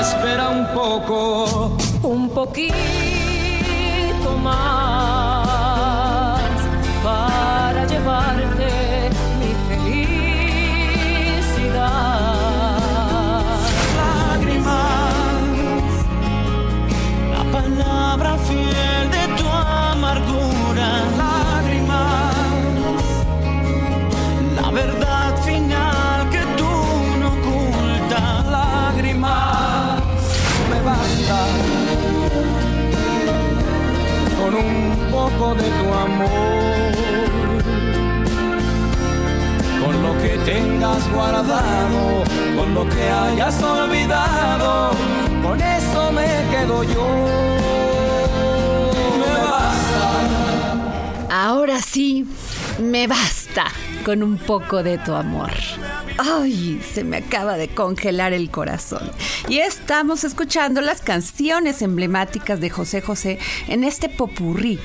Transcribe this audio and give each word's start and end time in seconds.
Espera 0.00 0.48
un 0.48 0.66
poco, 0.68 1.76
un 2.02 2.30
poquito 2.30 2.72
más 4.42 6.40
para 7.04 7.84
llevarte 7.84 9.10
mi 9.38 9.52
felicidad. 9.68 10.30
Lágrimas, 14.00 14.72
la 17.34 17.42
palabra 17.52 18.30
fiel 18.38 19.10
de 19.10 19.19
con 34.50 34.64
un 34.64 35.10
poco 35.10 35.54
de 35.54 35.62
tu 35.62 35.92
amor. 35.92 36.30
Con 39.84 40.02
lo 40.02 40.18
que 40.20 40.38
tengas 40.44 41.10
guardado, 41.12 42.24
con 42.56 42.74
lo 42.74 42.88
que 42.88 43.08
hayas 43.08 43.62
olvidado, 43.62 44.90
con 45.42 45.60
eso 45.60 46.12
me 46.12 46.26
quedo 46.50 46.82
yo. 46.84 47.06
Me 49.18 49.32
basta. 49.50 50.08
Ahora 51.30 51.80
sí, 51.80 52.26
me 52.78 53.06
basta 53.06 53.66
con 54.04 54.22
un 54.22 54.38
poco 54.38 54.82
de 54.82 54.98
tu 54.98 55.14
amor. 55.14 55.50
Ay, 56.18 56.80
se 56.92 57.04
me 57.04 57.18
acaba 57.18 57.56
de 57.56 57.68
congelar 57.68 58.32
el 58.32 58.50
corazón. 58.50 59.10
Y 59.48 59.58
estamos 59.58 60.24
escuchando 60.24 60.80
las 60.80 61.00
canciones 61.00 61.82
emblemáticas 61.82 62.60
de 62.60 62.70
José 62.70 63.00
José 63.00 63.38
en 63.68 63.84
este 63.84 64.08
popurrí 64.08 64.78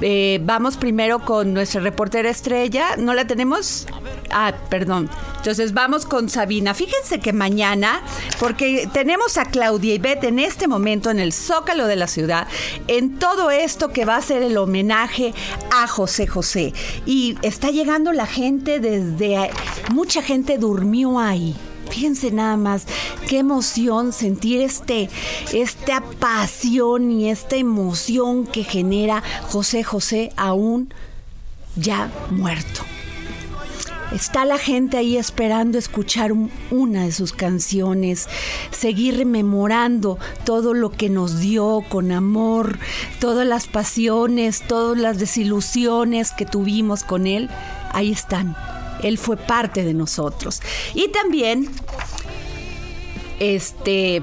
Eh, 0.00 0.40
vamos 0.42 0.76
primero 0.76 1.20
con 1.20 1.52
nuestra 1.54 1.80
reportera 1.80 2.30
estrella. 2.30 2.96
¿No 2.96 3.14
la 3.14 3.26
tenemos? 3.26 3.86
Ah, 4.30 4.54
perdón. 4.68 5.10
Entonces 5.36 5.72
vamos 5.74 6.04
con 6.04 6.28
Sabina. 6.28 6.74
Fíjense 6.74 7.20
que 7.20 7.32
mañana, 7.32 8.02
porque 8.38 8.88
tenemos 8.92 9.38
a 9.38 9.44
Claudia 9.44 9.94
y 9.94 9.98
Beth 9.98 10.24
en 10.24 10.38
este 10.38 10.68
momento 10.68 11.10
en 11.10 11.18
el 11.18 11.32
Zócalo 11.32 11.86
de 11.86 11.96
la 11.96 12.06
ciudad, 12.06 12.46
en 12.86 13.18
todo 13.18 13.50
esto 13.50 13.88
que 13.88 14.04
va 14.04 14.16
a 14.16 14.22
ser 14.22 14.42
el 14.42 14.56
homenaje 14.56 15.34
a 15.70 15.86
José 15.86 16.26
José. 16.26 16.72
Y 17.06 17.36
está 17.42 17.70
llegando 17.70 18.12
la 18.12 18.26
gente 18.26 18.80
desde... 18.80 19.50
Mucha 19.90 20.22
gente 20.22 20.58
durmió 20.58 21.18
ahí. 21.18 21.56
Fíjense 21.90 22.30
nada 22.30 22.56
más, 22.56 22.86
qué 23.28 23.38
emoción 23.38 24.12
sentir 24.12 24.60
este, 24.60 25.08
esta 25.52 26.02
pasión 26.20 27.10
y 27.10 27.30
esta 27.30 27.56
emoción 27.56 28.46
que 28.46 28.64
genera 28.64 29.22
José 29.48 29.82
José 29.84 30.30
aún 30.36 30.92
ya 31.76 32.10
muerto. 32.30 32.82
Está 34.12 34.46
la 34.46 34.56
gente 34.56 34.96
ahí 34.96 35.18
esperando 35.18 35.76
escuchar 35.76 36.32
un- 36.32 36.50
una 36.70 37.04
de 37.04 37.12
sus 37.12 37.32
canciones, 37.34 38.26
seguir 38.70 39.18
rememorando 39.18 40.18
todo 40.44 40.72
lo 40.72 40.90
que 40.90 41.10
nos 41.10 41.40
dio 41.40 41.84
con 41.90 42.10
amor, 42.12 42.78
todas 43.20 43.46
las 43.46 43.66
pasiones, 43.66 44.62
todas 44.66 44.96
las 44.96 45.18
desilusiones 45.18 46.32
que 46.32 46.46
tuvimos 46.46 47.04
con 47.04 47.26
él. 47.26 47.50
Ahí 47.92 48.10
están. 48.10 48.56
Él 49.02 49.18
fue 49.18 49.36
parte 49.36 49.84
de 49.84 49.94
nosotros. 49.94 50.60
Y 50.94 51.08
también, 51.08 51.68
este, 53.38 54.22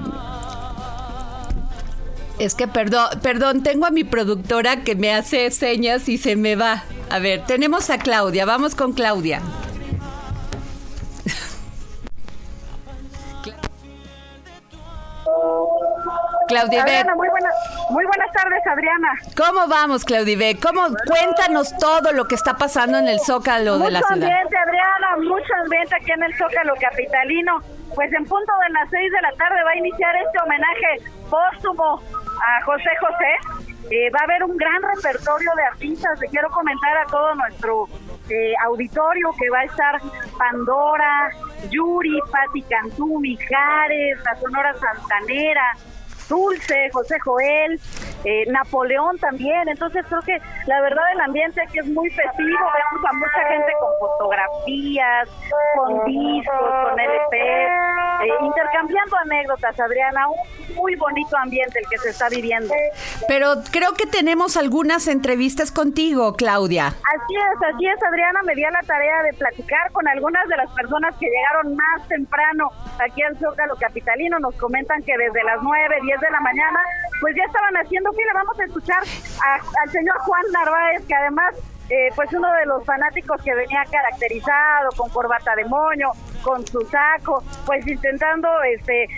es 2.38 2.54
que 2.54 2.68
perdón, 2.68 3.08
perdón, 3.22 3.62
tengo 3.62 3.86
a 3.86 3.90
mi 3.90 4.04
productora 4.04 4.82
que 4.82 4.94
me 4.94 5.12
hace 5.12 5.50
señas 5.50 6.08
y 6.08 6.18
se 6.18 6.36
me 6.36 6.56
va. 6.56 6.84
A 7.08 7.18
ver, 7.18 7.44
tenemos 7.46 7.90
a 7.90 7.98
Claudia, 7.98 8.44
vamos 8.44 8.74
con 8.74 8.92
Claudia. 8.92 9.40
Claudia 16.48 16.82
Adriana, 16.82 17.14
muy, 17.14 17.28
buena, 17.28 17.48
muy 17.90 18.04
buenas 18.04 18.32
tardes, 18.32 18.66
Adriana. 18.66 19.08
¿cómo 19.36 19.66
vamos, 19.68 20.04
Claudia 20.04 20.32
Ibet? 20.32 20.60
¿Cómo, 20.60 20.82
cuéntanos 21.06 21.76
todo 21.78 22.12
lo 22.12 22.26
que 22.26 22.34
está 22.34 22.56
pasando 22.56 22.98
en 22.98 23.08
el 23.08 23.20
Zócalo 23.20 23.78
de 23.78 23.90
la 23.90 24.00
mucho 24.00 24.14
ciudad. 24.14 24.28
ambiente, 24.30 24.56
Adriana, 24.56 25.16
mucho 25.18 25.54
ambiente 25.62 25.96
aquí 25.96 26.12
en 26.12 26.22
el 26.22 26.36
Zócalo 26.36 26.74
Capitalino. 26.80 27.60
Pues 27.94 28.12
en 28.12 28.24
punto 28.24 28.52
de 28.66 28.72
las 28.72 28.90
6 28.90 29.12
de 29.12 29.22
la 29.22 29.32
tarde 29.36 29.62
va 29.64 29.70
a 29.70 29.76
iniciar 29.76 30.14
este 30.16 30.38
homenaje 30.44 31.16
póstumo 31.30 32.02
a 32.02 32.64
José 32.64 32.90
José. 33.00 33.66
Eh, 33.90 34.10
va 34.10 34.20
a 34.20 34.24
haber 34.24 34.42
un 34.44 34.56
gran 34.56 34.82
repertorio 34.82 35.50
de 35.56 35.62
artistas. 35.62 36.18
Le 36.20 36.28
quiero 36.28 36.50
comentar 36.50 36.96
a 36.98 37.06
todo 37.06 37.34
nuestro 37.36 37.88
eh, 38.28 38.54
auditorio 38.64 39.30
que 39.38 39.48
va 39.50 39.60
a 39.60 39.64
estar 39.64 40.00
Pandora, 40.36 41.30
Yuri, 41.70 42.18
Patti 42.30 42.62
Cantú, 42.62 43.20
Mijares, 43.20 44.18
la 44.24 44.34
Sonora 44.40 44.74
Santanera, 44.74 45.76
Dulce, 46.28 46.90
José 46.92 47.18
Joel, 47.20 47.80
eh, 48.24 48.44
Napoleón 48.50 49.18
también. 49.18 49.68
Entonces 49.68 50.04
creo 50.08 50.22
que 50.22 50.38
la 50.66 50.80
verdad 50.80 51.04
el 51.14 51.20
ambiente 51.20 51.60
aquí 51.62 51.78
es 51.78 51.86
muy 51.86 52.10
festivo. 52.10 52.58
Vemos 52.58 53.10
a 53.10 53.12
mucha 53.14 53.48
gente 53.48 53.72
con 53.80 54.08
fotografías, 54.08 55.28
con 55.76 56.04
discos, 56.04 56.88
con 56.90 57.00
LP, 57.00 57.68
eh, 58.22 58.44
intercambiando 58.44 59.16
anécdotas, 59.16 59.78
Adriana. 59.78 60.28
Un 60.28 60.74
muy 60.76 60.94
bonito 60.96 61.36
ambiente 61.36 61.80
el 61.80 61.88
que 61.88 61.98
se 61.98 62.10
está 62.10 62.28
viviendo. 62.28 62.72
Pero 63.28 63.54
creo 63.70 63.94
que 63.94 64.06
tenemos 64.06 64.56
algunas 64.56 65.08
entrevistas 65.08 65.72
contigo, 65.72 66.34
Claudia. 66.34 66.88
Así 66.88 67.34
es, 67.34 67.74
así 67.74 67.86
es, 67.86 68.02
Adriana. 68.02 68.40
Me 68.44 68.54
di 68.54 68.64
a 68.64 68.70
la 68.70 68.82
tarea 68.82 69.22
de 69.22 69.32
platicar 69.32 69.90
con 69.92 70.06
algunas 70.06 70.46
de 70.48 70.56
las 70.56 70.70
personas 70.72 71.14
que 71.18 71.26
llegaron 71.26 71.76
más 71.76 72.08
temprano 72.08 72.70
aquí 73.04 73.22
al 73.22 73.36
Zócalo 73.38 73.76
Capitalino. 73.76 74.38
Nos 74.38 74.54
comentan 74.56 75.02
que 75.02 75.16
desde 75.16 75.42
las 75.44 75.62
9, 75.62 75.96
10 76.02 76.20
de 76.20 76.30
la 76.30 76.40
mañana, 76.40 76.80
pues 77.20 77.34
ya 77.36 77.44
estaban 77.44 77.74
haciendo 77.76 78.12
fila. 78.12 78.32
Vamos 78.34 78.60
a 78.60 78.64
escuchar 78.64 79.02
al 79.82 79.90
señor 79.90 80.18
Juan 80.18 80.42
Narváez, 80.52 81.06
que 81.06 81.14
además 81.14 81.54
eh, 81.88 82.10
pues 82.14 82.32
uno 82.32 82.50
de 82.52 82.66
los 82.66 82.84
fanáticos 82.84 83.40
que 83.42 83.54
venía 83.54 83.84
caracterizado 83.90 84.90
con 84.96 85.08
corbata 85.10 85.54
de 85.54 85.64
moño, 85.64 86.10
con 86.42 86.66
su 86.66 86.80
saco, 86.86 87.42
pues 87.64 87.86
intentando 87.86 88.48
este 88.62 89.04
eh, 89.04 89.08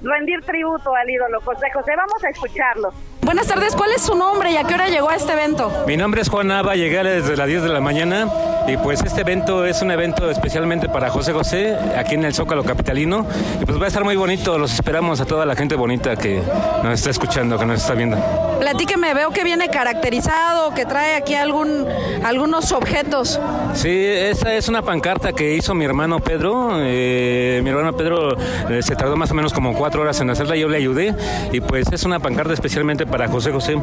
rendir 0.00 0.42
tributo 0.42 0.94
al 0.94 1.08
ídolo 1.08 1.40
José 1.42 1.70
José. 1.72 1.92
Vamos 1.96 2.24
a 2.24 2.30
escucharlo. 2.30 2.92
Buenas 3.24 3.46
tardes, 3.46 3.74
¿cuál 3.74 3.90
es 3.92 4.02
su 4.02 4.14
nombre 4.14 4.52
y 4.52 4.56
a 4.58 4.64
qué 4.64 4.74
hora 4.74 4.90
llegó 4.90 5.08
a 5.08 5.14
este 5.14 5.32
evento? 5.32 5.72
Mi 5.86 5.96
nombre 5.96 6.20
es 6.20 6.28
Juan 6.28 6.48
Nava, 6.48 6.76
llegué 6.76 7.02
desde 7.02 7.38
las 7.38 7.46
10 7.46 7.62
de 7.62 7.68
la 7.70 7.80
mañana 7.80 8.28
y 8.68 8.76
pues 8.76 9.02
este 9.02 9.22
evento 9.22 9.64
es 9.64 9.80
un 9.80 9.90
evento 9.90 10.30
especialmente 10.30 10.88
para 10.88 11.10
José 11.10 11.32
José 11.32 11.76
aquí 11.96 12.14
en 12.14 12.24
el 12.24 12.34
Zócalo 12.34 12.64
Capitalino 12.64 13.26
y 13.60 13.64
pues 13.64 13.80
va 13.80 13.84
a 13.84 13.88
estar 13.88 14.04
muy 14.04 14.16
bonito, 14.16 14.58
los 14.58 14.74
esperamos 14.74 15.22
a 15.22 15.24
toda 15.24 15.46
la 15.46 15.56
gente 15.56 15.74
bonita 15.74 16.16
que 16.16 16.42
nos 16.82 16.94
está 16.94 17.10
escuchando, 17.10 17.58
que 17.58 17.64
nos 17.64 17.80
está 17.80 17.94
viendo. 17.94 18.18
Platíqueme, 18.60 19.14
veo 19.14 19.30
que 19.30 19.42
viene 19.42 19.68
caracterizado, 19.68 20.72
que 20.74 20.84
trae 20.84 21.16
aquí 21.16 21.34
algún, 21.34 21.86
algunos 22.22 22.72
objetos. 22.72 23.40
Sí, 23.74 24.04
esa 24.06 24.54
es 24.54 24.68
una 24.68 24.82
pancarta 24.82 25.32
que 25.32 25.54
hizo 25.54 25.74
mi 25.74 25.84
hermano 25.84 26.20
Pedro, 26.20 26.72
eh, 26.78 27.60
mi 27.62 27.70
hermano 27.70 27.94
Pedro 27.94 28.36
eh, 28.70 28.82
se 28.82 28.96
tardó 28.96 29.16
más 29.16 29.30
o 29.30 29.34
menos 29.34 29.52
como 29.52 29.74
cuatro 29.74 30.02
horas 30.02 30.20
en 30.20 30.30
hacerla, 30.30 30.56
yo 30.56 30.68
le 30.68 30.76
ayudé 30.76 31.14
y 31.52 31.60
pues 31.60 31.90
es 31.92 32.04
una 32.04 32.20
pancarta 32.20 32.52
especialmente 32.52 33.06
para 33.06 33.13
José 33.28 33.52
José. 33.52 33.76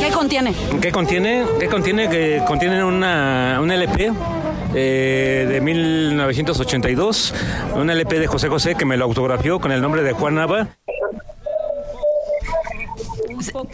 ¿Qué 0.00 0.10
contiene? 0.10 0.54
¿Qué 0.80 0.90
contiene? 0.90 1.44
¿Qué 1.58 1.68
contiene? 1.68 2.08
Que 2.08 2.42
contiene 2.46 2.82
una, 2.82 3.58
un 3.60 3.70
LP 3.70 4.12
eh, 4.74 5.46
de 5.48 5.60
1982, 5.60 7.34
un 7.74 7.90
LP 7.90 8.18
de 8.18 8.26
José 8.26 8.48
José 8.48 8.74
que 8.74 8.84
me 8.84 8.96
lo 8.96 9.04
autografió 9.04 9.60
con 9.60 9.72
el 9.72 9.82
nombre 9.82 10.02
de 10.02 10.12
Juan 10.12 10.36
Nava. 10.36 10.68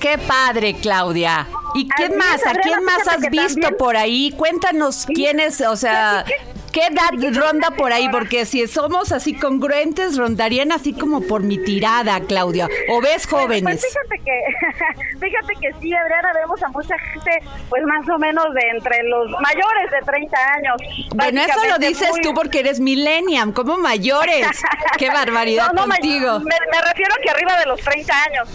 Qué 0.01 0.19
padre, 0.19 0.75
Claudia. 0.75 1.47
¿Y 1.75 1.89
quién 1.89 2.17
más? 2.17 2.47
¿A 2.47 2.55
quién 2.55 2.85
más 2.85 3.07
has 3.09 3.31
visto 3.31 3.77
por 3.77 3.97
ahí? 3.97 4.33
Cuéntanos 4.37 5.07
quiénes, 5.07 5.61
o 5.61 5.77
sea, 5.77 6.25
¿Qué 6.73 6.87
edad 6.87 7.11
ronda 7.35 7.71
por 7.71 7.93
ahí? 7.93 8.09
Porque 8.09 8.45
si 8.45 8.67
somos 8.67 9.13
así 9.13 9.35
congruentes, 9.35 10.17
rondarían 10.17 10.73
así 10.73 10.93
como 10.93 11.23
por 11.23 11.43
mi 11.43 11.59
tirada, 11.59 12.21
Claudia. 12.21 12.69
¿O 12.91 13.01
ves 13.01 13.27
pues, 13.27 13.43
jóvenes? 13.43 13.63
Pues, 13.63 13.87
fíjate 13.87 14.23
que, 14.25 15.19
fíjate 15.21 15.55
que 15.61 15.81
sí, 15.81 15.95
Adriana, 15.95 16.33
vemos 16.35 16.63
a 16.63 16.69
mucha 16.69 16.99
gente, 16.99 17.31
pues 17.69 17.83
más 17.85 18.09
o 18.09 18.19
menos 18.19 18.53
de 18.55 18.63
entre 18.75 19.03
los 19.05 19.31
mayores 19.41 19.91
de 19.91 20.01
30 20.05 20.39
años. 20.55 20.77
Bueno, 21.15 21.41
eso 21.43 21.61
lo 21.69 21.79
dices 21.79 22.11
tú 22.23 22.35
porque 22.35 22.61
eres 22.61 22.81
millennium, 22.81 23.53
como 23.53 23.79
mayores. 23.79 24.47
Qué 24.99 25.09
barbaridad 25.11 25.73
contigo. 25.75 26.41
Me, 26.41 26.55
me, 26.73 26.81
refiero 26.83 27.15
que 27.23 27.31
arriba 27.31 27.59
de 27.59 27.67
los 27.67 27.81
30 27.81 28.23
años. 28.25 28.49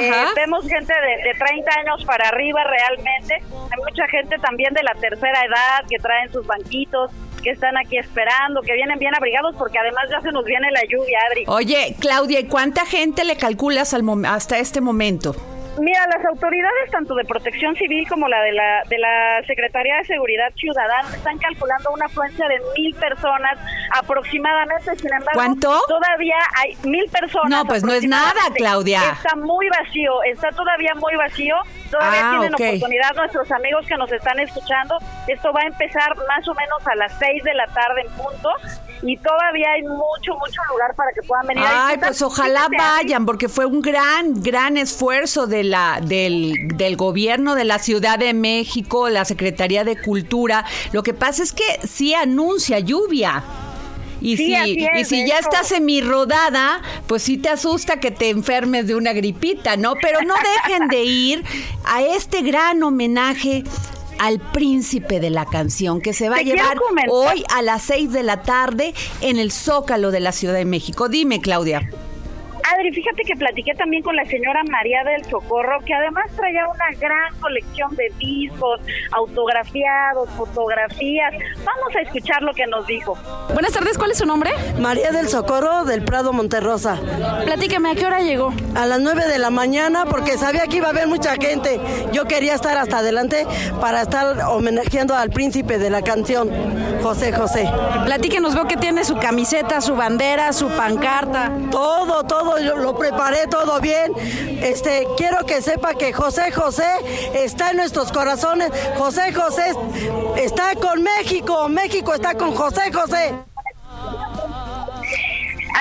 Eh, 0.00 0.24
vemos 0.36 0.66
gente 0.66 0.92
de, 0.94 1.28
de 1.28 1.34
30 1.38 1.70
años 1.80 2.04
para 2.04 2.28
arriba 2.28 2.62
realmente. 2.64 3.34
Hay 3.34 3.78
mucha 3.78 4.06
gente 4.08 4.38
también 4.38 4.72
de 4.74 4.82
la 4.82 4.94
tercera 4.94 5.44
edad 5.44 5.84
que 5.88 5.98
traen 5.98 6.32
sus 6.32 6.46
banquitos, 6.46 7.10
que 7.42 7.50
están 7.50 7.76
aquí 7.76 7.98
esperando, 7.98 8.62
que 8.62 8.72
vienen 8.72 8.98
bien 8.98 9.14
abrigados 9.14 9.54
porque 9.58 9.78
además 9.78 10.04
ya 10.10 10.20
se 10.20 10.32
nos 10.32 10.44
viene 10.44 10.70
la 10.70 10.82
lluvia, 10.88 11.18
Adri. 11.30 11.44
Oye, 11.46 11.96
Claudia, 12.00 12.40
¿y 12.40 12.44
cuánta 12.44 12.86
gente 12.86 13.24
le 13.24 13.36
calculas 13.36 13.92
al 13.94 14.02
hasta 14.26 14.58
este 14.58 14.80
momento? 14.80 15.34
Mira, 15.78 16.06
las 16.06 16.24
autoridades 16.26 16.90
tanto 16.90 17.14
de 17.14 17.24
Protección 17.24 17.74
Civil 17.76 18.06
como 18.08 18.28
la 18.28 18.42
de 18.42 18.52
la 18.52 18.82
de 18.88 18.98
la 18.98 19.42
Secretaría 19.46 19.96
de 19.96 20.04
Seguridad 20.04 20.52
Ciudadana 20.54 21.08
están 21.14 21.38
calculando 21.38 21.90
una 21.92 22.06
afluencia 22.06 22.46
de 22.46 22.60
mil 22.76 22.94
personas 22.94 23.58
aproximadamente. 23.94 24.96
Sin 24.96 25.12
embargo, 25.12 25.32
¿cuánto? 25.34 25.80
Todavía 25.88 26.36
hay 26.60 26.76
mil 26.84 27.08
personas. 27.10 27.48
No, 27.48 27.64
pues 27.64 27.82
no 27.84 27.92
es 27.92 28.04
nada, 28.04 28.40
Claudia. 28.54 29.00
Está 29.12 29.34
muy 29.36 29.68
vacío, 29.70 30.22
está 30.24 30.50
todavía 30.50 30.94
muy 30.96 31.16
vacío. 31.16 31.56
Todavía 31.90 32.20
ah, 32.22 32.30
tienen 32.38 32.54
oportunidad 32.54 33.14
nuestros 33.14 33.50
amigos 33.52 33.86
que 33.86 33.96
nos 33.96 34.12
están 34.12 34.38
escuchando. 34.40 34.98
Esto 35.26 35.52
va 35.52 35.60
a 35.62 35.66
empezar 35.66 36.14
más 36.28 36.46
o 36.48 36.54
menos 36.54 36.86
a 36.86 36.94
las 36.96 37.12
seis 37.18 37.42
de 37.44 37.54
la 37.54 37.66
tarde 37.68 38.02
en 38.02 38.12
punto 38.12 38.50
y 39.02 39.16
todavía 39.16 39.72
hay 39.72 39.82
mucho, 39.82 40.38
mucho 40.38 40.60
lugar 40.70 40.94
para 40.94 41.12
que 41.12 41.22
puedan 41.22 41.46
venir. 41.46 41.64
Ay, 41.66 41.98
pues 41.98 42.22
ojalá 42.22 42.68
vayan, 42.76 43.26
porque 43.26 43.48
fue 43.48 43.66
un 43.66 43.82
gran, 43.82 44.42
gran 44.42 44.76
esfuerzo 44.76 45.46
de 45.46 45.64
la, 45.64 46.00
del, 46.00 46.68
del 46.76 46.96
gobierno 46.96 47.54
de 47.54 47.64
la 47.64 47.78
Ciudad 47.78 48.18
de 48.18 48.32
México, 48.32 49.08
la 49.08 49.24
Secretaría 49.24 49.84
de 49.84 50.00
Cultura. 50.00 50.64
Lo 50.92 51.02
que 51.02 51.14
pasa 51.14 51.42
es 51.42 51.52
que 51.52 51.64
sí 51.86 52.14
anuncia 52.14 52.78
lluvia. 52.78 53.42
Y 54.20 54.36
si, 54.36 54.54
y 54.54 55.04
si 55.04 55.26
ya 55.26 55.38
estás 55.38 55.72
rodada, 56.04 56.80
pues 57.08 57.24
sí 57.24 57.38
te 57.38 57.48
asusta 57.48 57.98
que 57.98 58.12
te 58.12 58.30
enfermes 58.30 58.86
de 58.86 58.94
una 58.94 59.12
gripita, 59.12 59.76
¿no? 59.76 59.94
Pero 60.00 60.20
no 60.22 60.34
dejen 60.64 60.86
de 60.86 61.02
ir 61.02 61.44
a 61.84 62.02
este 62.02 62.42
gran 62.42 62.80
homenaje 62.84 63.64
al 64.18 64.38
príncipe 64.38 65.20
de 65.20 65.30
la 65.30 65.46
canción 65.46 66.00
que 66.00 66.12
se 66.12 66.28
va 66.28 66.36
a 66.36 66.42
llevar 66.42 66.78
hoy 67.08 67.44
a 67.54 67.62
las 67.62 67.82
seis 67.82 68.12
de 68.12 68.22
la 68.22 68.42
tarde 68.42 68.94
en 69.20 69.38
el 69.38 69.52
Zócalo 69.52 70.10
de 70.10 70.20
la 70.20 70.32
Ciudad 70.32 70.54
de 70.54 70.64
México. 70.64 71.08
Dime, 71.08 71.40
Claudia. 71.40 71.88
Adri, 72.70 72.92
fíjate 72.92 73.22
que 73.22 73.34
platiqué 73.34 73.74
también 73.74 74.02
con 74.02 74.14
la 74.14 74.24
señora 74.24 74.62
María 74.70 75.02
del 75.04 75.24
Socorro, 75.24 75.80
que 75.84 75.94
además 75.94 76.26
traía 76.36 76.66
una 76.66 76.98
gran 76.98 77.34
colección 77.40 77.94
de 77.96 78.12
discos, 78.18 78.80
autografiados, 79.12 80.30
fotografías. 80.30 81.32
Vamos 81.64 81.96
a 81.96 82.00
escuchar 82.00 82.42
lo 82.42 82.52
que 82.52 82.66
nos 82.66 82.86
dijo. 82.86 83.16
Buenas 83.52 83.72
tardes, 83.72 83.98
¿cuál 83.98 84.12
es 84.12 84.18
su 84.18 84.26
nombre? 84.26 84.50
María 84.78 85.10
del 85.10 85.28
Socorro 85.28 85.84
del 85.84 86.04
Prado 86.04 86.32
Monterrosa. 86.32 86.98
Platíqueme, 87.44 87.90
¿a 87.90 87.94
qué 87.94 88.06
hora 88.06 88.20
llegó? 88.20 88.52
A 88.74 88.86
las 88.86 89.00
9 89.00 89.26
de 89.28 89.38
la 89.38 89.50
mañana 89.50 90.04
porque 90.06 90.38
sabía 90.38 90.66
que 90.66 90.76
iba 90.76 90.86
a 90.86 90.90
haber 90.90 91.08
mucha 91.08 91.34
gente. 91.34 91.80
Yo 92.12 92.26
quería 92.26 92.54
estar 92.54 92.76
hasta 92.78 92.98
adelante 92.98 93.46
para 93.80 94.02
estar 94.02 94.38
homenajeando 94.48 95.14
al 95.14 95.30
príncipe 95.30 95.78
de 95.78 95.90
la 95.90 96.02
canción, 96.02 96.50
José 97.02 97.32
José. 97.32 97.68
Platíquenos, 98.04 98.54
veo 98.54 98.66
que 98.66 98.76
tiene 98.76 99.04
su 99.04 99.16
camiseta, 99.16 99.80
su 99.80 99.94
bandera, 99.96 100.52
su 100.52 100.68
pancarta. 100.68 101.50
Todo, 101.70 102.24
todo 102.24 102.51
lo 102.58 102.96
preparé 102.96 103.46
todo 103.46 103.80
bien. 103.80 104.12
Este, 104.62 105.06
quiero 105.16 105.44
que 105.46 105.62
sepa 105.62 105.94
que 105.94 106.12
José 106.12 106.52
José 106.52 106.88
está 107.34 107.70
en 107.70 107.78
nuestros 107.78 108.12
corazones. 108.12 108.70
José 108.96 109.32
José 109.32 109.72
está 110.36 110.74
con 110.76 111.02
México. 111.02 111.68
México 111.68 112.14
está 112.14 112.34
con 112.34 112.54
José 112.54 112.92
José. 112.92 113.34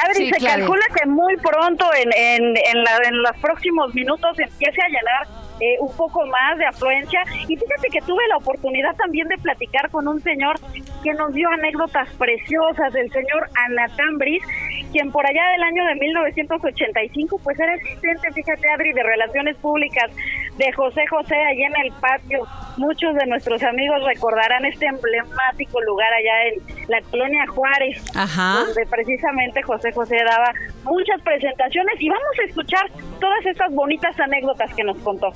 Adri, 0.04 0.30
se 0.30 0.46
calcula 0.46 0.86
que 0.96 1.06
muy 1.06 1.36
pronto, 1.38 1.86
en, 1.94 2.12
en, 2.13 2.56
en 2.58 3.22
los 3.22 3.38
próximos 3.42 3.94
minutos, 3.94 4.40
empiece 4.40 4.82
a 4.82 4.88
llenar 4.88 5.40
eh, 5.62 5.77
un 5.80 5.96
poco 5.96 6.25
más 6.25 6.58
de 6.58 6.65
afluencia. 6.65 7.22
Y 7.48 7.56
fíjate 7.56 7.89
que 7.91 8.01
tuve 8.01 8.27
la 8.30 8.38
oportunidad 8.38 8.96
también 8.96 9.27
de 9.27 9.38
platicar 9.38 9.89
con 9.91 10.08
un 10.08 10.20
señor 10.22 10.60
que 11.03 11.13
nos 11.13 11.34
dio 11.34 11.48
anécdotas 11.50 12.10
preciosas, 12.15 12.91
del 12.94 13.12
señor 13.12 13.48
Anatambris, 13.68 14.44
quien 14.91 15.12
por 15.12 15.25
allá 15.25 15.41
del 15.51 15.63
año 15.63 15.86
de 15.86 15.96
1985 15.96 17.39
pues 17.44 17.60
era 17.60 17.74
asistente, 17.74 18.32
fíjate 18.34 18.70
Adri, 18.70 18.91
de 18.94 19.03
Relaciones 19.03 19.56
Públicas 19.58 20.12
de 20.58 20.72
José 20.74 21.01
José 21.08 21.36
allá 21.36 21.68
en 21.68 21.86
el 21.86 21.94
patio. 21.94 22.48
Muchos 22.77 23.13
de 23.15 23.25
nuestros 23.27 23.62
amigos 23.63 24.03
recordarán 24.03 24.65
este 24.65 24.86
emblemático 24.86 25.82
lugar 25.82 26.12
allá 26.13 26.48
en 26.48 26.89
la 26.89 27.01
colonia 27.10 27.46
Juárez, 27.48 28.03
donde 28.13 28.86
precisamente 28.89 29.62
José 29.62 29.91
José 29.91 30.18
daba 30.25 30.51
muchas 30.84 31.22
presentaciones 31.22 31.96
y 32.00 32.10
vamos 32.10 32.39
a 32.39 32.46
escuchar 32.46 32.91
todas 33.20 33.46
estas 33.46 33.72
bonitas 33.74 34.20
anécdotas 34.20 34.74
que 34.74 34.84
nos 34.84 34.98
contó. 35.00 35.32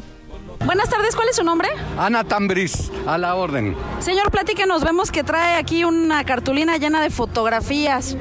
Buenas 0.64 0.90
tardes, 0.90 1.16
¿cuál 1.16 1.30
es 1.30 1.36
su 1.36 1.44
nombre? 1.44 1.70
Ana 1.98 2.24
Tambris, 2.24 2.92
a 3.06 3.18
la 3.18 3.36
orden. 3.36 3.76
Señor, 4.00 4.32
platíquenos, 4.32 4.84
vemos 4.84 5.12
que 5.12 5.24
trae 5.24 5.56
aquí 5.56 5.84
una 5.84 6.24
cartulina 6.24 6.78
llena 6.78 7.02
de 7.02 7.10
fotografías. 7.10 8.16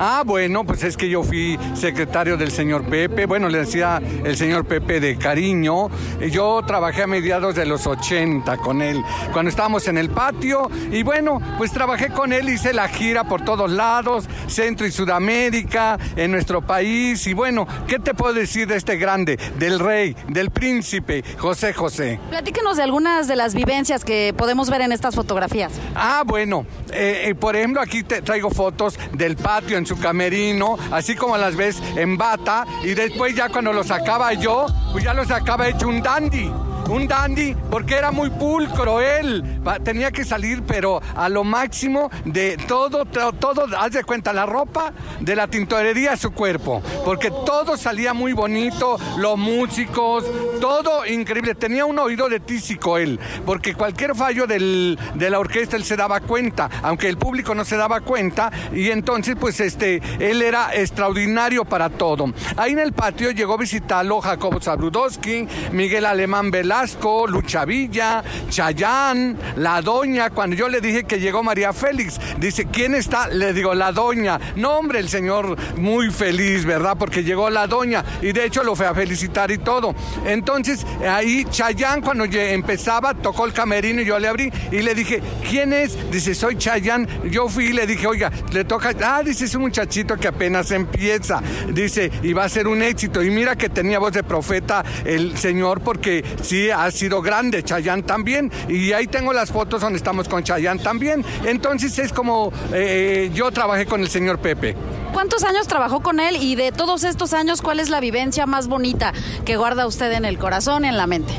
Ah, 0.00 0.22
bueno, 0.24 0.62
pues 0.62 0.84
es 0.84 0.96
que 0.96 1.08
yo 1.08 1.24
fui 1.24 1.58
secretario 1.74 2.36
del 2.36 2.52
señor 2.52 2.84
Pepe, 2.84 3.26
bueno, 3.26 3.48
le 3.48 3.58
decía 3.58 4.00
el 4.22 4.36
señor 4.36 4.64
Pepe 4.64 5.00
de 5.00 5.18
cariño. 5.18 5.88
Yo 6.30 6.62
trabajé 6.64 7.02
a 7.02 7.08
mediados 7.08 7.56
de 7.56 7.66
los 7.66 7.84
80 7.84 8.58
con 8.58 8.80
él, 8.80 9.02
cuando 9.32 9.48
estábamos 9.50 9.88
en 9.88 9.98
el 9.98 10.10
patio, 10.10 10.70
y 10.92 11.02
bueno, 11.02 11.40
pues 11.58 11.72
trabajé 11.72 12.10
con 12.10 12.32
él, 12.32 12.48
hice 12.48 12.72
la 12.72 12.86
gira 12.86 13.24
por 13.24 13.44
todos 13.44 13.72
lados, 13.72 14.28
Centro 14.46 14.86
y 14.86 14.92
Sudamérica, 14.92 15.98
en 16.14 16.30
nuestro 16.30 16.62
país, 16.62 17.26
y 17.26 17.34
bueno, 17.34 17.66
¿qué 17.88 17.98
te 17.98 18.14
puedo 18.14 18.34
decir 18.34 18.68
de 18.68 18.76
este 18.76 18.98
grande, 18.98 19.36
del 19.58 19.80
rey, 19.80 20.14
del 20.28 20.52
príncipe, 20.52 21.24
José 21.38 21.72
José? 21.72 22.20
Platíquenos 22.30 22.76
de 22.76 22.84
algunas 22.84 23.26
de 23.26 23.34
las 23.34 23.52
vivencias 23.52 24.04
que 24.04 24.32
podemos 24.36 24.70
ver 24.70 24.82
en 24.82 24.92
estas 24.92 25.16
fotografías. 25.16 25.72
Ah, 25.96 26.22
bueno, 26.24 26.66
eh, 26.92 27.24
eh, 27.30 27.34
por 27.34 27.56
ejemplo, 27.56 27.80
aquí 27.80 28.04
te 28.04 28.22
traigo 28.22 28.50
fotos 28.50 28.96
del 29.12 29.34
patio 29.34 29.76
en 29.76 29.87
su 29.88 29.98
camerino, 29.98 30.76
así 30.92 31.16
como 31.16 31.36
las 31.36 31.56
ves 31.56 31.82
en 31.96 32.16
bata, 32.16 32.66
y 32.84 32.94
después 32.94 33.34
ya 33.34 33.48
cuando 33.48 33.72
lo 33.72 33.82
sacaba 33.82 34.32
yo, 34.34 34.66
pues 34.92 35.02
ya 35.02 35.14
lo 35.14 35.24
sacaba 35.24 35.66
hecho 35.66 35.88
un 35.88 36.02
dandy 36.02 36.52
un 36.88 37.06
dandy, 37.06 37.54
porque 37.70 37.94
era 37.94 38.10
muy 38.10 38.30
pulcro 38.30 39.00
él. 39.00 39.44
Tenía 39.84 40.10
que 40.10 40.24
salir, 40.24 40.62
pero 40.62 41.00
a 41.14 41.28
lo 41.28 41.44
máximo 41.44 42.10
de 42.24 42.56
todo, 42.56 43.04
todo, 43.04 43.66
haz 43.78 43.92
de 43.92 44.04
cuenta, 44.04 44.32
la 44.32 44.46
ropa 44.46 44.92
de 45.20 45.36
la 45.36 45.46
tintorería 45.48 46.12
a 46.12 46.16
su 46.16 46.32
cuerpo, 46.32 46.82
porque 47.04 47.30
todo 47.30 47.76
salía 47.76 48.14
muy 48.14 48.32
bonito, 48.32 48.98
los 49.18 49.38
músicos, 49.38 50.24
todo 50.60 51.06
increíble. 51.06 51.54
Tenía 51.54 51.84
un 51.84 51.98
oído 51.98 52.28
de 52.28 52.40
tísico 52.40 52.98
él, 52.98 53.18
porque 53.44 53.74
cualquier 53.74 54.14
fallo 54.14 54.46
del, 54.46 54.98
de 55.14 55.30
la 55.30 55.38
orquesta 55.38 55.76
él 55.76 55.84
se 55.84 55.96
daba 55.96 56.20
cuenta, 56.20 56.70
aunque 56.82 57.08
el 57.08 57.18
público 57.18 57.54
no 57.54 57.64
se 57.64 57.76
daba 57.76 58.00
cuenta, 58.00 58.50
y 58.72 58.90
entonces, 58.90 59.36
pues, 59.38 59.60
este, 59.60 60.00
él 60.18 60.42
era 60.42 60.74
extraordinario 60.74 61.64
para 61.64 61.90
todo. 61.90 62.32
Ahí 62.56 62.72
en 62.72 62.78
el 62.78 62.92
patio 62.92 63.30
llegó 63.30 63.54
a 63.54 63.58
visitarlo 63.58 64.20
Jacobo 64.20 64.60
Zabrudowski, 64.60 65.46
Miguel 65.72 66.06
Alemán 66.06 66.50
Velasco, 66.78 67.26
Lucha 67.26 67.64
Villa, 67.64 68.22
Chayán, 68.50 69.36
la 69.56 69.82
doña. 69.82 70.30
Cuando 70.30 70.54
yo 70.54 70.68
le 70.68 70.80
dije 70.80 71.02
que 71.02 71.18
llegó 71.18 71.42
María 71.42 71.72
Félix, 71.72 72.20
dice, 72.38 72.66
¿quién 72.66 72.94
está? 72.94 73.26
Le 73.26 73.52
digo, 73.52 73.74
la 73.74 73.90
doña. 73.90 74.38
No, 74.54 74.78
hombre, 74.78 75.00
el 75.00 75.08
señor 75.08 75.56
muy 75.76 76.10
feliz, 76.10 76.64
¿verdad? 76.64 76.96
Porque 76.96 77.24
llegó 77.24 77.50
la 77.50 77.66
doña 77.66 78.04
y 78.22 78.30
de 78.30 78.44
hecho 78.44 78.62
lo 78.62 78.76
fue 78.76 78.86
a 78.86 78.94
felicitar 78.94 79.50
y 79.50 79.58
todo. 79.58 79.92
Entonces, 80.24 80.86
ahí 81.04 81.44
Chayán, 81.50 82.00
cuando 82.00 82.26
empezaba, 82.26 83.12
tocó 83.12 83.44
el 83.44 83.52
camerino 83.52 84.02
y 84.02 84.04
yo 84.04 84.16
le 84.20 84.28
abrí 84.28 84.52
y 84.70 84.80
le 84.80 84.94
dije, 84.94 85.20
¿quién 85.50 85.72
es? 85.72 86.12
Dice, 86.12 86.32
soy 86.32 86.58
Chayán. 86.58 87.08
Yo 87.28 87.48
fui 87.48 87.66
y 87.66 87.72
le 87.72 87.88
dije, 87.88 88.06
oiga, 88.06 88.30
le 88.52 88.64
toca. 88.64 88.92
Ah, 89.02 89.22
dice, 89.24 89.46
es 89.46 89.54
un 89.56 89.62
muchachito 89.62 90.16
que 90.16 90.28
apenas 90.28 90.70
empieza. 90.70 91.42
Dice, 91.72 92.08
y 92.22 92.32
va 92.34 92.44
a 92.44 92.48
ser 92.48 92.68
un 92.68 92.82
éxito. 92.82 93.20
Y 93.20 93.30
mira 93.30 93.56
que 93.56 93.68
tenía 93.68 93.98
voz 93.98 94.12
de 94.12 94.22
profeta 94.22 94.84
el 95.04 95.36
señor, 95.36 95.80
porque 95.80 96.24
sí 96.40 96.67
ha 96.72 96.90
sido 96.90 97.22
grande, 97.22 97.62
Chayán 97.62 98.02
también, 98.02 98.50
y 98.68 98.92
ahí 98.92 99.06
tengo 99.06 99.32
las 99.32 99.50
fotos 99.50 99.80
donde 99.80 99.96
estamos 99.96 100.28
con 100.28 100.42
Chayán 100.42 100.78
también. 100.78 101.24
Entonces 101.44 101.98
es 101.98 102.12
como 102.12 102.52
eh, 102.72 103.30
yo 103.34 103.50
trabajé 103.50 103.86
con 103.86 104.00
el 104.00 104.08
señor 104.08 104.38
Pepe. 104.38 104.76
¿Cuántos 105.12 105.44
años 105.44 105.66
trabajó 105.66 106.00
con 106.00 106.20
él 106.20 106.36
y 106.36 106.54
de 106.54 106.70
todos 106.72 107.04
estos 107.04 107.32
años 107.32 107.62
cuál 107.62 107.80
es 107.80 107.88
la 107.88 108.00
vivencia 108.00 108.46
más 108.46 108.68
bonita 108.68 109.12
que 109.44 109.56
guarda 109.56 109.86
usted 109.86 110.12
en 110.12 110.24
el 110.24 110.38
corazón 110.38 110.84
y 110.84 110.88
en 110.88 110.96
la 110.96 111.06
mente? 111.06 111.32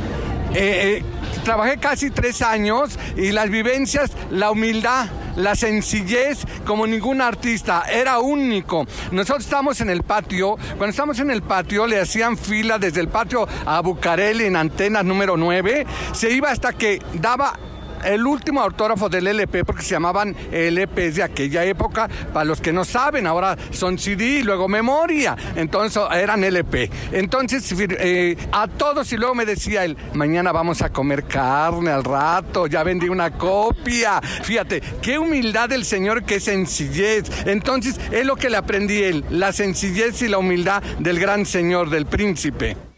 Eh, 0.54 1.02
eh, 1.02 1.04
trabajé 1.50 1.80
casi 1.80 2.12
tres 2.12 2.44
años 2.44 3.00
y 3.18 3.32
las 3.32 3.50
vivencias, 3.50 4.12
la 4.30 4.52
humildad, 4.52 5.08
la 5.36 5.56
sencillez 5.56 6.46
como 6.64 6.86
ningún 6.86 7.22
artista, 7.22 7.86
era 7.92 8.20
único. 8.20 8.86
Nosotros 9.12 9.46
estamos 9.46 9.82
en 9.82 9.90
el 9.90 10.04
patio, 10.04 10.58
cuando 10.78 10.90
estamos 10.90 11.20
en 11.20 11.32
el 11.32 11.42
patio 11.42 11.88
le 11.88 12.00
hacían 12.00 12.38
fila 12.38 12.78
desde 12.78 13.02
el 13.02 13.08
patio 13.08 13.48
a 13.66 13.82
Bucareli 13.82 14.46
en 14.46 14.58
antena 14.58 15.02
número 15.02 15.38
9, 15.38 15.88
se 16.12 16.30
iba 16.30 16.52
hasta 16.52 16.74
que 16.74 17.02
daba 17.14 17.58
el 18.06 18.26
último 18.26 18.62
autógrafo 18.62 19.10
del 19.10 19.28
LP, 19.28 19.66
porque 19.66 19.84
se 19.84 19.92
llamaban 19.92 20.36
LPs 20.52 21.16
de 21.16 21.24
aquella 21.24 21.64
época, 21.66 22.10
para 22.34 22.46
los 22.46 22.62
que 22.62 22.74
no 22.74 22.86
saben, 22.86 23.28
ahora 23.28 23.58
son 23.72 23.98
CD 23.98 24.40
y 24.40 24.44
luego 24.44 24.68
memoria, 24.68 25.36
entonces 25.56 26.02
eran 26.14 26.44
LP. 26.44 26.90
Entonces, 27.12 27.74
eh, 27.78 28.38
a 28.52 28.68
todos, 28.68 29.12
y 29.14 29.18
luego 29.18 29.36
me 29.36 29.46
decía 29.46 29.86
él, 29.86 29.98
mañana 30.14 30.52
vamos 30.52 30.82
a 30.82 30.90
comer 30.90 31.26
carne 31.26 31.92
al 31.92 32.04
rato, 32.04 32.68
ya 32.68 32.84
vendí 32.84 33.10
una 33.10 33.32
copia. 33.32 34.22
Fíjate, 34.22 34.82
qué 35.02 35.20
humildad 35.20 35.70
del 35.70 35.86
Señor, 35.86 36.24
qué 36.24 36.40
sencillez. 36.40 37.30
Entonces, 37.46 38.00
es 38.12 38.26
lo 38.26 38.36
que 38.36 38.50
le 38.50 38.58
aprendí 38.58 39.04
él, 39.04 39.26
la 39.30 39.52
sencillez 39.52 40.22
y 40.22 40.28
la 40.28 40.38
humildad 40.38 40.82
del 41.00 41.20
gran 41.20 41.46
Señor, 41.46 41.90
del 41.90 42.06
príncipe. 42.06 42.89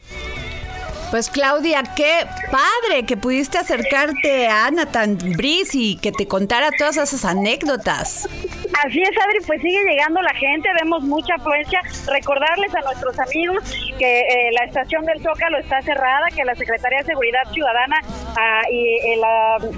Pues 1.12 1.30
Claudia, 1.30 1.84
qué 1.94 2.26
padre 2.50 3.06
que 3.06 3.18
pudiste 3.18 3.58
acercarte 3.58 4.48
a 4.48 4.68
Ana 4.68 4.86
tan 4.86 5.18
Brice 5.18 5.78
y 5.78 5.98
que 5.98 6.14
te 6.14 6.26
contara 6.26 6.70
todas 6.72 6.96
esas 6.96 7.26
anécdotas. 7.26 8.30
Así 8.86 9.02
es, 9.02 9.10
Adri, 9.10 9.40
pues 9.46 9.62
sigue 9.62 9.84
llegando 9.84 10.22
la 10.22 10.34
gente, 10.34 10.70
vemos 10.82 11.04
mucha 11.04 11.36
afluencia. 11.36 11.82
Recordarles 12.08 12.74
a 12.74 12.80
nuestros 12.80 13.20
amigos 13.20 13.62
que 14.00 14.20
eh, 14.20 14.52
la 14.54 14.64
estación 14.64 15.06
del 15.06 15.22
Zócalo 15.22 15.58
está 15.58 15.82
cerrada, 15.82 16.28
que 16.34 16.46
la 16.46 16.56
Secretaría 16.56 17.00
de 17.00 17.06
Seguridad 17.06 17.44
Ciudadana 17.52 17.98
ah, 18.38 18.62
y 18.72 18.96
eh, 18.96 19.20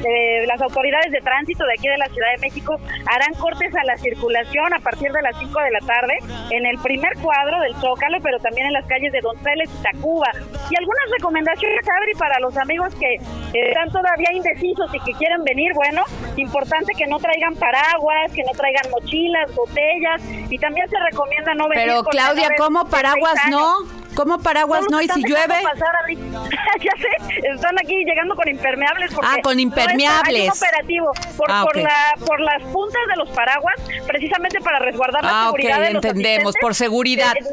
eh, 0.05 0.45
las 0.45 0.61
autoridades 0.61 1.11
de 1.11 1.19
tránsito 1.21 1.65
de 1.65 1.73
aquí 1.73 1.87
de 1.87 1.97
la 1.97 2.07
Ciudad 2.09 2.31
de 2.35 2.41
México 2.41 2.79
harán 3.07 3.33
cortes 3.33 3.75
a 3.75 3.83
la 3.85 3.97
circulación 3.97 4.71
a 4.71 4.79
partir 4.79 5.11
de 5.11 5.21
las 5.23 5.37
5 5.39 5.59
de 5.59 5.71
la 5.71 5.79
tarde 5.79 6.13
en 6.51 6.65
el 6.67 6.77
primer 6.77 7.13
cuadro 7.17 7.59
del 7.61 7.73
Zócalo, 7.77 8.19
pero 8.21 8.37
también 8.37 8.67
en 8.67 8.73
las 8.73 8.85
calles 8.85 9.11
de 9.11 9.21
Donceles 9.21 9.69
y 9.73 9.83
Tacuba. 9.83 10.29
Y 10.69 10.75
algunas 10.75 11.09
recomendaciones, 11.23 11.87
Adri, 11.87 12.13
para 12.19 12.37
los 12.41 12.57
amigos 12.57 12.93
que 12.95 13.15
están 13.53 13.89
todavía 13.89 14.33
indecisos 14.33 14.93
y 14.93 14.99
que 14.99 15.13
quieren 15.13 15.41
venir, 15.45 15.71
bueno, 15.73 16.03
importante 16.35 16.91
que 16.97 17.07
no 17.07 17.17
traigan 17.17 17.55
paraguas, 17.55 18.31
que 18.33 18.43
no 18.43 18.51
traigan 18.51 18.91
mochilas, 18.91 19.55
botellas 19.55 20.21
y 20.49 20.57
también 20.57 20.89
se 20.89 20.97
recomienda 20.99 21.53
no 21.53 21.69
venir 21.69 21.85
Pero 21.85 22.03
Claudia, 22.03 22.49
¿cómo 22.57 22.89
paraguas 22.89 23.35
no? 23.49 23.77
¿Cómo 24.15 24.37
paraguas 24.39 24.83
no? 24.91 25.01
¿Y 25.01 25.07
si 25.07 25.21
llueve? 25.21 25.55
ya 26.81 26.91
sé, 26.97 27.47
están 27.47 27.79
aquí 27.79 28.03
llegando 28.03 28.35
con 28.35 28.47
impermeables. 28.47 29.13
Porque 29.13 29.29
ah, 29.31 29.41
con 29.41 29.59
impermeables. 29.59 30.51
operativo 30.51 31.11
por, 31.37 31.49
ah, 31.49 31.63
por, 31.63 31.77
la, 31.77 32.13
por 32.23 32.39
las 32.41 32.61
puntas 32.63 33.01
de 33.07 33.15
los 33.15 33.29
paraguas, 33.29 33.75
precisamente 34.05 34.59
para 34.59 34.79
resguardar 34.79 35.23
la 35.23 35.31
ah, 35.31 35.45
seguridad 35.45 35.79
de 35.79 35.93
los 35.93 36.05
entendemos, 36.05 36.53
por 36.61 36.75
seguridad. 36.75 37.33
Eh, 37.37 37.43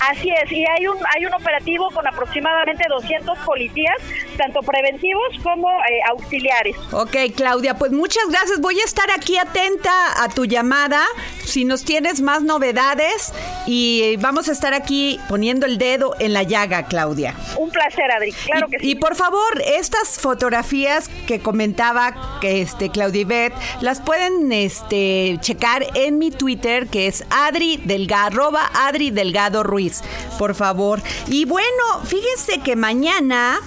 Así 0.00 0.30
es, 0.30 0.52
y 0.52 0.64
hay 0.66 0.86
un 0.86 0.98
hay 1.14 1.24
un 1.24 1.32
operativo 1.34 1.90
con 1.90 2.06
aproximadamente 2.06 2.84
200 2.88 3.38
policías, 3.38 3.96
tanto 4.36 4.60
preventivos 4.60 5.24
como 5.42 5.70
eh, 5.70 6.00
auxiliares. 6.10 6.76
Ok, 6.92 7.16
Claudia, 7.34 7.74
pues 7.74 7.92
muchas 7.92 8.24
gracias. 8.28 8.60
Voy 8.60 8.78
a 8.78 8.84
estar 8.84 9.10
aquí 9.10 9.38
atenta 9.38 10.22
a 10.22 10.28
tu 10.28 10.44
llamada, 10.44 11.02
si 11.46 11.64
nos 11.64 11.84
tienes 11.84 12.20
más 12.20 12.42
novedades, 12.42 13.32
y 13.66 14.16
vamos 14.18 14.48
a 14.48 14.52
estar 14.52 14.74
aquí 14.74 15.18
poniendo 15.28 15.64
el 15.64 15.78
dedo 15.78 16.14
en 16.18 16.34
la 16.34 16.42
llaga, 16.42 16.86
Claudia. 16.86 17.34
Un 17.56 17.70
placer, 17.70 18.10
Adri, 18.10 18.32
claro 18.32 18.68
que 18.68 18.78
sí. 18.78 18.90
Y 18.90 18.94
por 18.96 19.14
favor, 19.14 19.62
estas 19.64 20.18
fotografías 20.20 21.08
que 21.26 21.40
comentaba 21.40 22.38
que 22.40 22.60
este 22.60 22.90
Claudia 22.90 23.22
Ibet, 23.22 23.54
las 23.80 24.00
pueden 24.00 24.52
este, 24.52 25.38
checar 25.40 25.86
en 25.94 26.18
mi 26.18 26.30
Twitter, 26.30 26.88
que 26.88 27.06
es 27.06 27.24
Adri 27.30 27.78
Delgado, 27.78 28.26
arroba 28.26 28.70
Adri 28.74 29.10
Delgado 29.10 29.62
Ruiz 29.62 30.02
por 30.38 30.54
favor. 30.54 31.00
Y 31.28 31.44
bueno, 31.44 32.00
fíjense 32.04 32.60
que 32.60 32.76
mañana 32.76 33.58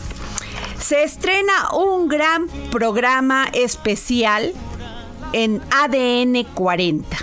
se 0.79 1.03
estrena 1.03 1.71
un 1.73 2.07
gran 2.07 2.47
programa 2.71 3.49
especial 3.53 4.53
en 5.33 5.61
ADN 5.71 6.43
40, 6.53 7.17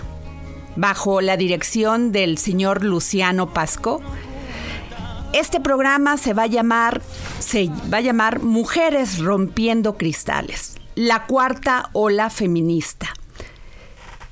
bajo 0.76 1.20
la 1.20 1.36
dirección 1.36 2.12
del 2.12 2.38
señor 2.38 2.84
Luciano 2.84 3.52
Pasco. 3.52 4.00
Este 5.32 5.60
programa 5.60 6.16
se 6.16 6.32
va 6.32 6.44
a 6.44 6.46
llamar 6.46 7.02
se 7.38 7.68
va 7.92 7.98
a 7.98 8.00
llamar 8.00 8.40
Mujeres 8.42 9.18
rompiendo 9.18 9.96
cristales, 9.96 10.76
la 10.94 11.26
cuarta 11.26 11.90
ola 11.92 12.30
feminista. 12.30 13.08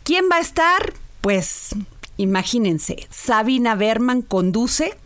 ¿Quién 0.02 0.24
va 0.30 0.36
a 0.36 0.40
estar? 0.40 0.92
Pues 1.20 1.74
Imagínense, 2.16 3.08
Sabina 3.10 3.74
Berman 3.74 4.22
conduce 4.22 4.96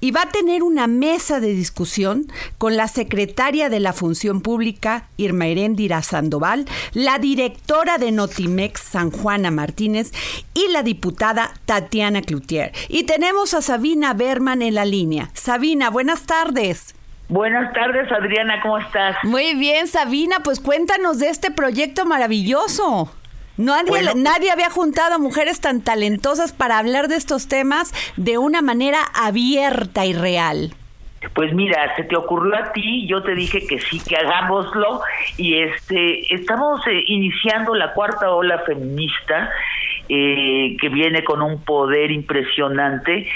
y 0.00 0.10
va 0.10 0.22
a 0.22 0.30
tener 0.30 0.62
una 0.62 0.86
mesa 0.86 1.40
de 1.40 1.54
discusión 1.54 2.26
con 2.58 2.76
la 2.76 2.88
secretaria 2.88 3.68
de 3.68 3.80
la 3.80 3.92
Función 3.92 4.40
Pública, 4.40 5.08
Irma 5.16 5.46
Heréndira 5.46 6.02
Sandoval, 6.02 6.66
la 6.92 7.18
directora 7.18 7.98
de 7.98 8.12
Notimex, 8.12 8.80
San 8.80 9.10
Juana 9.10 9.50
Martínez, 9.50 10.12
y 10.54 10.68
la 10.70 10.82
diputada 10.82 11.52
Tatiana 11.64 12.22
Cloutier. 12.22 12.72
Y 12.88 13.04
tenemos 13.04 13.54
a 13.54 13.62
Sabina 13.62 14.14
Berman 14.14 14.62
en 14.62 14.74
la 14.74 14.84
línea. 14.84 15.30
Sabina, 15.34 15.90
buenas 15.90 16.24
tardes. 16.24 16.94
Buenas 17.28 17.72
tardes, 17.72 18.10
Adriana, 18.12 18.60
¿cómo 18.62 18.78
estás? 18.78 19.16
Muy 19.24 19.54
bien, 19.54 19.88
Sabina, 19.88 20.36
pues 20.44 20.60
cuéntanos 20.60 21.18
de 21.18 21.28
este 21.28 21.50
proyecto 21.50 22.04
maravilloso. 22.04 23.10
Nadie, 23.56 23.88
Bueno. 23.90 24.12
nadie 24.16 24.50
había 24.50 24.70
juntado 24.70 25.18
mujeres 25.18 25.60
tan 25.60 25.82
talentosas 25.82 26.52
para 26.52 26.78
hablar 26.78 27.08
de 27.08 27.16
estos 27.16 27.48
temas 27.48 27.92
de 28.16 28.38
una 28.38 28.60
manera 28.62 28.98
abierta 29.14 30.04
y 30.04 30.12
real. 30.12 30.74
Pues 31.34 31.52
mira, 31.54 31.94
se 31.96 32.04
te 32.04 32.16
ocurrió 32.16 32.54
a 32.56 32.72
ti, 32.72 33.06
yo 33.08 33.22
te 33.22 33.34
dije 33.34 33.66
que 33.66 33.80
sí, 33.80 34.00
que 34.06 34.16
hagámoslo 34.16 35.00
y 35.36 35.58
este 35.58 36.34
estamos 36.34 36.86
eh, 36.86 37.02
iniciando 37.08 37.74
la 37.74 37.94
cuarta 37.94 38.30
ola 38.30 38.60
feminista 38.60 39.50
eh, 40.08 40.76
que 40.80 40.88
viene 40.88 41.24
con 41.24 41.42
un 41.42 41.62
poder 41.64 42.12
impresionante 42.12 43.26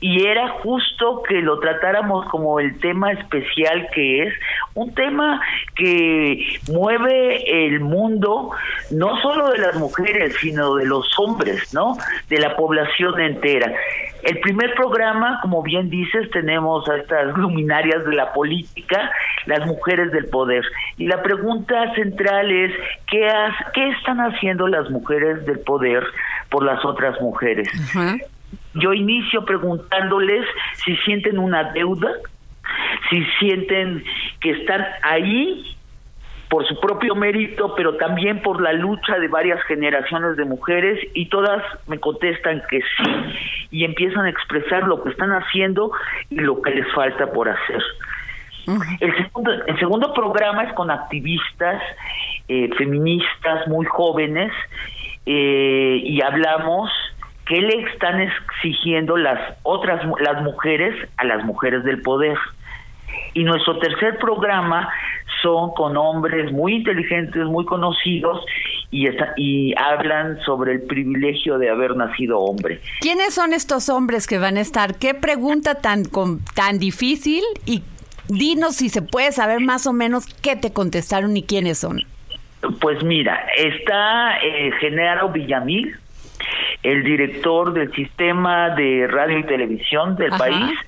y 0.00 0.26
era 0.26 0.48
justo 0.48 1.22
que 1.26 1.40
lo 1.40 1.58
tratáramos 1.58 2.26
como 2.26 2.60
el 2.60 2.78
tema 2.80 3.12
especial 3.12 3.88
que 3.94 4.24
es, 4.24 4.34
un 4.78 4.94
tema 4.94 5.40
que 5.74 6.58
mueve 6.72 7.66
el 7.66 7.80
mundo 7.80 8.50
no 8.90 9.20
solo 9.20 9.50
de 9.50 9.58
las 9.58 9.76
mujeres, 9.76 10.34
sino 10.40 10.74
de 10.76 10.86
los 10.86 11.06
hombres, 11.18 11.72
¿no? 11.74 11.96
De 12.28 12.38
la 12.38 12.56
población 12.56 13.20
entera. 13.20 13.72
El 14.22 14.40
primer 14.40 14.74
programa, 14.74 15.38
como 15.42 15.62
bien 15.62 15.90
dices, 15.90 16.28
tenemos 16.30 16.88
a 16.88 16.96
estas 16.96 17.36
luminarias 17.36 18.04
de 18.04 18.14
la 18.16 18.32
política, 18.32 19.10
las 19.46 19.64
mujeres 19.66 20.10
del 20.12 20.26
poder. 20.26 20.64
Y 20.96 21.06
la 21.06 21.22
pregunta 21.22 21.94
central 21.94 22.50
es, 22.50 22.72
¿qué, 23.10 23.26
has- 23.28 23.72
qué 23.74 23.88
están 23.90 24.18
haciendo 24.18 24.66
las 24.68 24.90
mujeres 24.90 25.44
del 25.46 25.60
poder 25.60 26.02
por 26.50 26.64
las 26.64 26.84
otras 26.84 27.20
mujeres? 27.20 27.68
Yo 28.74 28.92
inicio 28.92 29.44
preguntándoles 29.44 30.44
si 30.84 30.96
sienten 30.98 31.38
una 31.38 31.72
deuda, 31.72 32.10
si 33.10 33.24
sienten 33.38 34.04
que 34.40 34.50
están 34.50 34.84
ahí 35.02 35.76
por 36.48 36.66
su 36.66 36.80
propio 36.80 37.14
mérito, 37.14 37.74
pero 37.74 37.96
también 37.96 38.40
por 38.40 38.60
la 38.60 38.72
lucha 38.72 39.18
de 39.18 39.28
varias 39.28 39.62
generaciones 39.64 40.36
de 40.36 40.44
mujeres 40.44 40.98
y 41.14 41.26
todas 41.26 41.62
me 41.86 41.98
contestan 42.00 42.62
que 42.70 42.80
sí 42.80 43.66
y 43.70 43.84
empiezan 43.84 44.24
a 44.24 44.30
expresar 44.30 44.84
lo 44.84 45.02
que 45.02 45.10
están 45.10 45.30
haciendo 45.30 45.92
y 46.30 46.36
lo 46.36 46.62
que 46.62 46.70
les 46.70 46.90
falta 46.94 47.30
por 47.32 47.48
hacer. 47.48 47.82
El 49.00 49.16
segundo, 49.16 49.50
el 49.66 49.78
segundo 49.78 50.12
programa 50.12 50.64
es 50.64 50.72
con 50.74 50.90
activistas 50.90 51.82
eh, 52.48 52.68
feministas 52.76 53.66
muy 53.66 53.86
jóvenes 53.86 54.52
eh, 55.24 56.00
y 56.02 56.20
hablamos 56.20 56.90
qué 57.46 57.62
le 57.62 57.80
están 57.90 58.20
exigiendo 58.20 59.16
las 59.16 59.56
otras 59.62 60.02
las 60.20 60.42
mujeres 60.42 60.94
a 61.16 61.24
las 61.24 61.44
mujeres 61.44 61.82
del 61.84 62.02
poder. 62.02 62.36
Y 63.34 63.44
nuestro 63.44 63.78
tercer 63.78 64.18
programa 64.18 64.88
son 65.42 65.70
con 65.74 65.96
hombres 65.96 66.50
muy 66.52 66.74
inteligentes, 66.74 67.44
muy 67.44 67.64
conocidos 67.64 68.44
y, 68.90 69.06
esta- 69.06 69.34
y 69.36 69.72
hablan 69.78 70.38
sobre 70.44 70.72
el 70.72 70.82
privilegio 70.82 71.58
de 71.58 71.70
haber 71.70 71.94
nacido 71.96 72.40
hombre. 72.40 72.80
¿Quiénes 73.00 73.34
son 73.34 73.52
estos 73.52 73.88
hombres 73.88 74.26
que 74.26 74.38
van 74.38 74.56
a 74.56 74.60
estar? 74.60 74.96
¿Qué 74.98 75.14
pregunta 75.14 75.76
tan, 75.76 76.04
com- 76.04 76.40
tan 76.54 76.78
difícil? 76.78 77.42
Y 77.66 77.82
dinos 78.28 78.76
si 78.76 78.88
se 78.88 79.02
puede 79.02 79.30
saber 79.32 79.60
más 79.60 79.86
o 79.86 79.92
menos 79.92 80.26
qué 80.42 80.56
te 80.56 80.72
contestaron 80.72 81.36
y 81.36 81.42
quiénes 81.44 81.78
son. 81.78 82.02
Pues 82.80 83.04
mira, 83.04 83.46
está 83.56 84.38
eh, 84.42 84.72
Genaro 84.80 85.28
Villamil, 85.28 85.94
el 86.82 87.04
director 87.04 87.72
del 87.72 87.92
sistema 87.94 88.70
de 88.70 89.06
radio 89.08 89.38
y 89.38 89.44
televisión 89.44 90.16
del 90.16 90.32
Ajá. 90.32 90.38
país. 90.38 90.78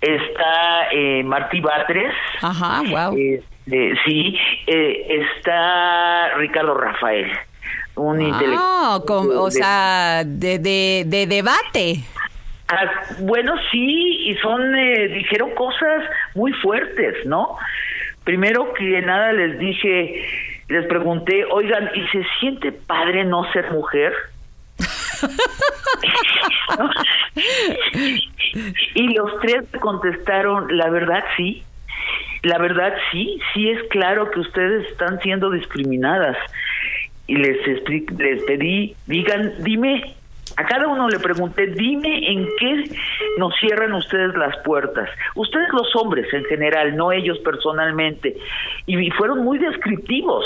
Está 0.00 0.88
eh, 0.92 1.22
Martí 1.24 1.60
Batres. 1.60 2.12
Ajá, 2.42 2.82
wow. 2.88 3.16
sí, 4.04 4.38
eh, 4.66 5.06
está 5.08 6.34
Ricardo 6.36 6.74
Rafael, 6.74 7.30
un 7.96 8.20
intelectual. 8.20 8.58
Ah, 8.60 8.98
com- 9.06 9.28
o 9.30 9.46
de- 9.46 9.50
sea, 9.52 10.22
de, 10.24 10.58
de, 10.58 11.04
de 11.06 11.26
debate. 11.26 11.96
Ah, 12.68 12.90
bueno, 13.20 13.54
sí, 13.70 14.28
y 14.30 14.34
son, 14.36 14.74
eh, 14.74 15.08
dijeron 15.08 15.50
cosas 15.54 16.02
muy 16.34 16.52
fuertes, 16.54 17.26
¿no? 17.26 17.56
Primero 18.24 18.72
que 18.72 19.00
nada 19.02 19.32
les 19.32 19.58
dije, 19.58 20.24
les 20.68 20.86
pregunté, 20.86 21.44
oigan, 21.44 21.90
¿y 21.94 22.06
se 22.08 22.24
siente 22.40 22.72
padre 22.72 23.24
no 23.24 23.50
ser 23.52 23.70
mujer? 23.70 24.14
y 28.94 29.14
los 29.14 29.40
tres 29.40 29.64
contestaron, 29.80 30.76
la 30.76 30.90
verdad 30.90 31.24
sí, 31.36 31.62
la 32.42 32.58
verdad 32.58 32.94
sí, 33.10 33.38
sí 33.52 33.70
es 33.70 33.82
claro 33.88 34.30
que 34.30 34.40
ustedes 34.40 34.88
están 34.90 35.20
siendo 35.20 35.50
discriminadas. 35.50 36.36
Y 37.26 37.36
les, 37.36 37.56
les 38.18 38.42
pedí, 38.44 38.94
digan, 39.06 39.54
dime, 39.60 40.14
a 40.56 40.64
cada 40.66 40.86
uno 40.86 41.08
le 41.08 41.18
pregunté, 41.18 41.66
dime 41.68 42.30
en 42.30 42.46
qué 42.58 42.84
nos 43.38 43.54
cierran 43.56 43.94
ustedes 43.94 44.34
las 44.36 44.56
puertas. 44.58 45.08
Ustedes 45.34 45.68
los 45.72 45.94
hombres 45.96 46.32
en 46.32 46.44
general, 46.44 46.96
no 46.96 47.12
ellos 47.12 47.38
personalmente. 47.38 48.36
Y 48.86 49.10
fueron 49.12 49.42
muy 49.42 49.58
descriptivos, 49.58 50.44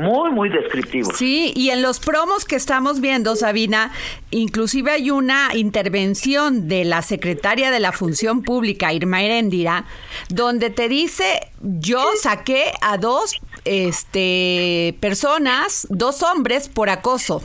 muy, 0.00 0.30
muy 0.30 0.48
descriptivos. 0.48 1.16
Sí, 1.16 1.52
y 1.54 1.70
en 1.70 1.82
los 1.82 2.00
promos 2.00 2.44
que 2.44 2.56
estamos 2.56 3.00
viendo, 3.00 3.36
Sabina, 3.36 3.92
inclusive 4.30 4.90
hay 4.92 5.10
una 5.10 5.50
intervención 5.54 6.68
de 6.68 6.84
la 6.84 7.02
secretaria 7.02 7.70
de 7.70 7.80
la 7.80 7.92
Función 7.92 8.42
Pública, 8.42 8.92
Irma 8.92 9.22
Heréndira, 9.22 9.84
donde 10.28 10.70
te 10.70 10.88
dice, 10.88 11.40
yo 11.60 12.02
saqué 12.20 12.72
a 12.80 12.96
dos 12.96 13.38
este, 13.64 14.94
personas, 15.00 15.86
dos 15.90 16.22
hombres 16.22 16.68
por 16.68 16.88
acoso. 16.90 17.42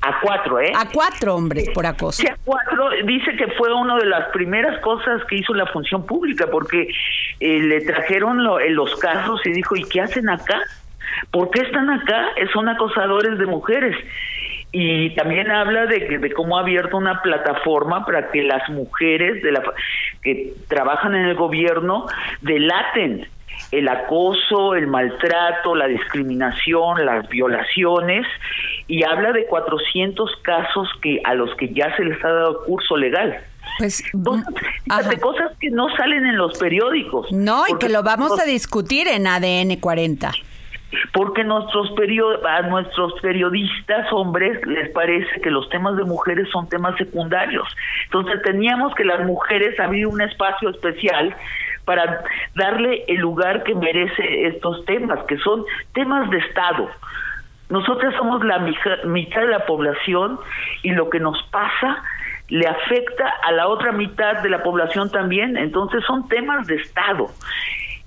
A 0.00 0.20
cuatro, 0.20 0.60
¿eh? 0.60 0.72
A 0.76 0.90
cuatro 0.90 1.34
hombres 1.34 1.68
por 1.74 1.86
acoso. 1.86 2.20
Sí, 2.20 2.28
a 2.28 2.36
cuatro, 2.44 2.90
dice 3.06 3.34
que 3.36 3.46
fue 3.56 3.72
una 3.72 3.96
de 3.96 4.04
las 4.06 4.28
primeras 4.32 4.78
cosas 4.82 5.22
que 5.28 5.36
hizo 5.36 5.54
la 5.54 5.66
función 5.66 6.04
pública, 6.04 6.46
porque 6.50 6.88
eh, 7.40 7.58
le 7.60 7.80
trajeron 7.80 8.44
lo- 8.44 8.58
los 8.60 8.94
casos 8.96 9.40
y 9.46 9.52
dijo, 9.52 9.76
¿y 9.76 9.84
qué 9.84 10.02
hacen 10.02 10.28
acá? 10.28 10.60
¿Por 11.30 11.50
qué 11.50 11.60
están 11.62 11.90
acá? 11.90 12.26
Son 12.52 12.68
acosadores 12.68 13.38
de 13.38 13.46
mujeres. 13.46 13.96
Y 14.72 15.10
también 15.10 15.50
habla 15.52 15.86
de, 15.86 16.06
que- 16.06 16.18
de 16.18 16.32
cómo 16.32 16.58
ha 16.58 16.62
abierto 16.62 16.96
una 16.96 17.22
plataforma 17.22 18.04
para 18.04 18.30
que 18.30 18.42
las 18.42 18.68
mujeres 18.70 19.42
de 19.42 19.52
la, 19.52 19.62
que 20.22 20.52
trabajan 20.68 21.14
en 21.14 21.26
el 21.26 21.34
gobierno 21.36 22.06
delaten 22.40 23.28
el 23.70 23.88
acoso, 23.88 24.74
el 24.74 24.88
maltrato, 24.88 25.76
la 25.76 25.86
discriminación, 25.86 27.06
las 27.06 27.28
violaciones 27.28 28.26
y 28.88 29.04
habla 29.04 29.32
de 29.32 29.46
400 29.46 30.28
casos 30.42 30.88
que 31.02 31.20
a 31.24 31.34
los 31.34 31.54
que 31.54 31.72
ya 31.72 31.94
se 31.96 32.04
les 32.04 32.22
ha 32.24 32.28
dado 32.32 32.64
curso 32.64 32.96
legal. 32.96 33.38
Pues, 33.78 34.02
Fíjate, 34.84 35.20
cosas 35.20 35.52
que 35.60 35.70
no 35.70 35.88
salen 35.96 36.26
en 36.26 36.36
los 36.36 36.58
periódicos. 36.58 37.30
No, 37.32 37.64
y 37.68 37.76
que 37.78 37.88
lo 37.88 38.02
vamos 38.02 38.38
a 38.40 38.44
discutir 38.44 39.06
en 39.08 39.26
ADN 39.26 39.76
40. 39.80 40.32
Porque 41.14 41.44
nuestros 41.44 41.90
perio- 41.92 42.44
a 42.44 42.62
nuestros 42.62 43.14
periodistas 43.22 44.12
hombres 44.12 44.60
les 44.66 44.90
parece 44.90 45.40
que 45.40 45.50
los 45.50 45.68
temas 45.70 45.96
de 45.96 46.02
mujeres 46.02 46.48
son 46.50 46.68
temas 46.68 46.96
secundarios. 46.96 47.68
Entonces 48.06 48.42
teníamos 48.42 48.92
que 48.96 49.04
las 49.04 49.24
mujeres 49.24 49.78
abrir 49.78 50.08
un 50.08 50.20
espacio 50.20 50.70
especial 50.70 51.34
para 51.84 52.24
darle 52.56 53.04
el 53.06 53.18
lugar 53.18 53.62
que 53.62 53.76
merece 53.76 54.46
estos 54.48 54.84
temas, 54.86 55.20
que 55.26 55.38
son 55.38 55.64
temas 55.92 56.28
de 56.30 56.38
Estado. 56.38 56.90
Nosotros 57.68 58.12
somos 58.16 58.44
la 58.44 58.58
mitad 58.58 59.40
de 59.40 59.48
la 59.48 59.64
población 59.66 60.40
y 60.82 60.90
lo 60.90 61.10
que 61.10 61.20
nos 61.20 61.40
pasa 61.44 62.02
le 62.48 62.66
afecta 62.66 63.32
a 63.42 63.52
la 63.52 63.68
otra 63.68 63.92
mitad 63.92 64.42
de 64.42 64.50
la 64.50 64.62
población 64.62 65.10
también, 65.10 65.56
entonces 65.56 66.04
son 66.04 66.28
temas 66.28 66.66
de 66.66 66.74
Estado. 66.74 67.28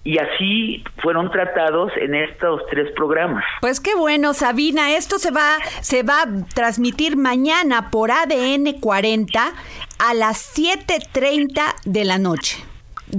Y 0.08 0.20
así 0.20 0.86
fueron 1.04 1.30
tratados 1.32 1.92
en 2.00 2.16
estos 2.16 2.62
tres 2.72 2.90
programas. 2.96 3.44
Pues 3.60 3.82
qué 3.82 3.94
bueno, 3.94 4.34
Sabina. 4.34 4.96
Esto 4.96 5.20
se 5.20 5.32
va, 5.32 5.58
se 5.82 6.04
va 6.04 6.22
a 6.22 6.46
transmitir 6.56 7.18
mañana 7.18 7.92
por 7.92 8.10
ADN 8.12 8.80
40 8.80 9.54
a 10.00 10.14
las 10.14 10.58
7.30 10.58 11.62
de 11.84 12.06
la 12.06 12.20
noche. 12.20 12.56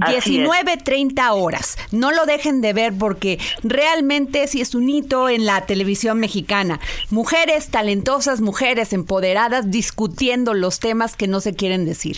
Así 0.01 0.41
es. 0.41 0.49
19.30 0.49 1.29
horas. 1.33 1.77
No 1.91 2.11
lo 2.11 2.25
dejen 2.25 2.59
de 2.59 2.73
ver 2.73 2.91
porque 2.97 3.37
realmente 3.61 4.47
sí 4.47 4.59
es 4.59 4.73
un 4.73 4.89
hito 4.89 5.29
en 5.29 5.45
la 5.45 5.67
televisión 5.67 6.19
mexicana. 6.19 6.79
Mujeres 7.11 7.69
talentosas, 7.69 8.41
mujeres 8.41 8.93
empoderadas 8.93 9.69
discutiendo 9.69 10.55
los 10.55 10.79
temas 10.79 11.15
que 11.15 11.27
no 11.27 11.39
se 11.39 11.55
quieren 11.55 11.85
decir. 11.85 12.17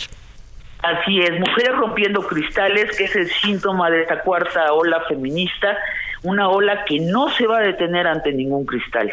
Así 0.82 1.20
es, 1.20 1.38
mujeres 1.38 1.76
rompiendo 1.76 2.26
cristales, 2.26 2.96
que 2.96 3.04
es 3.04 3.14
el 3.14 3.30
síntoma 3.30 3.88
de 3.88 4.02
esta 4.02 4.20
cuarta 4.22 4.72
ola 4.72 5.00
feminista, 5.08 5.78
una 6.22 6.48
ola 6.48 6.84
que 6.84 6.98
no 6.98 7.30
se 7.30 7.46
va 7.46 7.58
a 7.58 7.62
detener 7.62 8.06
ante 8.08 8.32
ningún 8.32 8.66
cristal. 8.66 9.12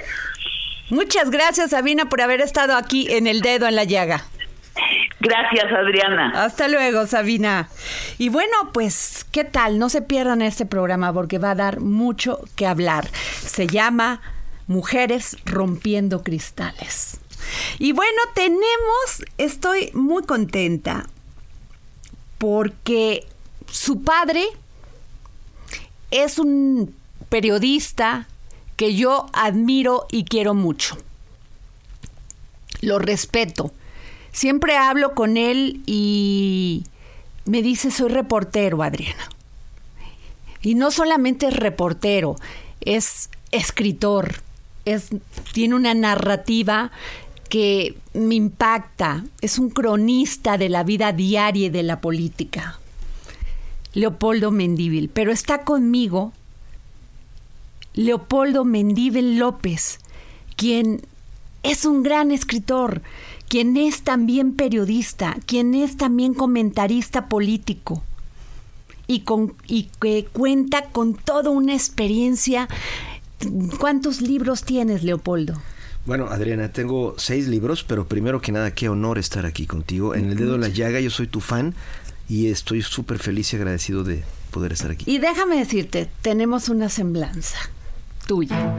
Muchas 0.90 1.30
gracias, 1.30 1.70
Sabina, 1.70 2.10
por 2.10 2.22
haber 2.22 2.42
estado 2.42 2.76
aquí 2.76 3.08
en 3.14 3.28
el 3.28 3.42
dedo 3.42 3.68
en 3.68 3.76
la 3.76 3.84
llaga. 3.84 4.24
Gracias, 5.20 5.72
Adriana. 5.72 6.32
Hasta 6.44 6.68
luego, 6.68 7.06
Sabina. 7.06 7.68
Y 8.18 8.30
bueno, 8.30 8.72
pues, 8.74 9.26
¿qué 9.32 9.44
tal? 9.44 9.78
No 9.78 9.90
se 9.90 10.02
pierdan 10.02 10.42
este 10.42 10.66
programa 10.66 11.14
porque 11.14 11.38
va 11.38 11.52
a 11.52 11.56
dar 11.56 11.82
mucho 11.82 12.40
que 12.56 12.66
hablar. 12.66 13.06
Se 13.08 13.68
llama 13.68 14.22
Mujeres 14.66 15.38
rompiendo 15.46 16.24
cristales. 16.24 17.20
Y 17.78 17.92
bueno, 17.92 18.22
tenemos, 18.34 19.26
estoy 19.38 19.92
muy 19.94 20.24
contenta 20.24 21.06
porque 22.40 23.28
su 23.70 24.02
padre 24.02 24.46
es 26.10 26.40
un 26.40 26.96
periodista 27.30 28.28
que 28.76 28.96
yo 28.96 29.28
admiro 29.34 30.08
y 30.10 30.24
quiero 30.24 30.56
mucho. 30.56 30.98
Lo 32.82 32.98
respeto. 32.98 33.72
Siempre 34.32 34.78
hablo 34.78 35.14
con 35.14 35.38
él 35.38 35.82
y 35.86 36.86
me 37.46 37.62
dice, 37.62 37.92
soy 37.92 38.10
reportero, 38.10 38.82
Adriana. 38.82 39.30
Y 40.62 40.76
no 40.76 40.92
solamente 40.92 41.48
es 41.48 41.56
reportero, 41.56 42.38
es 42.82 43.30
escritor, 43.52 44.42
es, 44.86 45.10
tiene 45.52 45.76
una 45.76 45.94
narrativa 45.94 46.92
que 47.50 47.98
me 48.14 48.36
impacta, 48.36 49.26
es 49.42 49.60
un 49.60 49.70
cronista 49.70 50.58
de 50.58 50.70
la 50.70 50.84
vida 50.84 51.12
diaria 51.12 51.68
y 51.68 51.70
de 51.70 51.84
la 51.84 52.00
política. 52.00 52.80
Leopoldo 53.94 54.52
Mendíbil, 54.52 55.10
pero 55.10 55.32
está 55.32 55.64
conmigo 55.64 56.32
Leopoldo 57.96 58.64
Mendíbil 58.66 59.40
López, 59.40 60.00
quien 60.56 61.02
es 61.64 61.86
un 61.86 62.04
gran 62.04 62.32
escritor, 62.32 63.02
quien 63.48 63.76
es 63.78 64.04
también 64.04 64.54
periodista, 64.54 65.36
quien 65.48 65.74
es 65.74 65.98
también 65.98 66.36
comentarista 66.36 67.28
político 67.28 68.04
y, 69.08 69.22
con, 69.22 69.56
y 69.68 69.90
que 70.00 70.28
cuenta 70.32 70.84
con 70.92 71.16
toda 71.16 71.50
una 71.50 71.74
experiencia. 71.74 72.70
¿Cuántos 73.80 74.22
libros 74.22 74.64
tienes, 74.64 75.04
Leopoldo? 75.04 75.60
Bueno, 76.06 76.28
Adriana, 76.28 76.72
tengo 76.72 77.16
seis 77.18 77.48
libros, 77.48 77.84
pero 77.84 78.08
primero 78.08 78.42
que 78.42 78.52
nada, 78.52 78.72
qué 78.72 78.90
honor 78.90 79.18
estar 79.18 79.46
aquí 79.46 79.68
contigo. 79.68 80.16
En 80.16 80.30
el 80.30 80.38
dedo 80.38 80.54
de 80.54 80.60
la 80.60 80.70
llaga, 80.70 81.00
yo 81.00 81.10
soy 81.10 81.28
tu 81.28 81.40
fan 81.40 81.76
y 82.28 82.48
estoy 82.48 82.82
súper 82.82 83.20
feliz 83.20 83.54
y 83.54 83.58
agradecido 83.58 84.04
de 84.04 84.24
poder 84.52 84.72
estar 84.74 84.92
aquí. 84.92 85.06
Y 85.08 85.20
déjame 85.20 85.58
decirte, 85.58 86.10
tenemos 86.22 86.70
una 86.70 86.90
semblanza 86.90 87.60
tuya. 88.30 88.76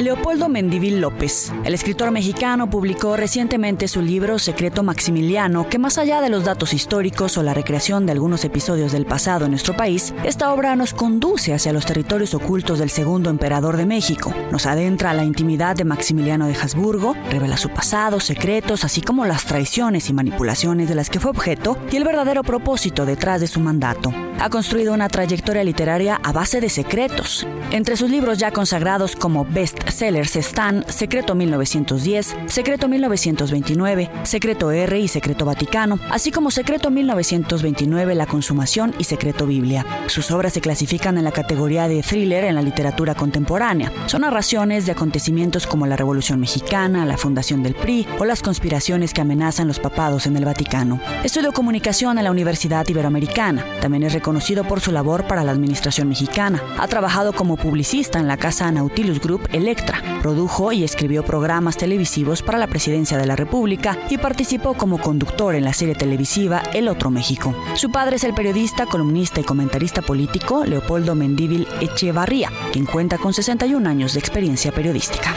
Leopoldo 0.00 0.48
Mendivil 0.48 1.00
López, 1.00 1.52
el 1.64 1.72
escritor 1.72 2.10
mexicano, 2.10 2.68
publicó 2.68 3.16
recientemente 3.16 3.86
su 3.86 4.02
libro 4.02 4.38
Secreto 4.38 4.82
Maximiliano, 4.82 5.68
que 5.68 5.78
más 5.78 5.98
allá 5.98 6.20
de 6.20 6.30
los 6.30 6.44
datos 6.44 6.72
históricos 6.72 7.36
o 7.36 7.42
la 7.42 7.54
recreación 7.54 8.04
de 8.04 8.12
algunos 8.12 8.44
episodios 8.44 8.92
del 8.92 9.06
pasado 9.06 9.44
en 9.44 9.52
nuestro 9.52 9.76
país, 9.76 10.12
esta 10.24 10.52
obra 10.52 10.74
nos 10.74 10.94
conduce 10.94 11.54
hacia 11.54 11.72
los 11.72 11.86
territorios 11.86 12.34
ocultos 12.34 12.80
del 12.80 12.90
segundo 12.90 13.30
emperador 13.30 13.76
de 13.76 13.86
México, 13.86 14.34
nos 14.50 14.66
adentra 14.66 15.10
a 15.10 15.14
la 15.14 15.24
intimidad 15.24 15.76
de 15.76 15.84
Maximiliano 15.84 16.48
de 16.48 16.56
Habsburgo, 16.56 17.14
revela 17.30 17.56
su 17.56 17.68
pasado, 17.68 18.20
secretos, 18.20 18.84
así 18.84 19.00
como 19.00 19.26
las 19.26 19.44
traiciones 19.44 20.08
y 20.10 20.12
manipulaciones 20.12 20.88
de 20.88 20.96
las 20.96 21.08
que 21.08 21.20
fue 21.20 21.30
objeto 21.30 21.78
y 21.92 21.96
el 21.96 22.04
verdadero 22.04 22.42
propósito 22.42 23.06
detrás 23.06 23.40
de 23.40 23.46
su 23.46 23.60
mandato. 23.60 24.12
Ha 24.40 24.50
construido 24.50 24.92
una 24.92 25.08
trayectoria 25.08 25.62
literaria 25.62 26.20
a 26.22 26.32
base 26.32 26.60
de 26.60 26.68
secretos. 26.68 27.46
Entre 27.70 27.96
sus 27.96 28.10
libros 28.10 28.38
ya 28.38 28.50
consagrados 28.50 28.93
como 28.94 29.44
Best 29.44 29.88
sellers 29.90 30.36
están 30.36 30.84
Secreto 30.88 31.34
1910, 31.34 32.36
Secreto 32.46 32.86
1929, 32.86 34.08
Secreto 34.22 34.70
R 34.70 35.00
y 35.00 35.08
Secreto 35.08 35.44
Vaticano, 35.44 35.98
así 36.10 36.30
como 36.30 36.52
Secreto 36.52 36.90
1929, 36.90 38.14
La 38.14 38.26
Consumación 38.26 38.94
y 38.96 39.04
Secreto 39.04 39.46
Biblia. 39.46 39.84
Sus 40.06 40.30
obras 40.30 40.52
se 40.52 40.60
clasifican 40.60 41.18
en 41.18 41.24
la 41.24 41.32
categoría 41.32 41.88
de 41.88 42.02
thriller 42.02 42.44
en 42.44 42.54
la 42.54 42.62
literatura 42.62 43.16
contemporánea. 43.16 43.90
Son 44.06 44.20
narraciones 44.20 44.86
de 44.86 44.92
acontecimientos 44.92 45.66
como 45.66 45.88
la 45.88 45.96
Revolución 45.96 46.38
Mexicana, 46.38 47.04
la 47.04 47.16
fundación 47.16 47.64
del 47.64 47.74
PRI 47.74 48.06
o 48.20 48.24
las 48.24 48.42
conspiraciones 48.42 49.12
que 49.12 49.22
amenazan 49.22 49.66
los 49.66 49.80
papados 49.80 50.26
en 50.26 50.36
el 50.36 50.44
Vaticano. 50.44 51.00
Estudió 51.24 51.52
comunicación 51.52 52.16
en 52.18 52.24
la 52.24 52.30
Universidad 52.30 52.86
Iberoamericana. 52.86 53.64
También 53.80 54.04
es 54.04 54.12
reconocido 54.12 54.62
por 54.62 54.80
su 54.80 54.92
labor 54.92 55.26
para 55.26 55.42
la 55.42 55.50
administración 55.50 56.08
mexicana. 56.08 56.62
Ha 56.78 56.86
trabajado 56.86 57.32
como 57.32 57.56
publicista 57.56 58.20
en 58.20 58.28
la 58.28 58.36
casa 58.36 58.68
Nautilus 58.84 59.18
Group 59.18 59.48
Electra 59.50 60.02
produjo 60.20 60.70
y 60.70 60.84
escribió 60.84 61.24
programas 61.24 61.78
televisivos 61.78 62.42
para 62.42 62.58
la 62.58 62.66
presidencia 62.66 63.16
de 63.16 63.24
la 63.24 63.34
República 63.34 63.98
y 64.10 64.18
participó 64.18 64.74
como 64.74 64.98
conductor 65.00 65.54
en 65.54 65.64
la 65.64 65.72
serie 65.72 65.94
televisiva 65.94 66.62
El 66.74 66.88
Otro 66.88 67.10
México. 67.10 67.54
Su 67.76 67.90
padre 67.90 68.16
es 68.16 68.24
el 68.24 68.34
periodista, 68.34 68.84
columnista 68.84 69.40
y 69.40 69.44
comentarista 69.44 70.02
político 70.02 70.66
Leopoldo 70.66 71.14
Mendíbil 71.14 71.66
Echevarría, 71.80 72.50
quien 72.72 72.84
cuenta 72.84 73.16
con 73.16 73.32
61 73.32 73.88
años 73.88 74.12
de 74.12 74.20
experiencia 74.20 74.70
periodística. 74.70 75.34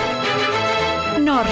Honor. 1.15 1.45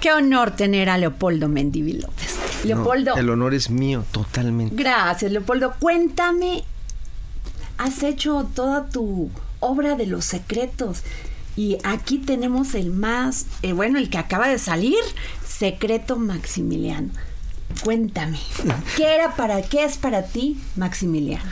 Qué 0.00 0.12
honor 0.12 0.50
tener 0.50 0.88
a 0.88 0.98
Leopoldo 0.98 1.48
Mendíbil 1.48 2.00
López. 2.00 2.38
Leopoldo. 2.64 3.16
el 3.16 3.30
honor 3.30 3.54
es 3.54 3.70
mío, 3.70 4.04
totalmente. 4.10 4.74
Gracias, 4.74 5.30
Leopoldo. 5.30 5.74
Cuéntame, 5.78 6.64
has 7.78 8.02
hecho 8.02 8.48
toda 8.52 8.88
tu 8.88 9.30
obra 9.60 9.96
de 9.96 10.06
los 10.06 10.24
secretos. 10.24 11.02
Y 11.56 11.78
aquí 11.84 12.18
tenemos 12.18 12.74
el 12.74 12.90
más, 12.90 13.46
eh, 13.62 13.72
bueno, 13.72 13.98
el 13.98 14.08
que 14.08 14.18
acaba 14.18 14.48
de 14.48 14.58
salir, 14.58 14.98
Secreto 15.46 16.16
Maximiliano. 16.16 17.10
Cuéntame, 17.84 18.38
¿qué 18.96 19.14
era 19.14 19.36
para 19.36 19.62
qué 19.62 19.84
es 19.84 19.96
para 19.96 20.24
ti 20.24 20.58
Maximiliano? 20.76 21.44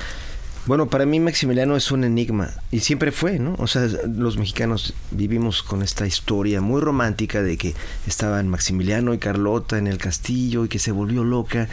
Bueno, 0.68 0.90
para 0.90 1.06
mí 1.06 1.18
Maximiliano 1.18 1.76
es 1.76 1.90
un 1.92 2.04
enigma 2.04 2.50
y 2.70 2.80
siempre 2.80 3.10
fue, 3.10 3.38
¿no? 3.38 3.54
O 3.56 3.66
sea, 3.66 3.88
los 4.06 4.36
mexicanos 4.36 4.92
vivimos 5.10 5.62
con 5.62 5.80
esta 5.80 6.06
historia 6.06 6.60
muy 6.60 6.82
romántica 6.82 7.42
de 7.42 7.56
que 7.56 7.74
estaban 8.06 8.48
Maximiliano 8.48 9.14
y 9.14 9.18
Carlota 9.18 9.78
en 9.78 9.86
el 9.86 9.96
castillo 9.96 10.66
y 10.66 10.68
que 10.68 10.78
se 10.78 10.92
volvió 10.92 11.24
loca 11.24 11.70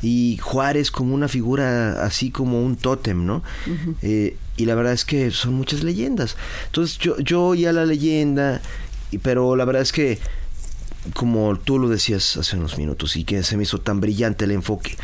y 0.00 0.38
Juárez 0.38 0.90
como 0.90 1.14
una 1.14 1.28
figura 1.28 2.02
así 2.02 2.30
como 2.30 2.62
un 2.62 2.76
tótem, 2.76 3.26
¿no? 3.26 3.42
eh, 4.00 4.34
y 4.56 4.64
la 4.64 4.74
verdad 4.74 4.94
es 4.94 5.04
que 5.04 5.30
son 5.30 5.52
muchas 5.52 5.84
leyendas. 5.84 6.38
Entonces 6.68 6.96
yo, 6.96 7.18
yo 7.18 7.42
oía 7.42 7.70
la 7.74 7.84
leyenda, 7.84 8.62
pero 9.20 9.56
la 9.56 9.66
verdad 9.66 9.82
es 9.82 9.92
que, 9.92 10.20
como 11.12 11.54
tú 11.58 11.78
lo 11.78 11.90
decías 11.90 12.38
hace 12.38 12.56
unos 12.56 12.78
minutos, 12.78 13.14
y 13.18 13.24
que 13.24 13.42
se 13.42 13.58
me 13.58 13.64
hizo 13.64 13.78
tan 13.78 14.00
brillante 14.00 14.46
el 14.46 14.52
enfoque, 14.52 14.96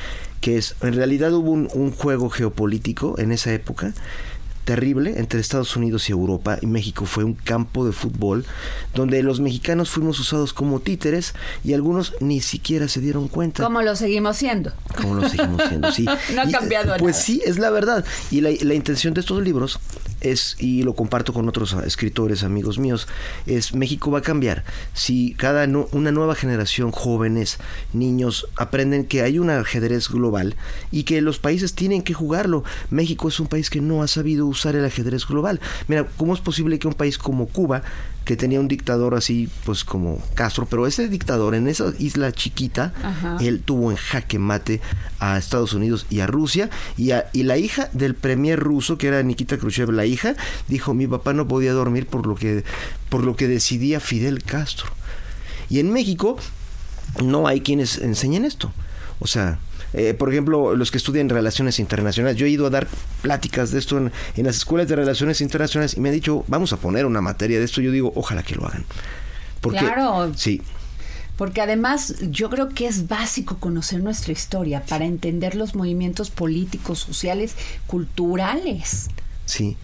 que 0.44 0.58
es, 0.58 0.76
en 0.82 0.92
realidad 0.92 1.32
hubo 1.32 1.52
un, 1.52 1.70
un 1.72 1.90
juego 1.90 2.28
geopolítico 2.28 3.18
en 3.18 3.32
esa 3.32 3.54
época 3.54 3.94
terrible 4.66 5.14
entre 5.16 5.40
Estados 5.40 5.74
Unidos 5.74 6.10
y 6.10 6.12
Europa 6.12 6.58
y 6.60 6.66
México 6.66 7.06
fue 7.06 7.24
un 7.24 7.32
campo 7.32 7.86
de 7.86 7.92
fútbol 7.92 8.44
donde 8.94 9.22
los 9.22 9.40
mexicanos 9.40 9.88
fuimos 9.88 10.20
usados 10.20 10.52
como 10.52 10.80
títeres 10.80 11.32
y 11.64 11.72
algunos 11.72 12.12
ni 12.20 12.42
siquiera 12.42 12.88
se 12.88 13.00
dieron 13.00 13.28
cuenta. 13.28 13.64
¿Cómo 13.64 13.80
lo 13.80 13.96
seguimos 13.96 14.36
siendo? 14.36 14.74
¿Cómo 15.00 15.14
lo 15.14 15.26
seguimos 15.26 15.62
siendo? 15.66 15.90
Sí. 15.92 16.04
no 16.34 16.42
ha 16.42 16.50
cambiado 16.50 16.94
Pues 16.98 17.16
sí, 17.16 17.40
es 17.46 17.58
la 17.58 17.70
verdad. 17.70 18.04
Y 18.30 18.42
la, 18.42 18.50
la 18.60 18.74
intención 18.74 19.14
de 19.14 19.20
estos 19.20 19.42
libros 19.42 19.80
es, 20.24 20.56
y 20.58 20.82
lo 20.82 20.94
comparto 20.94 21.32
con 21.32 21.48
otros 21.48 21.76
escritores, 21.84 22.42
amigos 22.42 22.78
míos, 22.78 23.06
es 23.46 23.74
México 23.74 24.10
va 24.10 24.18
a 24.18 24.22
cambiar. 24.22 24.64
Si 24.92 25.34
cada 25.34 25.66
no, 25.66 25.88
una 25.92 26.10
nueva 26.10 26.34
generación, 26.34 26.90
jóvenes, 26.90 27.58
niños, 27.92 28.48
aprenden 28.56 29.04
que 29.04 29.22
hay 29.22 29.38
un 29.38 29.50
ajedrez 29.50 30.08
global 30.08 30.56
y 30.90 31.04
que 31.04 31.20
los 31.20 31.38
países 31.38 31.74
tienen 31.74 32.02
que 32.02 32.14
jugarlo. 32.14 32.64
México 32.90 33.28
es 33.28 33.38
un 33.40 33.46
país 33.46 33.70
que 33.70 33.80
no 33.80 34.02
ha 34.02 34.08
sabido 34.08 34.46
usar 34.46 34.74
el 34.76 34.84
ajedrez 34.84 35.26
global. 35.26 35.60
Mira, 35.88 36.06
¿cómo 36.16 36.34
es 36.34 36.40
posible 36.40 36.78
que 36.78 36.88
un 36.88 36.94
país 36.94 37.18
como 37.18 37.46
Cuba 37.46 37.82
que 38.24 38.36
tenía 38.36 38.58
un 38.60 38.68
dictador 38.68 39.14
así, 39.14 39.48
pues 39.64 39.84
como 39.84 40.18
Castro, 40.34 40.66
pero 40.68 40.86
ese 40.86 41.08
dictador 41.08 41.54
en 41.54 41.68
esa 41.68 41.92
isla 41.98 42.32
chiquita, 42.32 42.92
Ajá. 43.02 43.36
él 43.40 43.60
tuvo 43.60 43.90
en 43.90 43.96
jaque 43.96 44.38
mate 44.38 44.80
a 45.20 45.38
Estados 45.38 45.74
Unidos 45.74 46.06
y 46.10 46.20
a 46.20 46.26
Rusia, 46.26 46.70
y, 46.96 47.10
a, 47.10 47.28
y 47.32 47.42
la 47.42 47.58
hija 47.58 47.90
del 47.92 48.14
premier 48.14 48.58
ruso, 48.58 48.96
que 48.96 49.08
era 49.08 49.22
Nikita 49.22 49.58
Khrushchev, 49.58 49.90
la 49.90 50.06
hija, 50.06 50.13
dijo, 50.68 50.94
mi 50.94 51.06
papá 51.06 51.32
no 51.32 51.48
podía 51.48 51.72
dormir 51.72 52.06
por 52.06 52.26
lo 52.26 52.34
que, 52.34 52.64
por 53.08 53.24
lo 53.24 53.36
que 53.36 53.48
decidía 53.48 54.00
Fidel 54.00 54.42
Castro. 54.42 54.90
Y 55.68 55.80
en 55.80 55.92
México 55.92 56.36
no 57.22 57.46
hay 57.46 57.60
quienes 57.60 57.98
enseñen 57.98 58.44
esto. 58.44 58.72
O 59.20 59.26
sea, 59.26 59.58
eh, 59.92 60.12
por 60.12 60.30
ejemplo, 60.30 60.74
los 60.74 60.90
que 60.90 60.98
estudian 60.98 61.28
relaciones 61.28 61.78
internacionales. 61.78 62.36
Yo 62.36 62.46
he 62.46 62.50
ido 62.50 62.66
a 62.66 62.70
dar 62.70 62.88
pláticas 63.22 63.70
de 63.70 63.78
esto 63.78 63.96
en, 63.96 64.12
en, 64.36 64.46
las 64.46 64.56
escuelas 64.56 64.88
de 64.88 64.96
relaciones 64.96 65.40
internacionales 65.40 65.96
y 65.96 66.00
me 66.00 66.08
han 66.08 66.14
dicho, 66.16 66.44
vamos 66.48 66.72
a 66.72 66.78
poner 66.78 67.06
una 67.06 67.20
materia 67.20 67.58
de 67.58 67.64
esto. 67.64 67.80
Yo 67.80 67.92
digo, 67.92 68.12
ojalá 68.16 68.42
que 68.42 68.56
lo 68.56 68.66
hagan. 68.66 68.84
Porque, 69.60 69.78
claro. 69.78 70.32
Sí. 70.34 70.60
Porque 71.36 71.60
además 71.60 72.16
yo 72.30 72.50
creo 72.50 72.68
que 72.68 72.86
es 72.86 73.08
básico 73.08 73.58
conocer 73.58 74.02
nuestra 74.02 74.32
historia 74.32 74.84
para 74.84 75.04
entender 75.04 75.54
los 75.54 75.74
movimientos 75.74 76.30
políticos, 76.30 76.98
sociales, 76.98 77.54
culturales. 77.86 79.08
Sí. 79.46 79.76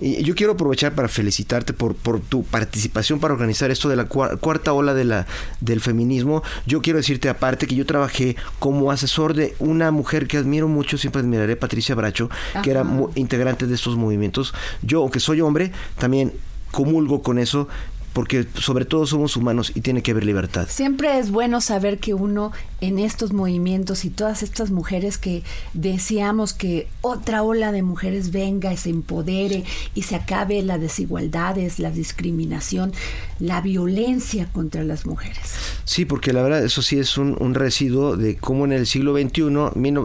Y 0.00 0.22
yo 0.22 0.34
quiero 0.34 0.52
aprovechar 0.52 0.94
para 0.94 1.08
felicitarte 1.08 1.72
por, 1.72 1.94
por 1.94 2.20
tu 2.20 2.44
participación 2.44 3.18
para 3.18 3.34
organizar 3.34 3.70
esto 3.70 3.88
de 3.88 3.96
la 3.96 4.04
cuarta 4.06 4.72
ola 4.72 4.94
de 4.94 5.04
la, 5.04 5.26
del 5.60 5.80
feminismo. 5.80 6.42
Yo 6.66 6.82
quiero 6.82 6.98
decirte 6.98 7.28
aparte 7.28 7.66
que 7.66 7.74
yo 7.74 7.86
trabajé 7.86 8.36
como 8.58 8.90
asesor 8.90 9.34
de 9.34 9.54
una 9.58 9.90
mujer 9.90 10.26
que 10.26 10.36
admiro 10.36 10.68
mucho, 10.68 10.98
siempre 10.98 11.20
admiraré, 11.22 11.56
Patricia 11.56 11.94
Bracho, 11.94 12.28
Ajá. 12.50 12.62
que 12.62 12.70
era 12.70 12.84
integrante 13.14 13.66
de 13.66 13.74
estos 13.74 13.96
movimientos. 13.96 14.52
Yo, 14.82 15.00
aunque 15.00 15.20
soy 15.20 15.40
hombre, 15.40 15.72
también 15.98 16.32
comulgo 16.70 17.22
con 17.22 17.38
eso 17.38 17.68
porque 18.16 18.46
sobre 18.54 18.86
todo 18.86 19.04
somos 19.04 19.36
humanos 19.36 19.72
y 19.74 19.82
tiene 19.82 20.02
que 20.02 20.12
haber 20.12 20.24
libertad. 20.24 20.66
Siempre 20.70 21.18
es 21.18 21.30
bueno 21.30 21.60
saber 21.60 21.98
que 21.98 22.14
uno 22.14 22.50
en 22.80 22.98
estos 22.98 23.34
movimientos 23.34 24.06
y 24.06 24.10
todas 24.10 24.42
estas 24.42 24.70
mujeres 24.70 25.18
que 25.18 25.42
deseamos 25.74 26.54
que 26.54 26.88
otra 27.02 27.42
ola 27.42 27.72
de 27.72 27.82
mujeres 27.82 28.30
venga 28.30 28.72
y 28.72 28.78
se 28.78 28.88
empodere 28.88 29.64
y 29.94 30.00
se 30.00 30.14
acabe 30.14 30.62
las 30.62 30.80
desigualdades, 30.80 31.78
la 31.78 31.90
discriminación, 31.90 32.94
la 33.38 33.60
violencia 33.60 34.48
contra 34.50 34.82
las 34.82 35.04
mujeres. 35.04 35.52
Sí, 35.84 36.06
porque 36.06 36.32
la 36.32 36.40
verdad 36.40 36.64
eso 36.64 36.80
sí 36.80 36.98
es 36.98 37.18
un, 37.18 37.36
residuo 37.52 38.16
de 38.16 38.38
cómo 38.38 38.64
en 38.64 38.72
el 38.72 38.86
siglo 38.86 39.12
XXI, 39.12 39.42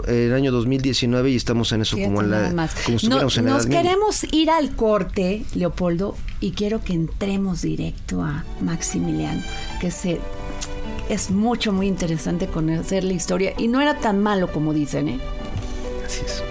el 0.07 0.33
año 0.33 0.51
2019 0.51 1.31
y 1.31 1.37
estamos 1.37 1.71
en 1.71 1.83
eso 1.83 1.95
como, 1.95 2.19
en 2.19 2.29
la, 2.29 2.49
como 2.83 2.97
estuviéramos 2.97 3.37
en 3.37 3.45
Nos 3.45 3.67
queremos 3.67 4.25
ir 4.33 4.49
al 4.49 4.75
corte, 4.75 5.45
Leopoldo, 5.55 6.17
y 6.41 6.51
quiero 6.51 6.83
que 6.83 6.91
entremos 6.91 7.61
directo 7.61 8.00
a 8.19 8.43
Maximiliano, 8.59 9.41
que 9.79 9.91
se, 9.91 10.19
es 11.09 11.31
mucho, 11.31 11.71
muy 11.71 11.87
interesante 11.87 12.47
conocer 12.47 13.03
la 13.03 13.13
historia 13.13 13.53
y 13.57 13.67
no 13.67 13.79
era 13.79 13.97
tan 13.99 14.19
malo 14.21 14.51
como 14.51 14.73
dicen, 14.73 15.07
¿eh? 15.07 15.19
Así 16.05 16.21
es. 16.25 16.43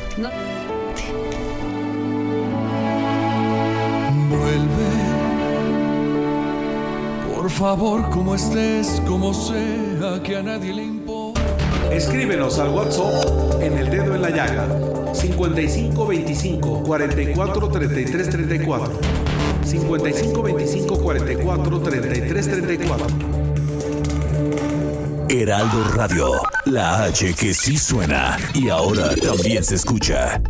Vuelve, 4.31 4.91
por 7.35 7.51
favor, 7.51 8.09
como 8.11 8.35
estés, 8.35 9.03
como 9.07 9.35
sea, 9.35 10.23
que 10.23 10.37
a 10.37 10.43
nadie 10.43 10.73
le 10.73 10.85
importa. 10.85 11.41
Escríbenos 11.93 12.59
al 12.59 12.71
WhatsApp 12.71 13.61
en 13.61 13.77
el 13.77 13.91
dedo 13.91 14.15
en 14.15 14.23
la 14.23 14.31
llaga 14.31 14.67
55 15.13 16.07
25 16.07 16.83
44 16.85 17.69
33 17.69 18.31
34 18.31 19.30
55 19.65 20.43
25 20.43 20.99
44 20.99 21.81
33 21.81 22.49
34. 22.49 23.07
Heraldo 25.29 25.85
Radio, 25.95 26.33
la 26.67 27.05
H 27.05 27.35
que 27.35 27.55
sí 27.55 27.79
suena 27.79 28.37
y 28.53 28.69
ahora 28.69 29.15
también 29.15 29.63
se 29.63 29.77
escucha. 29.77 30.41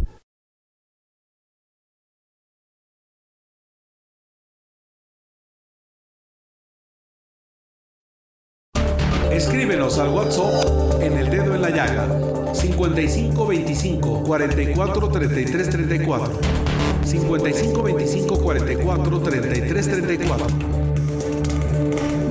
Escríbenos 9.30 9.98
al 9.98 10.08
WhatsApp 10.08 11.02
en 11.02 11.16
el 11.18 11.30
dedo 11.30 11.54
en 11.54 11.62
la 11.62 11.70
llaga 11.70 12.54
55 12.54 13.46
25 13.46 14.22
44 14.24 15.08
33 15.08 15.70
34. 15.70 16.79
55 17.04 17.82
25 17.82 18.40
44 18.40 19.20
33 19.20 19.88
34. 19.88 20.90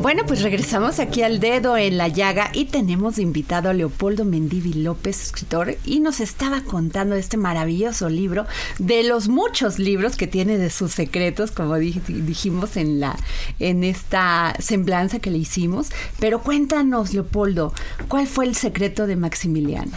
Bueno, 0.01 0.23
pues 0.25 0.41
regresamos 0.41 0.99
aquí 0.99 1.23
al 1.23 1.41
dedo 1.41 1.75
en 1.75 1.97
la 1.97 2.07
llaga 2.07 2.51
y 2.53 2.65
tenemos 2.65 3.19
invitado 3.19 3.69
a 3.69 3.73
Leopoldo 3.73 4.23
Mendivi 4.23 4.73
López, 4.73 5.21
escritor, 5.21 5.75
y 5.85 5.99
nos 5.99 6.21
estaba 6.21 6.61
contando 6.61 7.15
este 7.15 7.35
maravilloso 7.35 8.09
libro, 8.09 8.47
de 8.79 9.03
los 9.03 9.27
muchos 9.27 9.77
libros 9.77 10.15
que 10.15 10.25
tiene 10.25 10.57
de 10.57 10.69
sus 10.69 10.93
secretos, 10.93 11.51
como 11.51 11.75
dijimos 11.75 12.77
en 12.77 13.01
la 13.01 13.17
en 13.59 13.83
esta 13.83 14.55
semblanza 14.59 15.19
que 15.19 15.31
le 15.31 15.37
hicimos. 15.37 15.89
Pero 16.17 16.41
cuéntanos, 16.41 17.13
Leopoldo, 17.13 17.73
¿cuál 18.07 18.25
fue 18.25 18.45
el 18.45 18.55
secreto 18.55 19.05
de 19.05 19.17
Maximiliano? 19.17 19.91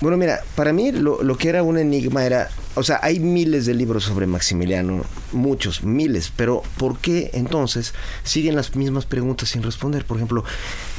Bueno, 0.00 0.16
mira, 0.16 0.40
para 0.54 0.72
mí 0.72 0.92
lo, 0.92 1.22
lo, 1.22 1.36
que 1.36 1.50
era 1.50 1.62
un 1.62 1.76
enigma 1.76 2.24
era, 2.24 2.48
o 2.74 2.82
sea, 2.82 3.00
hay 3.02 3.20
miles 3.20 3.66
de 3.66 3.74
libros 3.74 4.04
sobre 4.04 4.26
Maximiliano, 4.26 5.04
muchos, 5.32 5.84
miles, 5.84 6.32
pero 6.34 6.62
¿por 6.78 6.98
qué 6.98 7.30
entonces 7.34 7.92
siguen 8.22 8.56
las 8.56 8.74
mismas 8.76 9.04
preguntas 9.04 9.50
sin 9.50 9.62
responder? 9.62 10.06
Por 10.06 10.16
ejemplo, 10.16 10.42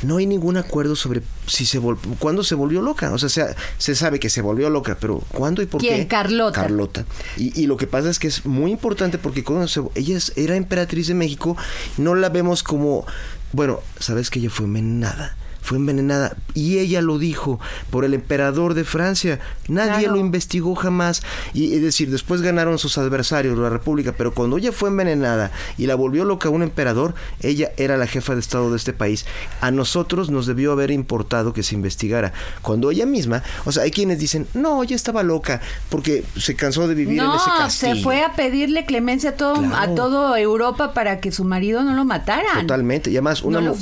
no 0.04 0.18
hay 0.18 0.28
ningún 0.28 0.58
acuerdo 0.58 0.96
sobre 0.96 1.24
si 1.48 1.66
se 1.66 1.82
cuándo 2.20 2.44
se 2.44 2.54
volvió 2.54 2.84
loca, 2.84 3.12
o 3.12 3.18
sea, 3.18 3.30
se, 3.30 3.56
se, 3.80 3.96
sabe 3.96 4.20
que 4.20 4.30
se 4.30 4.44
volvió 4.44 4.70
loca, 4.70 4.96
pero 5.00 5.24
¿cuándo 5.32 5.64
y 5.64 5.66
por 5.66 5.82
¿Quién? 5.82 6.02
qué? 6.02 6.08
Carlota. 6.08 6.62
Carlota. 6.62 7.06
Y, 7.38 7.60
y, 7.60 7.66
lo 7.66 7.78
que 7.78 7.88
pasa 7.88 8.08
es 8.08 8.20
que 8.20 8.28
es 8.28 8.46
muy 8.46 8.70
importante 8.70 9.18
porque 9.18 9.44
cuando 9.44 9.66
ella 9.96 10.20
era 10.36 10.56
emperatriz 10.56 11.08
de 11.08 11.16
México, 11.16 11.58
no 11.98 12.14
la 12.14 12.30
vemos 12.30 12.62
como, 12.62 13.08
bueno, 13.52 13.80
sabes 14.00 14.30
que 14.30 14.38
ella 14.38 14.52
fue 14.52 14.68
envenenada 14.68 15.38
fue 15.62 15.78
envenenada 15.78 16.36
y 16.54 16.80
ella 16.80 17.02
lo 17.02 17.18
dijo 17.18 17.60
por 17.90 18.06
el 18.06 18.14
emperador 18.14 18.74
de 18.74 18.84
Francia. 18.84 19.40
Nadie 19.68 20.08
lo 20.08 20.18
investigó 20.18 20.76
jamás. 20.76 21.24
Y 21.54 21.76
es 21.76 21.82
decir, 21.82 22.10
después 22.10 22.42
ganaron 22.42 22.78
sus 22.78 22.98
adversarios, 22.98 23.58
la 23.58 23.70
República, 23.70 24.14
pero 24.18 24.34
cuando 24.34 24.58
ella 24.58 24.72
fue 24.72 24.90
envenenada 24.90 25.52
y 25.78 25.86
la 25.86 25.96
volvió 25.96 26.26
loca 26.26 26.50
un 26.50 26.64
emperador, 26.64 27.14
ella 27.42 27.72
era 27.78 27.98
la 27.98 28.08
jefa 28.08 28.34
de 28.34 28.40
Estado 28.40 28.72
de 28.72 28.78
este 28.78 28.94
país. 28.94 29.26
A 29.62 29.72
nosotros 29.72 30.30
nos 30.30 30.46
debió 30.46 30.72
haber 30.72 30.92
importado 30.92 31.54
que 31.54 31.64
se 31.64 31.76
investigara. 31.76 32.34
Cuando 32.62 32.92
ella 32.92 33.06
misma, 33.06 33.44
o 33.66 33.72
sea, 33.72 33.84
hay 33.84 33.92
quienes 33.92 34.20
dicen, 34.20 34.48
no, 34.54 34.84
ella 34.84 34.96
estaba 34.96 35.24
loca 35.24 35.62
porque 35.90 36.24
se 36.38 36.56
cansó 36.56 36.88
de 36.88 36.96
vivir 36.96 37.20
en 37.20 37.32
ese 37.32 37.50
castillo. 37.58 37.96
se 37.96 38.02
fue 38.02 38.24
a 38.24 38.34
pedirle 38.34 38.86
clemencia 38.86 39.32
a 39.32 39.34
todo, 39.34 39.62
a 39.76 39.94
todo 39.96 40.36
Europa 40.36 40.94
para 40.94 41.20
que 41.20 41.32
su 41.32 41.44
marido 41.44 41.84
no 41.84 41.96
lo 41.96 42.06
matara. 42.06 42.62
Totalmente. 42.62 43.12
Y 43.12 43.14
además, 43.16 43.44
una, 43.44 43.74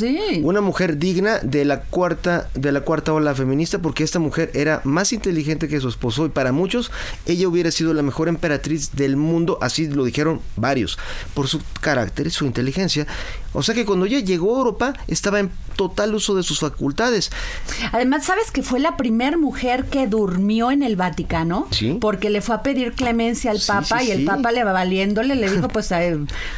una 0.44 0.62
mujer 0.62 0.98
digna 0.98 1.40
de 1.40 1.66
la 1.70 1.82
cuarta 1.82 2.50
de 2.56 2.72
la 2.72 2.82
cuarta 2.82 3.14
ola 3.14 3.36
feminista 3.36 3.78
porque 3.80 4.04
esta 4.04 4.18
mujer 4.18 4.50
era 4.56 4.82
más 4.84 5.14
inteligente 5.14 5.68
que 5.68 5.80
su 5.80 5.88
esposo 5.88 6.26
y 6.26 6.30
para 6.30 6.52
muchos 6.52 6.92
ella 7.28 7.48
hubiera 7.48 7.70
sido 7.70 7.94
la 7.94 8.02
mejor 8.02 8.28
emperatriz 8.28 8.96
del 8.96 9.16
mundo, 9.18 9.60
así 9.62 9.88
lo 9.88 10.04
dijeron 10.04 10.42
varios, 10.56 10.98
por 11.36 11.48
su 11.48 11.62
carácter 11.80 12.26
y 12.26 12.32
su 12.32 12.46
inteligencia. 12.46 13.06
O 13.60 13.64
sea 13.64 13.76
que 13.76 13.86
cuando 13.86 14.06
ella 14.06 14.20
llegó 14.20 14.56
a 14.56 14.60
Europa 14.60 14.94
estaba 15.08 15.40
en 15.40 15.52
total 15.76 16.16
uso 16.16 16.36
de 16.36 16.44
sus 16.44 16.60
facultades. 16.60 17.30
Además, 17.92 18.26
¿sabes 18.26 18.52
que 18.52 18.64
fue 18.64 18.80
la 18.80 18.98
primera 18.98 19.38
mujer 19.38 19.86
que 19.86 20.08
durmió 20.08 20.72
en 20.72 20.84
el 20.84 20.96
Vaticano? 20.96 21.68
Sí. 21.72 21.98
Porque 22.00 22.30
le 22.30 22.42
fue 22.42 22.56
a 22.56 22.64
pedir 22.64 22.94
clemencia 22.94 23.52
al 23.52 23.60
Papa 23.66 24.04
y 24.04 24.12
el 24.12 24.26
Papa 24.26 24.52
le 24.52 24.64
va 24.64 24.72
valiéndole, 24.72 25.36
le 25.36 25.50
dijo, 25.50 25.68
pues, 25.74 25.90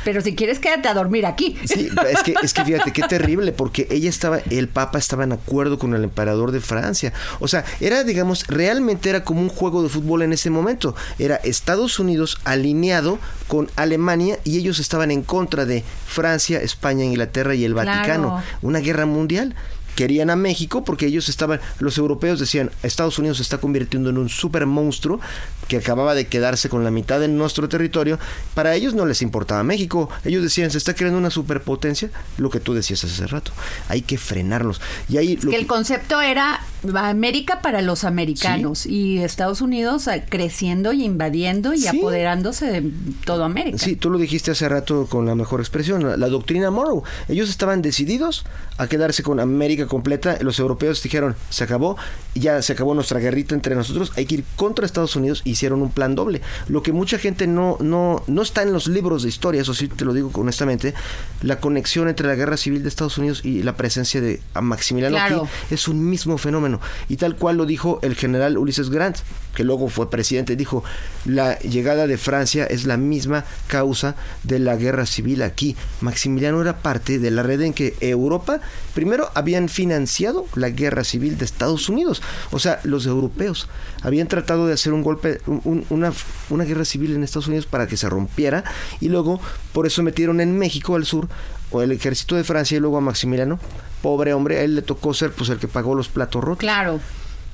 pero 0.04 0.22
si 0.22 0.36
quieres 0.36 0.60
quédate 0.60 0.88
a 0.88 0.94
dormir 0.94 1.26
aquí. 1.26 1.58
Sí, 1.66 1.90
es 2.10 2.24
que, 2.24 2.36
es 2.42 2.54
que 2.54 2.66
fíjate, 2.66 2.94
qué 2.94 3.04
terrible, 3.04 3.52
porque 3.52 3.88
ella 3.90 4.10
estaba, 4.10 4.40
el 4.50 4.68
Papa 4.68 5.00
estaba 5.00 5.24
en 5.24 5.32
acuerdo 5.32 5.80
con 5.80 5.96
el 5.96 6.04
emperador 6.04 6.52
de 6.52 6.62
Francia. 6.62 7.14
O 7.40 7.48
sea, 7.48 7.66
era, 7.80 8.04
digamos, 8.04 8.46
realmente 8.48 9.10
era 9.10 9.24
como 9.24 9.42
un 9.42 9.50
juego 9.50 9.82
de 9.82 9.90
fútbol 9.90 10.22
en 10.22 10.34
ese 10.34 10.50
momento. 10.50 10.96
Era 11.18 11.36
Estados 11.38 12.00
Unidos 12.00 12.40
alineado 12.44 13.20
con 13.52 13.70
Alemania 13.76 14.40
y 14.46 14.58
ellos 14.58 14.80
estaban 14.80 15.12
en 15.12 15.24
contra 15.24 15.66
de 15.66 15.84
Francia, 16.08 16.62
España, 16.62 17.04
Inglaterra 17.04 17.54
y 17.54 17.66
el 17.66 17.74
Vaticano. 17.74 18.42
Una 18.62 18.80
guerra 18.80 19.06
mundial 19.06 19.56
querían 19.96 20.30
a 20.30 20.36
México 20.36 20.84
porque 20.84 21.08
ellos 21.08 21.30
estaban, 21.30 21.60
los 21.80 21.98
europeos 21.98 22.40
decían, 22.40 22.72
Estados 22.84 23.20
Unidos 23.20 23.38
se 23.38 23.44
está 23.44 23.60
convirtiendo 23.60 24.10
en 24.10 24.18
un 24.18 24.30
super 24.30 24.66
monstruo 24.66 25.20
que 25.68 25.78
acababa 25.78 26.16
de 26.16 26.28
quedarse 26.28 26.68
con 26.68 26.84
la 26.84 26.92
mitad 26.92 27.20
de 27.20 27.28
nuestro 27.28 27.70
territorio. 27.70 28.20
Para 28.54 28.76
ellos 28.76 28.94
no 28.94 29.06
les 29.06 29.22
importaba 29.22 29.64
México. 29.64 30.10
Ellos 30.26 30.44
decían, 30.44 30.70
se 30.70 30.78
está 30.78 30.94
creando 30.94 31.18
una 31.18 31.30
superpotencia, 31.30 32.10
lo 32.38 32.50
que 32.50 32.60
tú 32.60 32.74
decías 32.74 33.04
hace 33.04 33.26
rato. 33.28 33.54
Hay 33.88 34.02
que 34.02 34.18
frenarlos. 34.18 34.82
Y 35.08 35.18
ahí 35.18 35.38
que, 35.38 35.56
el 35.56 35.68
concepto 35.68 36.20
era 36.20 36.60
América 36.94 37.62
para 37.62 37.82
los 37.82 38.04
americanos 38.04 38.86
y 38.86 39.20
Estados 39.20 39.62
Unidos 39.62 40.08
ah, 40.08 40.26
creciendo 40.26 40.94
y 40.94 41.06
invadiendo 41.06 41.74
y 41.74 41.88
apoderándose 41.88 42.66
de 42.66 42.92
todo 43.26 43.44
América. 43.44 43.78
Sí, 43.78 43.96
tú 43.96 44.10
lo 44.10 44.18
dijiste 44.18 44.52
hace 44.52 44.68
rato 44.68 45.08
con 45.08 45.26
la 45.26 45.36
mejor 45.36 45.62
expresión, 45.62 46.04
la, 46.04 46.18
la 46.18 46.28
doctrina 46.28 46.70
Morrow. 46.70 47.04
Ellos 47.30 47.50
estaban 47.50 47.82
decididos 47.82 48.44
a 48.78 48.88
quedarse 48.88 49.24
con 49.24 49.40
América 49.40 49.81
completa. 49.88 50.38
Los 50.42 50.60
europeos 50.60 51.02
dijeron, 51.04 51.36
se 51.50 51.64
acabó, 51.64 51.98
ya 52.36 52.62
se 52.62 52.74
acabó 52.74 52.94
nuestra 52.94 53.20
guerrita 53.20 53.56
entre 53.56 53.76
nosotros, 53.76 54.12
hay 54.16 54.26
que 54.26 54.36
ir 54.36 54.44
contra 54.56 54.86
Estados 54.86 55.16
Unidos 55.16 55.42
hicieron 55.46 55.82
un 55.82 55.92
plan 55.92 56.16
doble. 56.16 56.42
Lo 56.68 56.84
que 56.84 56.92
mucha 56.92 57.18
gente 57.18 57.48
no, 57.48 57.78
no, 57.80 58.24
no 58.28 58.42
está 58.42 58.64
en 58.64 58.74
los 58.74 58.88
libros 58.88 59.24
de 59.24 59.30
historia, 59.30 59.62
eso 59.62 59.74
sí 59.74 59.88
te 59.88 60.06
lo 60.06 60.14
digo 60.14 60.32
honestamente, 60.36 60.94
la 61.42 61.60
conexión 61.60 62.08
entre 62.08 62.28
la 62.28 62.36
guerra 62.36 62.58
civil 62.58 62.84
de 62.84 62.90
Estados 62.90 63.18
Unidos 63.18 63.42
y 63.44 63.64
la 63.64 63.76
presencia 63.76 64.22
de 64.22 64.42
Maximiliano 64.60 65.18
aquí 65.18 65.36
es 65.70 65.88
un 65.88 66.10
mismo 66.10 66.38
fenómeno. 66.38 66.80
Y 67.10 67.18
tal 67.18 67.36
cual 67.36 67.58
lo 67.58 67.66
dijo 67.66 68.00
el 68.02 68.16
general 68.16 68.58
Ulises 68.58 68.90
Grant, 68.90 69.18
que 69.56 69.64
luego 69.64 69.90
fue 69.90 70.10
presidente, 70.10 70.56
dijo, 70.56 70.84
la 71.26 71.60
llegada 71.60 72.08
de 72.08 72.18
Francia 72.18 72.66
es 72.66 72.86
la 72.86 72.98
misma 72.98 73.46
causa 73.68 74.16
de 74.44 74.60
la 74.60 74.76
guerra 74.76 75.06
civil 75.06 75.42
aquí. 75.42 75.76
Maximiliano 76.02 76.62
era 76.62 76.78
parte 76.78 77.20
de 77.20 77.32
la 77.32 77.44
red 77.44 77.62
en 77.62 77.74
que 77.74 77.96
Europa, 78.00 78.62
primero, 78.94 79.30
habían 79.34 79.70
financiado 79.72 80.46
la 80.56 80.70
guerra 80.70 81.04
civil 81.04 81.38
de 81.38 81.46
Estados 81.46 81.90
Unidos. 81.90 82.22
O 82.52 82.60
sea, 82.60 82.80
los 82.84 83.06
europeos 83.06 83.68
habían 84.04 84.28
tratado 84.28 84.68
de 84.68 84.74
hacer 84.74 84.94
un 84.94 85.02
golpe, 85.02 85.42
una, 85.46 86.14
una 86.50 86.64
guerra 86.64 86.86
civil 86.86 87.16
en 87.16 87.24
Estados 87.24 87.48
Unidos 87.48 87.66
para 87.66 87.88
que 87.88 87.98
se 87.98 88.10
rompiera 88.10 88.64
y 89.00 89.10
luego 89.10 89.40
por 89.74 89.88
eso 89.88 90.04
metieron 90.04 90.42
en 90.42 90.58
México 90.58 90.96
al 90.96 91.06
sur 91.06 91.28
o 91.72 91.82
el 91.82 91.92
ejército 91.92 92.36
de 92.36 92.44
Francia 92.44 92.78
y 92.78 92.80
luego 92.80 92.98
a 92.98 93.02
Maximiliano. 93.02 93.60
Pobre 94.02 94.34
hombre, 94.34 94.60
a 94.60 94.64
él 94.64 94.76
le 94.76 94.82
tocó 94.82 95.14
ser 95.14 95.32
pues 95.32 95.50
el 95.50 95.58
que 95.58 95.68
pagó 95.68 95.96
los 95.96 96.10
platos 96.10 96.44
rotos. 96.44 96.60
Claro. 96.60 97.00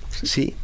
Sí, 0.09 0.55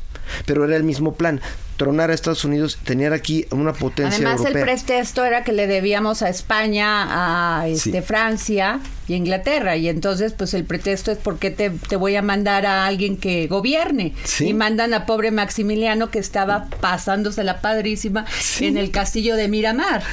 pero 0.46 0.66
era 0.66 0.76
el 0.76 0.84
mismo 0.84 1.16
plan. 1.16 1.42
Tronar 1.78 2.12
a 2.12 2.14
Estados 2.14 2.46
Unidos, 2.46 2.78
tener 2.84 3.14
aquí 3.14 3.46
una 3.52 3.74
potencia 3.74 4.16
Además, 4.18 4.40
europea. 4.40 4.62
el 4.62 4.68
pretexto 4.68 5.26
era 5.26 5.44
que 5.44 5.52
le 5.54 5.68
debíamos 5.68 6.22
a 6.22 6.30
España, 6.30 7.62
a 7.62 7.68
este, 7.68 7.92
Sí. 7.92 8.02
Francia 8.02 8.80
y 9.08 9.16
Inglaterra. 9.16 9.76
Y 9.76 9.90
entonces, 9.90 10.34
pues 10.34 10.54
el 10.54 10.66
pretexto 10.66 11.12
es 11.12 11.18
porque 11.18 11.52
te, 11.52 11.70
te 11.72 11.96
voy 11.96 12.16
a 12.16 12.22
mandar 12.22 12.66
a 12.66 12.86
alguien 12.86 13.18
que 13.18 13.48
gobierne. 13.48 14.14
Sí. 14.24 14.50
Y 14.50 14.54
mandan 14.54 14.94
a 14.94 15.06
pobre 15.06 15.32
Maximiliano 15.32 16.10
que 16.12 16.20
estaba 16.20 16.66
pasándose 16.80 17.44
la 17.44 17.60
padrísima 17.62 18.26
en 18.60 18.78
el 18.78 18.92
castillo 18.92 19.36
de 19.36 19.48
Miramar. 19.48 20.04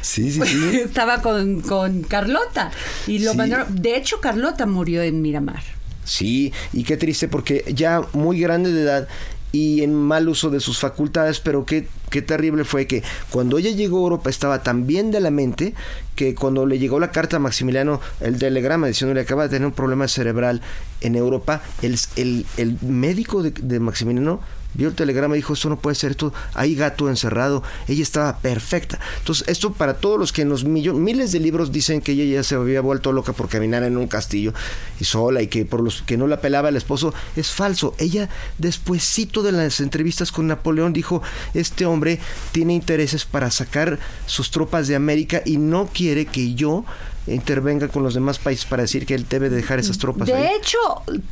Sí, 0.00 0.30
sí, 0.32 0.40
sí. 0.44 0.76
estaba 0.84 1.22
con, 1.22 1.60
con 1.60 2.02
Carlota. 2.02 2.70
Y 3.06 3.20
lo 3.20 3.34
mandaron. 3.34 3.80
De 3.80 3.96
hecho, 3.96 4.20
Carlota 4.20 4.66
murió 4.66 5.02
en 5.02 5.22
Miramar. 5.22 5.62
Sí, 6.02 6.52
y 6.72 6.82
qué 6.82 6.96
triste 6.96 7.28
porque 7.28 7.64
ya 7.72 8.02
muy 8.14 8.40
grande 8.40 8.72
de 8.72 8.82
edad 8.82 9.08
y 9.52 9.82
en 9.82 9.94
mal 9.94 10.28
uso 10.28 10.50
de 10.50 10.60
sus 10.60 10.78
facultades, 10.78 11.40
pero 11.40 11.64
qué, 11.64 11.88
qué 12.10 12.22
terrible 12.22 12.64
fue 12.64 12.86
que 12.86 13.02
cuando 13.30 13.58
ella 13.58 13.70
llegó 13.70 13.98
a 13.98 14.02
Europa 14.02 14.30
estaba 14.30 14.62
tan 14.62 14.86
bien 14.86 15.10
de 15.10 15.20
la 15.20 15.30
mente 15.30 15.74
que 16.14 16.34
cuando 16.34 16.66
le 16.66 16.78
llegó 16.78 17.00
la 17.00 17.10
carta 17.10 17.36
a 17.36 17.40
Maximiliano, 17.40 18.00
el 18.20 18.38
telegrama 18.38 18.86
diciéndole 18.86 19.22
acaba 19.22 19.44
de 19.44 19.48
tener 19.50 19.66
un 19.66 19.72
problema 19.72 20.06
cerebral 20.08 20.60
en 21.00 21.16
Europa, 21.16 21.62
el, 21.82 21.98
el, 22.16 22.46
el 22.56 22.76
médico 22.82 23.42
de, 23.42 23.50
de 23.50 23.80
Maximiliano 23.80 24.40
vio 24.74 24.88
el 24.88 24.94
telegrama 24.94 25.34
y 25.34 25.38
dijo, 25.38 25.54
esto 25.54 25.68
no 25.68 25.78
puede 25.78 25.94
ser, 25.94 26.12
esto, 26.12 26.32
hay 26.54 26.74
gato 26.74 27.08
encerrado, 27.08 27.62
ella 27.88 28.02
estaba 28.02 28.38
perfecta. 28.38 28.98
Entonces, 29.18 29.48
esto 29.48 29.72
para 29.72 29.94
todos 29.94 30.18
los 30.18 30.32
que 30.32 30.42
en 30.42 30.48
los 30.48 30.64
millo- 30.64 30.94
miles 30.94 31.32
de 31.32 31.40
libros 31.40 31.72
dicen 31.72 32.00
que 32.00 32.12
ella 32.12 32.24
ya 32.24 32.42
se 32.42 32.54
había 32.54 32.80
vuelto 32.80 33.12
loca 33.12 33.32
por 33.32 33.48
caminar 33.48 33.82
en 33.82 33.96
un 33.96 34.06
castillo 34.06 34.52
y 35.00 35.04
sola 35.04 35.42
y 35.42 35.48
que 35.48 35.64
por 35.64 35.82
los 35.82 36.02
que 36.02 36.16
no 36.16 36.26
la 36.26 36.40
pelaba 36.40 36.68
el 36.68 36.76
esposo, 36.76 37.12
es 37.36 37.50
falso. 37.50 37.94
Ella, 37.98 38.28
despuesito 38.58 39.42
de 39.42 39.52
las 39.52 39.80
entrevistas 39.80 40.32
con 40.32 40.46
Napoleón, 40.46 40.92
dijo, 40.92 41.22
este 41.54 41.86
hombre 41.86 42.20
tiene 42.52 42.74
intereses 42.74 43.24
para 43.24 43.50
sacar 43.50 43.98
sus 44.26 44.50
tropas 44.50 44.86
de 44.88 44.96
América 44.96 45.42
y 45.44 45.56
no 45.56 45.88
quiere 45.92 46.26
que 46.26 46.54
yo 46.54 46.84
intervenga 47.34 47.88
con 47.88 48.02
los 48.02 48.14
demás 48.14 48.38
países 48.38 48.64
para 48.66 48.82
decir 48.82 49.06
que 49.06 49.14
él 49.14 49.26
debe 49.28 49.48
dejar 49.50 49.78
esas 49.78 49.98
tropas 49.98 50.26
De 50.28 50.34
ahí. 50.34 50.50
hecho, 50.60 50.78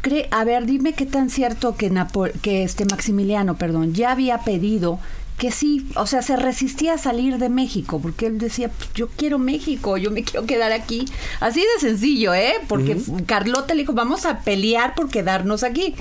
cre- 0.02 0.28
a 0.30 0.44
ver, 0.44 0.66
dime 0.66 0.92
qué 0.94 1.06
tan 1.06 1.30
cierto 1.30 1.76
que, 1.76 1.90
Napo- 1.90 2.30
que 2.42 2.62
este 2.62 2.84
Maximiliano, 2.84 3.56
perdón, 3.56 3.94
ya 3.94 4.12
había 4.12 4.38
pedido 4.38 4.98
que 5.38 5.52
sí, 5.52 5.86
o 5.94 6.04
sea, 6.06 6.20
se 6.20 6.34
resistía 6.36 6.94
a 6.94 6.98
salir 6.98 7.38
de 7.38 7.48
México, 7.48 8.00
porque 8.02 8.26
él 8.26 8.38
decía, 8.38 8.70
"Pues, 8.76 8.90
yo 8.94 9.06
quiero 9.06 9.38
México, 9.38 9.96
yo 9.96 10.10
me 10.10 10.24
quiero 10.24 10.46
quedar 10.46 10.72
aquí. 10.72 11.04
Así 11.38 11.60
de 11.60 11.80
sencillo, 11.80 12.34
¿eh? 12.34 12.54
Porque 12.66 12.96
Carlota 13.24 13.74
le 13.74 13.82
dijo, 13.82 13.92
vamos 13.92 14.26
a 14.26 14.40
pelear 14.40 14.96
por 14.96 15.08
quedarnos 15.10 15.62
aquí. 15.62 15.94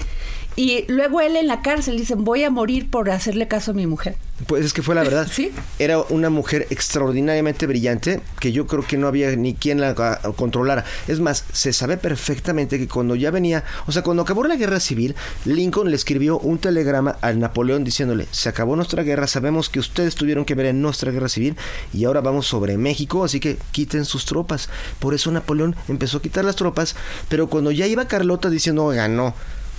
Y 0.57 0.85
luego 0.87 1.21
él 1.21 1.35
en 1.35 1.45
la 1.45 1.61
cárcel 1.61 1.97
dicen, 1.97 2.23
voy 2.23 2.43
a 2.43 2.49
morir 2.49 2.89
por 2.89 3.11
hacerle 3.11 3.47
caso 3.47 3.71
a 3.71 3.73
mi 3.75 3.85
mujer. 3.85 4.15
Pues 4.47 4.65
es 4.65 4.73
que 4.73 4.81
fue 4.81 4.95
la 4.95 5.03
verdad. 5.03 5.27
Sí. 5.37 5.51
Era 5.77 5.99
una 5.99 6.31
mujer 6.31 6.65
extraordinariamente 6.71 7.67
brillante 7.67 8.21
que 8.39 8.51
yo 8.51 8.65
creo 8.65 8.83
que 8.83 8.97
no 8.97 9.07
había 9.07 9.35
ni 9.35 9.53
quien 9.53 9.79
la 9.79 9.93
ah, 9.95 10.19
controlara. 10.35 10.83
Es 11.07 11.19
más, 11.19 11.45
se 11.53 11.73
sabe 11.73 11.97
perfectamente 11.97 12.79
que 12.79 12.87
cuando 12.87 13.13
ya 13.13 13.29
venía, 13.29 13.63
o 13.85 13.91
sea, 13.91 14.01
cuando 14.01 14.23
acabó 14.23 14.43
la 14.45 14.55
guerra 14.55 14.79
civil, 14.79 15.15
Lincoln 15.45 15.91
le 15.91 15.95
escribió 15.95 16.39
un 16.39 16.57
telegrama 16.57 17.17
a 17.21 17.33
Napoleón 17.33 17.83
diciéndole, 17.83 18.25
se 18.31 18.49
acabó 18.49 18.75
nuestra 18.75 19.03
guerra, 19.03 19.27
sabemos 19.27 19.69
que 19.69 19.79
ustedes 19.79 20.15
tuvieron 20.15 20.43
que 20.43 20.55
ver 20.55 20.65
en 20.65 20.81
nuestra 20.81 21.11
guerra 21.11 21.29
civil 21.29 21.55
y 21.93 22.05
ahora 22.05 22.21
vamos 22.21 22.47
sobre 22.47 22.77
México, 22.77 23.23
así 23.23 23.39
que 23.39 23.57
quiten 23.71 24.05
sus 24.05 24.25
tropas. 24.25 24.69
Por 24.97 25.13
eso 25.13 25.31
Napoleón 25.31 25.75
empezó 25.87 26.17
a 26.17 26.21
quitar 26.23 26.45
las 26.45 26.55
tropas, 26.55 26.95
pero 27.29 27.47
cuando 27.47 27.69
ya 27.69 27.85
iba 27.85 28.07
Carlota 28.07 28.49
diciendo, 28.49 28.85
oiga, 28.85 29.07
no, 29.07 29.35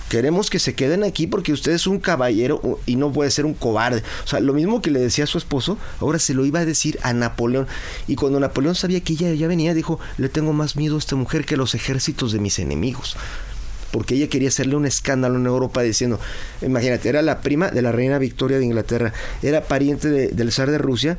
Queremos 0.09 0.49
que 0.49 0.57
se 0.59 0.73
queden 0.73 1.03
aquí 1.03 1.27
porque 1.27 1.53
usted 1.53 1.71
es 1.71 1.85
un 1.87 1.99
caballero 1.99 2.79
y 2.87 2.95
no 2.95 3.11
puede 3.11 3.29
ser 3.31 3.45
un 3.45 3.53
cobarde. 3.53 4.03
O 4.25 4.27
sea, 4.27 4.39
lo 4.39 4.53
mismo 4.53 4.81
que 4.81 4.89
le 4.91 4.99
decía 4.99 5.25
a 5.25 5.27
su 5.27 5.37
esposo, 5.37 5.77
ahora 5.99 6.17
se 6.19 6.33
lo 6.33 6.45
iba 6.45 6.59
a 6.59 6.65
decir 6.65 6.97
a 7.03 7.13
Napoleón. 7.13 7.67
Y 8.07 8.15
cuando 8.15 8.39
Napoleón 8.39 8.73
sabía 8.75 9.01
que 9.01 9.13
ella 9.13 9.31
ya 9.33 9.47
venía, 9.47 9.73
dijo, 9.73 9.99
le 10.17 10.27
tengo 10.27 10.51
más 10.51 10.75
miedo 10.75 10.95
a 10.95 10.99
esta 10.99 11.15
mujer 11.15 11.45
que 11.45 11.53
a 11.53 11.57
los 11.57 11.75
ejércitos 11.75 12.31
de 12.31 12.39
mis 12.39 12.57
enemigos. 12.59 13.15
Porque 13.91 14.15
ella 14.15 14.27
quería 14.29 14.49
hacerle 14.49 14.75
un 14.75 14.85
escándalo 14.85 15.37
en 15.37 15.45
Europa 15.45 15.81
diciendo, 15.81 16.19
imagínate, 16.61 17.09
era 17.09 17.21
la 17.21 17.41
prima 17.41 17.69
de 17.69 17.81
la 17.81 17.91
reina 17.91 18.17
Victoria 18.19 18.57
de 18.59 18.65
Inglaterra, 18.65 19.13
era 19.41 19.61
pariente 19.63 20.09
de- 20.09 20.27
del 20.29 20.51
zar 20.51 20.69
de 20.69 20.77
Rusia 20.77 21.17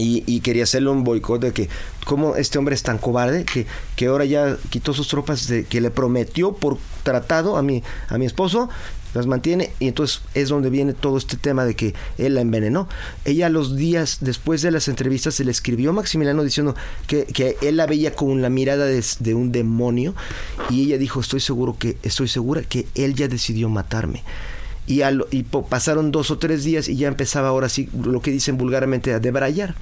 y, 0.00 0.40
quería 0.40 0.64
hacerle 0.64 0.90
un 0.90 1.04
boicot 1.04 1.40
de 1.40 1.52
que 1.52 1.68
como 2.06 2.36
este 2.36 2.58
hombre 2.58 2.74
es 2.74 2.82
tan 2.82 2.98
cobarde 2.98 3.44
que, 3.44 3.66
que 3.96 4.06
ahora 4.06 4.24
ya 4.24 4.56
quitó 4.70 4.94
sus 4.94 5.08
tropas 5.08 5.46
de, 5.46 5.64
que 5.64 5.80
le 5.80 5.90
prometió 5.90 6.52
por 6.52 6.78
tratado 7.02 7.56
a 7.56 7.62
mi, 7.62 7.82
a 8.08 8.18
mi 8.18 8.26
esposo 8.26 8.68
las 9.12 9.26
mantiene 9.26 9.72
y 9.80 9.88
entonces 9.88 10.22
es 10.34 10.48
donde 10.48 10.70
viene 10.70 10.92
todo 10.92 11.18
este 11.18 11.36
tema 11.36 11.64
de 11.64 11.74
que 11.74 11.94
él 12.16 12.34
la 12.34 12.42
envenenó. 12.42 12.88
Ella 13.24 13.48
los 13.48 13.76
días 13.76 14.18
después 14.20 14.62
de 14.62 14.70
las 14.70 14.86
entrevistas 14.86 15.34
se 15.34 15.44
le 15.44 15.50
escribió 15.50 15.90
a 15.90 15.92
Maximiliano 15.92 16.44
diciendo 16.44 16.76
que, 17.08 17.24
que 17.24 17.56
él 17.60 17.76
la 17.76 17.86
veía 17.86 18.14
con 18.14 18.40
la 18.40 18.50
mirada 18.50 18.86
de, 18.86 19.04
de 19.18 19.34
un 19.34 19.50
demonio 19.50 20.14
y 20.70 20.84
ella 20.84 20.96
dijo 20.96 21.20
estoy 21.20 21.40
seguro 21.40 21.76
que 21.76 21.96
estoy 22.04 22.28
segura 22.28 22.62
que 22.62 22.86
él 22.94 23.14
ya 23.14 23.26
decidió 23.26 23.68
matarme 23.68 24.22
y, 24.90 25.02
al- 25.02 25.26
y 25.30 25.42
po- 25.44 25.66
pasaron 25.66 26.10
dos 26.10 26.30
o 26.30 26.38
tres 26.38 26.64
días 26.64 26.88
y 26.88 26.96
ya 26.96 27.08
empezaba 27.08 27.48
ahora 27.48 27.68
sí 27.68 27.88
lo 28.02 28.20
que 28.20 28.30
dicen 28.30 28.56
vulgarmente 28.58 29.12
a 29.12 29.20
debrayar. 29.20 29.74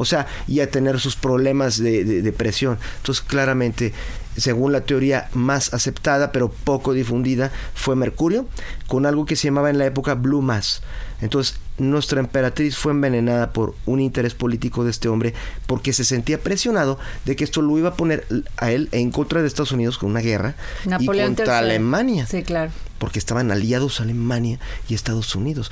O 0.00 0.04
sea, 0.04 0.26
y 0.46 0.60
a 0.60 0.70
tener 0.70 1.00
sus 1.00 1.16
problemas 1.16 1.78
de, 1.78 2.04
de- 2.04 2.22
de 2.22 2.32
presión. 2.32 2.78
Entonces, 2.98 3.24
claramente, 3.24 3.92
según 4.36 4.70
la 4.72 4.82
teoría 4.82 5.28
más 5.34 5.74
aceptada, 5.74 6.30
pero 6.30 6.50
poco 6.50 6.92
difundida, 6.92 7.50
fue 7.74 7.96
Mercurio, 7.96 8.46
con 8.86 9.06
algo 9.06 9.26
que 9.26 9.34
se 9.34 9.48
llamaba 9.48 9.70
en 9.70 9.78
la 9.78 9.86
época 9.86 10.14
Blue 10.14 10.40
Mass. 10.40 10.82
Entonces, 11.20 11.56
nuestra 11.78 12.20
emperatriz 12.20 12.76
fue 12.76 12.92
envenenada 12.92 13.52
por 13.52 13.74
un 13.86 13.98
interés 14.00 14.34
político 14.34 14.84
de 14.84 14.90
este 14.90 15.08
hombre, 15.08 15.34
porque 15.66 15.92
se 15.92 16.04
sentía 16.04 16.38
presionado 16.38 16.96
de 17.24 17.34
que 17.34 17.42
esto 17.42 17.60
lo 17.60 17.76
iba 17.76 17.88
a 17.90 17.94
poner 17.94 18.24
a 18.56 18.70
él 18.70 18.88
en 18.92 19.10
contra 19.10 19.40
de 19.42 19.48
Estados 19.48 19.72
Unidos 19.72 19.98
con 19.98 20.10
una 20.10 20.20
guerra 20.20 20.54
Napoleón 20.86 21.32
y 21.32 21.36
contra 21.36 21.58
III. 21.60 21.70
Alemania 21.70 22.26
Sí, 22.26 22.42
claro. 22.44 22.70
Porque 22.98 23.18
estaban 23.18 23.50
aliados 23.50 24.00
Alemania 24.00 24.58
y 24.88 24.94
Estados 24.94 25.34
Unidos. 25.34 25.70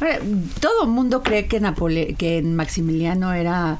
Eh, 0.00 0.20
Todo 0.60 0.84
el 0.84 0.88
mundo 0.90 1.22
cree 1.22 1.46
que, 1.46 1.60
Napole 1.60 2.14
que 2.14 2.40
Maximiliano 2.42 3.32
era, 3.32 3.78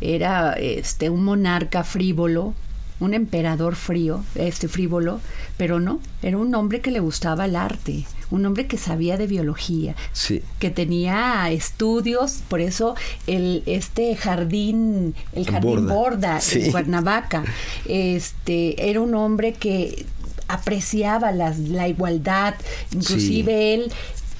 era 0.00 0.52
este, 0.54 1.10
un 1.10 1.24
monarca 1.24 1.84
frívolo, 1.84 2.54
un 3.00 3.12
emperador 3.14 3.74
frío, 3.74 4.24
este 4.34 4.68
frívolo, 4.68 5.20
pero 5.56 5.80
no, 5.80 6.00
era 6.22 6.38
un 6.38 6.54
hombre 6.54 6.80
que 6.80 6.90
le 6.90 7.00
gustaba 7.00 7.44
el 7.46 7.56
arte, 7.56 8.04
un 8.30 8.46
hombre 8.46 8.66
que 8.66 8.78
sabía 8.78 9.16
de 9.16 9.26
biología, 9.26 9.94
Sí. 10.12 10.42
que 10.58 10.70
tenía 10.70 11.50
estudios, 11.50 12.42
por 12.48 12.60
eso 12.60 12.94
el 13.26 13.62
este 13.66 14.14
jardín, 14.16 15.14
el 15.32 15.44
jardín 15.50 15.70
Borda. 15.86 15.94
Borda, 15.94 16.40
Sí. 16.40 16.62
en 16.66 16.70
Cuernavaca, 16.70 17.42
este 17.88 18.88
era 18.90 19.00
un 19.00 19.14
hombre 19.14 19.52
que 19.54 20.06
apreciaba 20.54 21.30
las- 21.32 21.58
la 21.58 21.88
igualdad, 21.88 22.54
inclusive 22.92 23.74
él 23.74 23.92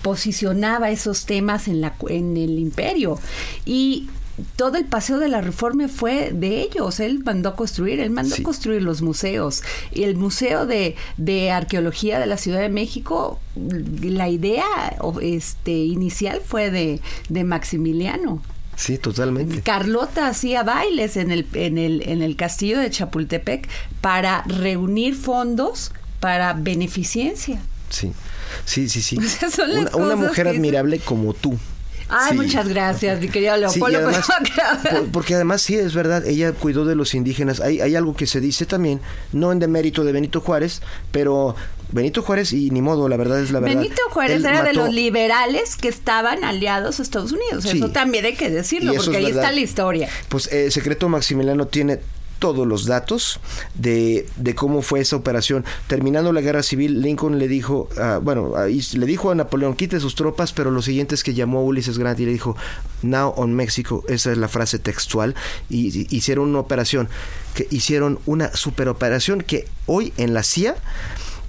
posicionaba 0.02 0.90
esos 0.90 1.24
temas 1.24 1.66
en 1.68 1.80
la 1.80 1.94
en 2.08 2.36
el 2.36 2.58
imperio 2.58 3.18
y 3.64 4.08
todo 4.56 4.76
el 4.78 4.84
paseo 4.84 5.18
de 5.20 5.28
la 5.28 5.40
reforma 5.40 5.86
fue 5.86 6.32
de 6.32 6.60
ellos. 6.62 6.98
Él 6.98 7.22
mandó 7.24 7.50
a 7.50 7.54
construir, 7.56 8.00
él 8.00 8.10
mandó 8.10 8.34
Sí. 8.34 8.42
a 8.42 8.44
construir 8.44 8.82
los 8.82 9.00
museos. 9.00 9.62
Y 9.92 10.02
el 10.02 10.16
Museo 10.16 10.66
de, 10.66 10.96
de 11.16 11.52
Arqueología 11.52 12.18
de 12.18 12.26
la 12.26 12.36
Ciudad 12.36 12.58
de 12.60 12.68
México, 12.68 13.38
la 14.02 14.28
idea 14.28 14.64
este, 15.22 15.70
inicial 15.70 16.40
fue 16.44 16.72
de, 16.72 17.00
de 17.28 17.44
Maximiliano. 17.44 18.42
Sí, 18.74 18.98
totalmente. 18.98 19.60
Carlota 19.62 20.26
hacía 20.26 20.64
bailes 20.64 21.16
en 21.16 21.30
el, 21.30 21.46
en 21.54 21.78
el, 21.78 22.02
en 22.08 22.20
el 22.20 22.34
castillo 22.34 22.80
de 22.80 22.90
Chapultepec 22.90 23.68
para 24.00 24.42
reunir 24.48 25.14
fondos 25.14 25.92
para 26.24 26.54
beneficencia. 26.54 27.60
Sí. 27.90 28.12
Sí, 28.64 28.88
sí, 28.88 29.02
sí. 29.02 29.18
O 29.22 29.22
sea, 29.22 29.50
son 29.50 29.74
las 29.84 29.92
una, 29.94 30.16
mujer 30.16 30.48
admirable 30.48 30.98
como 31.00 31.34
tú. 31.34 31.58
Ay, 32.08 32.30
Sí. 32.32 32.36
muchas 32.36 32.66
gracias, 32.66 33.20
mi 33.20 33.28
querido 33.28 33.54
Sí, 33.68 33.78
Leopoldo. 33.78 33.98
además- 33.98 34.26
pero- 34.82 35.00
por- 35.00 35.10
porque 35.10 35.34
además 35.34 35.60
sí 35.60 35.74
es 35.74 35.92
verdad, 35.94 36.26
ella 36.26 36.52
cuidó 36.52 36.86
de 36.86 36.94
los 36.94 37.14
indígenas. 37.14 37.60
Hay, 37.60 37.82
hay 37.82 37.94
algo 37.94 38.16
que 38.16 38.26
se 38.26 38.40
dice 38.40 38.64
también, 38.64 39.00
no 39.32 39.52
en 39.52 39.58
demérito 39.58 40.02
de 40.02 40.12
Benito 40.12 40.40
Juárez, 40.40 40.80
pero 41.12 41.56
Benito 41.92 42.22
Juárez 42.22 42.52
y 42.54 42.70
ni 42.70 42.80
modo, 42.80 43.06
la 43.10 43.16
verdad 43.18 43.40
es 43.40 43.50
la 43.50 43.60
verdad. 43.60 43.76
Benito 43.76 44.00
Juárez 44.10 44.36
Él 44.38 44.46
era 44.46 44.62
de 44.62 44.72
los 44.72 44.92
liberales 44.94 45.76
que 45.76 45.88
estaban 45.88 46.42
aliados 46.42 47.00
a 47.00 47.02
Estados 47.02 47.32
Unidos. 47.32 47.64
Sí. 47.64 47.76
Eso 47.78 47.90
también 47.90 48.24
hay 48.24 48.34
que 48.34 48.48
decirlo, 48.48 48.94
porque 48.94 49.10
es 49.10 49.16
ahí 49.16 49.26
está 49.30 49.52
la 49.52 49.60
historia. 49.60 50.08
Pues 50.30 50.50
eh, 50.52 50.70
Secreto 50.70 51.08
Maximiliano 51.10 51.66
tiene 51.66 52.00
todos 52.44 52.66
los 52.66 52.84
datos 52.84 53.40
de, 53.72 54.26
de 54.36 54.54
cómo 54.54 54.82
fue 54.82 55.00
esa 55.00 55.16
operación. 55.16 55.64
Terminando 55.86 56.30
la 56.30 56.42
guerra 56.42 56.62
civil, 56.62 57.00
Lincoln 57.00 57.38
le 57.38 57.48
dijo, 57.48 57.88
ah, 57.96 58.20
bueno, 58.22 58.52
le 58.66 59.06
dijo 59.06 59.30
a 59.30 59.34
Napoleón, 59.34 59.74
quite 59.74 59.98
sus 59.98 60.14
tropas, 60.14 60.52
pero 60.52 60.70
lo 60.70 60.82
siguiente 60.82 61.14
es 61.14 61.24
que 61.24 61.32
llamó 61.32 61.60
a 61.60 61.62
Ulises 61.62 61.96
Grant 61.96 62.20
y 62.20 62.26
le 62.26 62.32
dijo, 62.32 62.54
now 63.00 63.32
on 63.34 63.54
Mexico, 63.54 64.04
esa 64.08 64.30
es 64.30 64.36
la 64.36 64.48
frase 64.48 64.78
textual, 64.78 65.34
y, 65.70 66.00
y 66.00 66.06
hicieron 66.14 66.50
una 66.50 66.58
operación, 66.58 67.08
que 67.54 67.66
hicieron 67.70 68.18
una 68.26 68.54
superoperación 68.54 69.40
que 69.40 69.66
hoy 69.86 70.12
en 70.18 70.34
la 70.34 70.42
CIA 70.42 70.76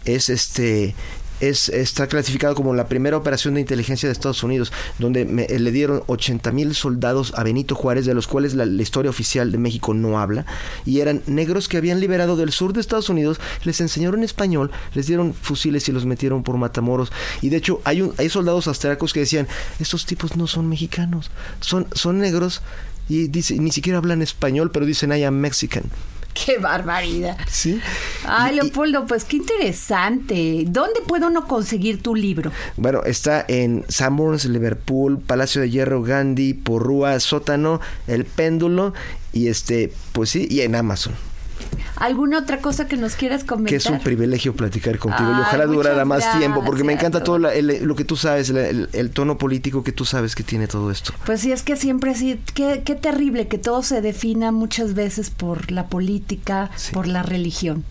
es 0.06 0.30
este 0.30 0.96
es, 1.40 1.70
está 1.70 2.08
clasificado 2.08 2.56
como 2.56 2.74
la 2.74 2.88
primera 2.88 3.18
operación 3.18 3.54
de 3.56 3.62
inteligencia 3.62 4.08
de 4.08 4.14
Estados 4.14 4.44
Unidos, 4.44 4.72
donde 5.00 5.26
me- 5.26 5.44
eh, 5.44 5.60
le 5.60 5.72
dieron 5.72 6.04
80 6.08 6.52
mil 6.52 6.74
soldados 6.76 7.34
a 7.36 7.44
Benito 7.44 7.76
Juárez, 7.76 8.06
de 8.06 8.14
los 8.14 8.28
cuales 8.28 8.54
la, 8.56 8.66
historia 8.66 9.10
oficial 9.10 9.52
de 9.52 9.58
México 9.58 9.94
no 9.94 10.20
habla, 10.20 10.46
y 10.86 11.00
eran 11.00 11.22
negros 11.28 11.68
que 11.68 11.78
habían 11.78 12.00
liberado 12.00 12.36
del 12.36 12.52
sur 12.52 12.74
de 12.74 12.82
Estados 12.82 13.10
Unidos, 13.10 13.40
les 13.64 13.82
enseñaron 13.82 14.24
español, 14.24 14.72
les 14.94 15.08
dieron 15.08 15.34
fusiles 15.34 15.88
y 15.90 15.92
los 15.92 16.06
metieron 16.06 16.44
por 16.44 16.58
Matamoros, 16.58 17.12
y 17.42 17.50
de 17.50 17.58
hecho 17.58 17.82
hay, 17.84 18.02
un, 18.02 18.14
hay 18.18 18.30
soldados 18.30 18.68
austriacos 18.68 19.14
que 19.14 19.22
decían, 19.22 19.48
estos 19.80 20.06
tipos 20.06 20.36
no 20.36 20.48
son 20.48 20.68
mexicanos, 20.70 21.32
son, 21.60 21.88
son 21.94 22.20
negros, 22.20 22.62
y 23.10 23.28
dice, 23.28 23.58
ni 23.60 23.72
siquiera 23.72 24.00
hablan 24.00 24.22
español, 24.22 24.72
pero 24.72 24.86
dicen 24.86 25.12
I 25.14 25.24
am 25.24 25.36
Mexican. 25.36 25.84
Qué 26.46 26.58
barbaridad. 26.58 27.38
Sí. 27.50 27.82
Ay, 28.26 28.56
Leopoldo, 28.56 29.06
pues 29.06 29.24
qué 29.24 29.38
interesante. 29.38 30.66
¿Dónde 30.68 31.00
puede 31.08 31.26
uno 31.26 31.48
conseguir 31.48 32.04
tu 32.04 32.14
libro? 32.14 32.52
Bueno, 32.76 33.04
está 33.04 33.46
en 33.48 33.86
Sanborns, 33.88 34.46
Liverpool, 34.46 35.20
Palacio 35.20 35.62
de 35.62 35.70
Hierro, 35.70 36.04
Gandhi, 36.04 36.54
Porrúa, 36.54 37.20
Sótano, 37.20 37.80
El 38.08 38.26
Péndulo 38.26 38.94
y 39.32 39.48
este, 39.48 39.94
pues 40.12 40.30
sí, 40.30 40.48
y 40.50 40.62
en 40.62 40.76
Amazon. 40.76 41.14
¿Alguna 41.98 42.40
otra 42.40 42.60
cosa 42.60 42.88
que 42.88 42.98
nos 42.98 43.16
quieras 43.16 43.44
comentar? 43.44 43.70
Que 43.70 43.76
es 43.78 43.86
un 43.86 44.00
privilegio 44.00 44.54
platicar 44.54 44.98
contigo 45.00 45.30
y 45.30 45.40
ojalá 45.42 45.66
durara 45.66 46.06
más 46.06 46.38
tiempo 46.38 46.64
porque 46.66 46.84
me 46.84 46.94
encanta 46.94 47.24
todo 47.24 47.40
la- 47.40 47.54
el- 47.54 47.84
lo 47.86 47.96
que 47.96 48.04
tú 48.06 48.16
sabes, 48.16 48.50
el, 48.50 48.58
el- 48.58 48.90
el 48.94 49.10
tono 49.12 49.38
político 49.38 49.84
que 49.84 49.92
tú 49.92 50.04
sabes 50.06 50.36
que 50.36 50.44
tiene 50.44 50.68
todo 50.68 50.92
esto. 50.92 51.14
Pues 51.26 51.42
sí, 51.42 51.52
es 51.52 51.64
que 51.64 51.76
siempre 51.78 52.14
sí, 52.16 52.40
qué, 52.54 52.82
qué 52.86 52.96
terrible 52.96 53.48
que 53.48 53.58
todo 53.58 53.82
se 53.84 54.02
defina 54.02 54.52
muchas 54.52 54.94
veces 54.94 55.30
por 55.30 55.72
la 55.72 55.88
política, 55.88 56.70
por 56.94 57.08
la 57.08 57.24
religión. 57.24 57.84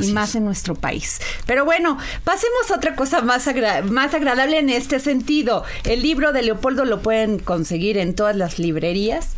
y 0.00 0.12
más 0.12 0.36
en 0.36 0.44
nuestro 0.44 0.76
país. 0.76 1.18
Pero 1.46 1.64
bueno, 1.64 1.98
pasemos 2.22 2.70
a 2.70 2.76
otra 2.76 2.94
cosa 2.94 3.22
más, 3.22 3.48
agra- 3.48 3.82
más 3.82 4.14
agradable 4.14 4.56
en 4.60 4.70
este 4.70 5.00
sentido. 5.00 5.64
El 5.82 6.02
libro 6.02 6.32
de 6.32 6.42
Leopoldo 6.42 6.84
lo 6.84 7.02
pueden 7.02 7.40
conseguir 7.40 7.98
en 7.98 8.14
todas 8.14 8.36
las 8.36 8.60
librerías. 8.60 9.30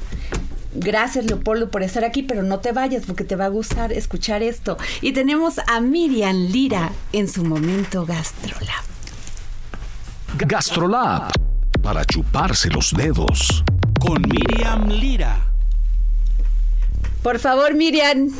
Gracias 0.74 1.26
Leopoldo 1.26 1.70
por 1.70 1.82
estar 1.82 2.04
aquí, 2.04 2.22
pero 2.22 2.42
no 2.42 2.60
te 2.60 2.72
vayas 2.72 3.04
porque 3.06 3.24
te 3.24 3.36
va 3.36 3.46
a 3.46 3.48
gustar 3.48 3.92
escuchar 3.92 4.42
esto. 4.42 4.76
Y 5.00 5.12
tenemos 5.12 5.60
a 5.66 5.80
Miriam 5.80 6.36
Lira 6.36 6.92
en 7.12 7.28
su 7.28 7.44
momento 7.44 8.06
gastrolab. 8.06 8.84
Gastrolab. 10.38 11.30
Para 11.82 12.04
chuparse 12.04 12.70
los 12.70 12.92
dedos. 12.92 13.64
Con 14.00 14.22
Miriam 14.22 14.88
Lira. 14.88 15.46
Por 17.22 17.38
favor, 17.38 17.74
Miriam. 17.74 18.30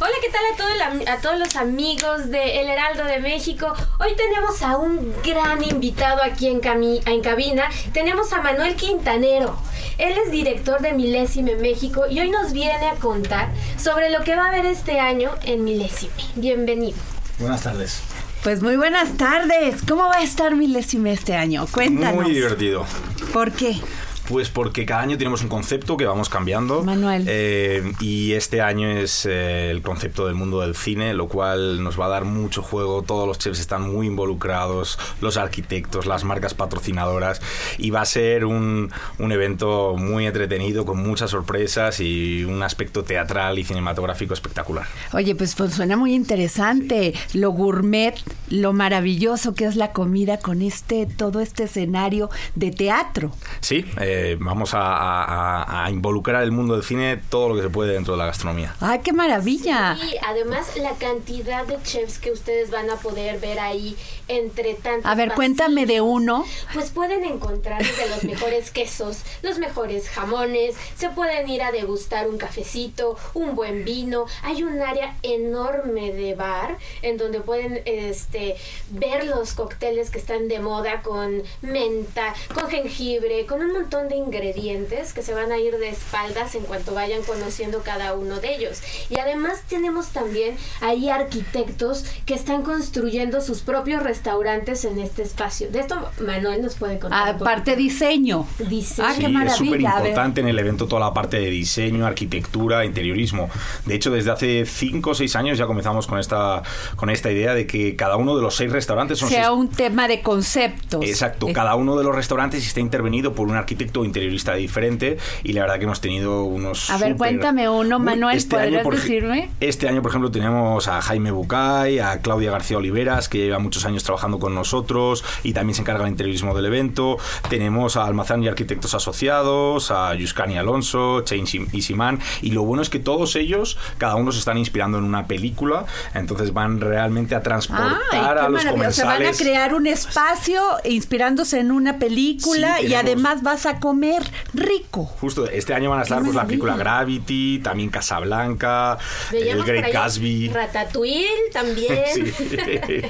Hola, 0.00 0.12
¿qué 0.22 0.28
tal 0.30 0.42
a, 0.52 0.56
todo 0.56 0.68
el 1.00 1.08
a 1.08 1.16
todos 1.20 1.38
los 1.40 1.56
amigos 1.56 2.30
de 2.30 2.60
El 2.60 2.68
Heraldo 2.68 3.04
de 3.04 3.18
México? 3.18 3.72
Hoy 3.98 4.10
tenemos 4.16 4.62
a 4.62 4.76
un 4.76 5.12
gran 5.24 5.62
invitado 5.64 6.22
aquí 6.22 6.46
en, 6.46 6.60
cami- 6.60 7.02
en 7.06 7.20
cabina. 7.20 7.68
Tenemos 7.92 8.32
a 8.32 8.40
Manuel 8.40 8.76
Quintanero. 8.76 9.58
Él 9.98 10.14
es 10.24 10.30
director 10.30 10.80
de 10.80 10.92
Milésime 10.92 11.56
México 11.56 12.04
y 12.08 12.20
hoy 12.20 12.30
nos 12.30 12.52
viene 12.52 12.86
a 12.88 12.94
contar 12.94 13.48
sobre 13.76 14.10
lo 14.10 14.22
que 14.22 14.36
va 14.36 14.44
a 14.44 14.48
haber 14.50 14.66
este 14.66 15.00
año 15.00 15.32
en 15.42 15.64
Milésime. 15.64 16.12
Bienvenido. 16.36 16.96
Buenas 17.40 17.62
tardes. 17.64 18.00
Pues 18.44 18.62
muy 18.62 18.76
buenas 18.76 19.16
tardes. 19.16 19.82
¿Cómo 19.86 20.04
va 20.04 20.18
a 20.18 20.22
estar 20.22 20.54
Milésime 20.54 21.12
este 21.12 21.34
año? 21.34 21.66
Cuéntanos. 21.72 22.22
Muy 22.22 22.32
divertido. 22.32 22.86
¿Por 23.32 23.50
qué? 23.50 23.80
Pues 24.28 24.50
porque 24.50 24.84
cada 24.84 25.00
año 25.00 25.16
tenemos 25.16 25.42
un 25.42 25.48
concepto 25.48 25.96
que 25.96 26.04
vamos 26.04 26.28
cambiando. 26.28 26.82
Manuel. 26.82 27.24
Eh, 27.26 27.92
y 27.98 28.34
este 28.34 28.60
año 28.60 28.86
es 28.86 29.24
eh, 29.24 29.70
el 29.70 29.80
concepto 29.80 30.26
del 30.26 30.34
mundo 30.34 30.60
del 30.60 30.76
cine, 30.76 31.14
lo 31.14 31.28
cual 31.28 31.82
nos 31.82 31.98
va 31.98 32.06
a 32.06 32.08
dar 32.08 32.26
mucho 32.26 32.62
juego. 32.62 33.02
Todos 33.02 33.26
los 33.26 33.38
chefs 33.38 33.58
están 33.58 33.90
muy 33.90 34.06
involucrados, 34.06 34.98
los 35.22 35.38
arquitectos, 35.38 36.04
las 36.04 36.24
marcas 36.24 36.52
patrocinadoras. 36.52 37.40
Y 37.78 37.88
va 37.88 38.02
a 38.02 38.04
ser 38.04 38.44
un, 38.44 38.90
un 39.18 39.32
evento 39.32 39.94
muy 39.96 40.26
entretenido, 40.26 40.84
con 40.84 41.02
muchas 41.02 41.30
sorpresas 41.30 42.00
y 42.00 42.44
un 42.44 42.62
aspecto 42.62 43.04
teatral 43.04 43.58
y 43.58 43.64
cinematográfico 43.64 44.34
espectacular. 44.34 44.86
Oye, 45.14 45.34
pues, 45.36 45.54
pues 45.54 45.72
suena 45.72 45.96
muy 45.96 46.14
interesante. 46.14 47.14
Lo 47.32 47.52
gourmet, 47.52 48.14
lo 48.50 48.74
maravilloso 48.74 49.54
que 49.54 49.64
es 49.64 49.76
la 49.76 49.92
comida 49.92 50.38
con 50.38 50.60
este, 50.60 51.06
todo 51.06 51.40
este 51.40 51.64
escenario 51.64 52.28
de 52.54 52.70
teatro. 52.72 53.32
Sí, 53.60 53.86
eh, 53.98 54.17
vamos 54.40 54.74
a, 54.74 54.80
a- 54.82 55.84
a 55.84 55.90
involucrar 55.90 56.42
el 56.42 56.52
mundo 56.52 56.74
del 56.74 56.82
cine 56.84 57.16
todo 57.30 57.48
lo 57.50 57.54
que 57.56 57.62
se 57.62 57.70
puede 57.70 57.92
dentro 57.92 58.14
de 58.14 58.18
la 58.18 58.26
gastronomía. 58.26 58.74
¡Ay, 58.80 59.00
qué 59.00 59.12
maravilla! 59.12 59.96
Y 60.02 60.16
además 60.26 60.76
la 60.76 60.92
cantidad 60.92 61.64
de 61.66 61.80
chefs 61.82 62.18
que 62.18 62.30
ustedes 62.32 62.70
van 62.70 62.90
a 62.90 62.96
poder 62.96 63.38
ver 63.40 63.58
ahí 63.60 63.96
entre 64.28 64.74
tantos 64.74 65.06
A 65.10 65.14
ver, 65.14 65.32
cuéntame 65.32 65.86
de 65.86 66.00
uno. 66.02 66.44
Pues 66.74 66.90
pueden 66.90 67.24
encontrar 67.24 67.82
desde 67.82 68.08
los 68.10 68.24
mejores 68.24 68.70
quesos, 68.70 69.20
los 69.42 69.58
mejores 69.58 70.08
jamones, 70.10 70.74
se 70.96 71.08
pueden 71.10 71.48
ir 71.48 71.62
a 71.62 71.72
degustar 71.72 72.28
un 72.28 72.36
cafecito, 72.36 73.16
un 73.34 73.54
buen 73.54 73.84
vino. 73.84 74.26
Hay 74.42 74.62
un 74.62 74.80
área 74.82 75.16
enorme 75.22 76.12
de 76.12 76.34
bar 76.34 76.76
en 77.02 77.16
donde 77.16 77.40
pueden 77.40 77.80
este 77.86 78.56
ver 78.90 79.26
los 79.26 79.54
cócteles 79.54 80.10
que 80.10 80.18
están 80.18 80.48
de 80.48 80.60
moda 80.60 81.00
con 81.02 81.42
menta, 81.62 82.34
con 82.54 82.68
jengibre, 82.68 83.46
con 83.46 83.62
un 83.62 83.72
montón 83.72 84.07
de 84.08 84.16
ingredientes 84.16 85.12
que 85.12 85.22
se 85.22 85.34
van 85.34 85.52
a 85.52 85.58
ir 85.58 85.76
de 85.78 85.88
espaldas 85.88 86.54
en 86.54 86.62
cuanto 86.64 86.94
vayan 86.94 87.22
conociendo 87.22 87.82
cada 87.82 88.14
uno 88.14 88.40
de 88.40 88.54
ellos. 88.54 88.80
Y 89.10 89.18
además 89.18 89.62
tenemos 89.68 90.08
también 90.08 90.56
ahí 90.80 91.08
arquitectos 91.08 92.04
que 92.26 92.34
están 92.34 92.62
construyendo 92.62 93.40
sus 93.40 93.60
propios 93.62 94.02
restaurantes 94.02 94.84
en 94.84 94.98
este 94.98 95.22
espacio. 95.22 95.70
De 95.70 95.80
esto 95.80 95.96
Manuel 96.24 96.62
nos 96.62 96.74
puede 96.76 96.98
contar. 96.98 97.28
Aparte 97.28 97.76
diseño. 97.76 98.46
Diseño. 98.58 99.08
Ah, 99.08 99.14
qué 99.18 99.26
Sí, 99.26 99.34
es 99.46 99.52
súper 99.52 99.80
maravilla. 99.80 99.90
A 99.90 100.00
ver. 100.00 100.08
importante 100.10 100.40
en 100.40 100.48
el 100.48 100.58
evento 100.58 100.86
toda 100.86 101.00
la 101.06 101.14
parte 101.14 101.38
de 101.38 101.50
diseño, 101.50 102.06
arquitectura, 102.06 102.84
interiorismo. 102.84 103.50
De 103.86 103.94
hecho, 103.94 104.10
desde 104.10 104.30
hace 104.30 104.66
5 104.66 105.10
o 105.10 105.14
6 105.14 105.36
años 105.36 105.58
ya 105.58 105.66
comenzamos 105.66 106.06
con 106.06 106.18
esta, 106.18 106.62
con 106.96 107.10
esta 107.10 107.30
idea 107.30 107.54
de 107.54 107.66
que 107.66 107.96
cada 107.96 108.16
uno 108.16 108.36
de 108.36 108.42
los 108.42 108.56
seis 108.56 108.72
restaurantes 108.72 109.18
son 109.18 109.28
Sea 109.28 109.44
seis- 109.46 109.56
un 109.56 109.68
tema 109.68 110.08
de 110.08 110.22
conceptos. 110.22 111.04
Exacto, 111.04 111.48
Es- 111.48 111.54
cada 111.54 111.74
uno 111.74 111.96
de 111.96 112.04
los 112.04 112.14
restaurantes 112.14 112.66
está 112.66 112.80
intervenido 112.80 113.32
por 113.34 113.48
un 113.48 113.56
arquitecto 113.56 113.97
interiorista 114.04 114.54
diferente 114.54 115.18
y 115.42 115.52
la 115.52 115.62
verdad 115.62 115.78
que 115.78 115.84
hemos 115.84 116.00
tenido 116.00 116.44
unos... 116.44 116.90
A 116.90 116.98
ver, 116.98 117.16
cuéntame 117.16 117.68
uno, 117.68 117.98
Manuel, 117.98 118.36
este 118.36 118.56
año, 118.56 118.64
¿podrías 118.64 118.82
por 118.84 118.96
decirme? 118.96 119.50
Este 119.60 119.88
año, 119.88 120.02
por 120.02 120.10
ejemplo, 120.10 120.30
tenemos 120.30 120.88
a 120.88 121.00
Jaime 121.02 121.30
Bucay, 121.30 121.98
a 121.98 122.20
Claudia 122.20 122.50
García 122.50 122.78
Oliveras, 122.78 123.28
que 123.28 123.38
lleva 123.38 123.58
muchos 123.58 123.84
años 123.84 124.04
trabajando 124.04 124.38
con 124.38 124.54
nosotros 124.54 125.24
y 125.42 125.52
también 125.52 125.74
se 125.74 125.82
encarga 125.82 126.02
del 126.02 126.10
interiorismo 126.10 126.54
del 126.54 126.66
evento. 126.66 127.18
Tenemos 127.48 127.96
a 127.96 128.04
Almazán 128.04 128.42
y 128.42 128.48
Arquitectos 128.48 128.94
Asociados, 128.94 129.90
a 129.90 130.14
Yuscani 130.14 130.58
Alonso, 130.58 131.22
Chain 131.22 131.46
y 131.72 131.82
Simán. 131.82 132.20
Y 132.42 132.50
lo 132.52 132.62
bueno 132.62 132.82
es 132.82 132.90
que 132.90 132.98
todos 132.98 133.36
ellos, 133.36 133.78
cada 133.98 134.16
uno 134.16 134.32
se 134.32 134.38
están 134.38 134.58
inspirando 134.58 134.98
en 134.98 135.04
una 135.04 135.26
película, 135.26 135.86
entonces 136.14 136.52
van 136.52 136.80
realmente 136.80 137.34
a 137.34 137.42
transportar 137.42 137.96
Ay, 138.12 138.18
a 138.18 138.48
los 138.48 138.64
maravilla. 138.64 138.92
Se 138.92 139.02
van 139.04 139.12
a 139.12 139.16
comensales. 139.16 139.38
crear 139.38 139.74
un 139.74 139.86
espacio 139.86 140.60
inspirándose 140.84 141.60
en 141.60 141.70
una 141.70 141.98
película 141.98 142.78
Sí, 142.80 142.86
y 142.88 142.94
además 142.94 143.42
vas 143.42 143.66
a 143.66 143.77
comer 143.80 144.22
rico. 144.54 145.04
Justo, 145.04 145.48
este 145.48 145.74
año 145.74 145.90
van 145.90 146.00
a 146.00 146.02
estar 146.02 146.22
pues, 146.22 146.34
la 146.34 146.46
película 146.46 146.76
Gravity, 146.76 147.60
también 147.62 147.90
Casablanca, 147.90 148.98
el 149.32 149.38
Veíamos 149.40 149.64
por 149.64 149.74
Great 149.74 149.84
ahí 149.86 149.92
Gatsby. 149.92 150.48
Ratatouille 150.48 151.28
también. 151.52 151.98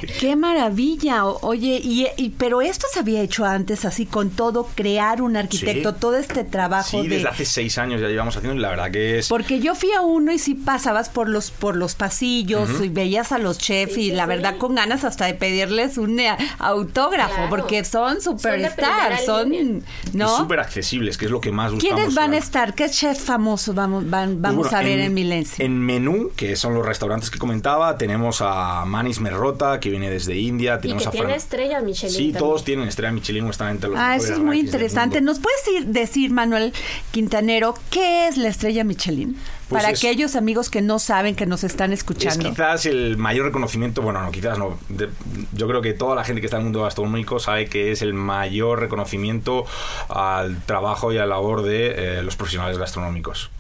Qué 0.20 0.36
maravilla. 0.36 1.24
Oye, 1.26 1.80
y, 1.82 2.06
y- 2.16 2.30
pero 2.30 2.60
esto 2.62 2.86
se 2.92 3.00
había 3.00 3.20
hecho 3.22 3.44
antes, 3.44 3.84
así 3.84 4.06
con 4.06 4.30
todo, 4.30 4.68
crear 4.74 5.22
un 5.22 5.36
arquitecto, 5.36 5.90
Sí. 5.92 5.96
todo 6.00 6.16
este 6.16 6.44
trabajo 6.44 7.02
Sí, 7.02 7.08
de. 7.08 7.16
desde 7.16 7.28
hace 7.28 7.44
seis 7.44 7.78
años 7.78 8.00
ya 8.00 8.08
llevamos 8.08 8.36
haciendo 8.36 8.56
y 8.58 8.60
la 8.62 8.70
verdad 8.70 8.90
que 8.90 9.18
es... 9.18 9.28
Porque 9.28 9.60
yo 9.60 9.74
fui 9.74 9.92
a 9.92 10.00
uno 10.00 10.32
y 10.32 10.38
sí 10.38 10.54
pasabas 10.54 11.08
por 11.08 11.28
los 11.28 11.50
por 11.50 11.76
los 11.76 11.94
pasillos 11.94 12.68
y 12.82 12.88
veías 12.88 13.32
a 13.32 13.38
los 13.38 13.58
chefs 13.58 13.96
y 13.96 14.10
la 14.12 14.26
verdad 14.26 14.56
con 14.58 14.74
ganas 14.74 15.04
hasta 15.04 15.26
de 15.26 15.34
pedirles 15.34 15.98
un 15.98 16.18
eh, 16.20 16.36
autógrafo 16.58 17.34
Claro. 17.34 17.50
porque 17.50 17.84
son 17.84 18.20
Son 18.20 18.38
superstars, 18.38 19.24
son. 19.24 19.54
Y 19.54 19.82
¿no? 20.12 20.28
Súper 20.58 20.66
accesibles, 20.78 21.16
que 21.16 21.24
es 21.26 21.30
lo 21.30 21.40
que 21.40 21.52
más 21.52 21.72
buscamos. 21.72 21.96
¿Quiénes 21.96 22.14
van 22.14 22.32
a 22.34 22.38
estar? 22.38 22.74
¿Qué 22.74 22.88
chefs 22.90 23.20
famosos 23.22 23.74
vamos 23.74 24.08
van, 24.08 24.30
Pues 24.30 24.40
vamos 24.42 24.66
bueno, 24.70 24.76
a 24.78 24.82
ver 24.82 25.00
en, 25.00 25.14
Milencio? 25.14 25.64
En 25.64 25.78
menú, 25.78 26.30
que 26.36 26.56
son 26.56 26.74
los 26.74 26.84
restaurantes 26.84 27.30
que 27.30 27.38
comentaba, 27.38 27.96
tenemos 27.98 28.40
a 28.42 28.84
Manis 28.84 29.20
Merrota, 29.20 29.80
que 29.80 29.90
viene 29.90 30.10
desde 30.10 30.36
India. 30.36 30.76
Y 30.78 30.82
Tenemos 30.82 31.02
que 31.04 31.08
a 31.08 31.12
tiene 31.12 31.26
Fran- 31.28 31.36
estrellas 31.36 31.82
Michelin. 31.82 32.10
Sí, 32.14 32.22
también. 32.24 32.38
todos 32.38 32.64
tienen 32.64 32.88
estrella 32.88 33.12
Michelin, 33.12 33.46
están 33.48 33.70
entre 33.70 33.90
los 33.90 33.98
Ah, 33.98 34.16
eso 34.16 34.32
es 34.32 34.38
muy 34.38 34.60
interesante. 34.60 35.20
¿Nos 35.20 35.38
puedes 35.38 35.60
ir- 35.68 35.86
decir, 35.86 36.30
Manuel 36.30 36.72
Quintanero, 37.12 37.74
qué 37.90 38.28
es 38.28 38.36
la 38.36 38.48
estrella 38.48 38.84
Michelin? 38.84 39.36
Pues 39.68 39.82
Para 39.82 39.92
es- 39.92 39.98
aquellos 39.98 40.34
amigos 40.34 40.70
que 40.70 40.80
no 40.80 40.98
saben, 40.98 41.34
que 41.36 41.44
nos 41.44 41.62
están 41.62 41.92
Es 41.92 42.00
escuchando. 42.00 42.48
quizás 42.48 42.86
el 42.86 43.18
mayor 43.18 43.44
reconocimiento, 43.46 44.00
bueno, 44.00 44.22
no, 44.22 44.30
quizás 44.30 44.58
no. 44.58 44.78
de- 44.88 45.10
yo 45.52 45.68
creo 45.68 45.82
que 45.82 45.92
toda 45.92 46.14
la 46.14 46.24
gente 46.24 46.40
que 46.40 46.46
está 46.46 46.56
en 46.56 46.62
el 46.62 46.64
mundo 46.64 46.82
gastronómico 46.84 47.38
sabe 47.38 47.66
que 47.66 47.92
es 47.92 48.00
el 48.00 48.14
mayor 48.14 48.80
reconocimiento 48.80 49.66
al 50.08 50.62
trabajo 50.62 51.12
y 51.12 51.16
a 51.18 51.20
la 51.20 51.26
labor 51.26 51.62
de 51.62 52.18
eh, 52.18 52.22
los 52.22 52.36
profesionales 52.36 52.78
gastronómicos. 52.78 53.50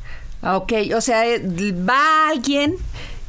Ok, 0.42 0.72
o 0.96 1.00
sea, 1.00 1.26
eh, 1.26 1.42
va 1.88 2.28
alguien 2.30 2.76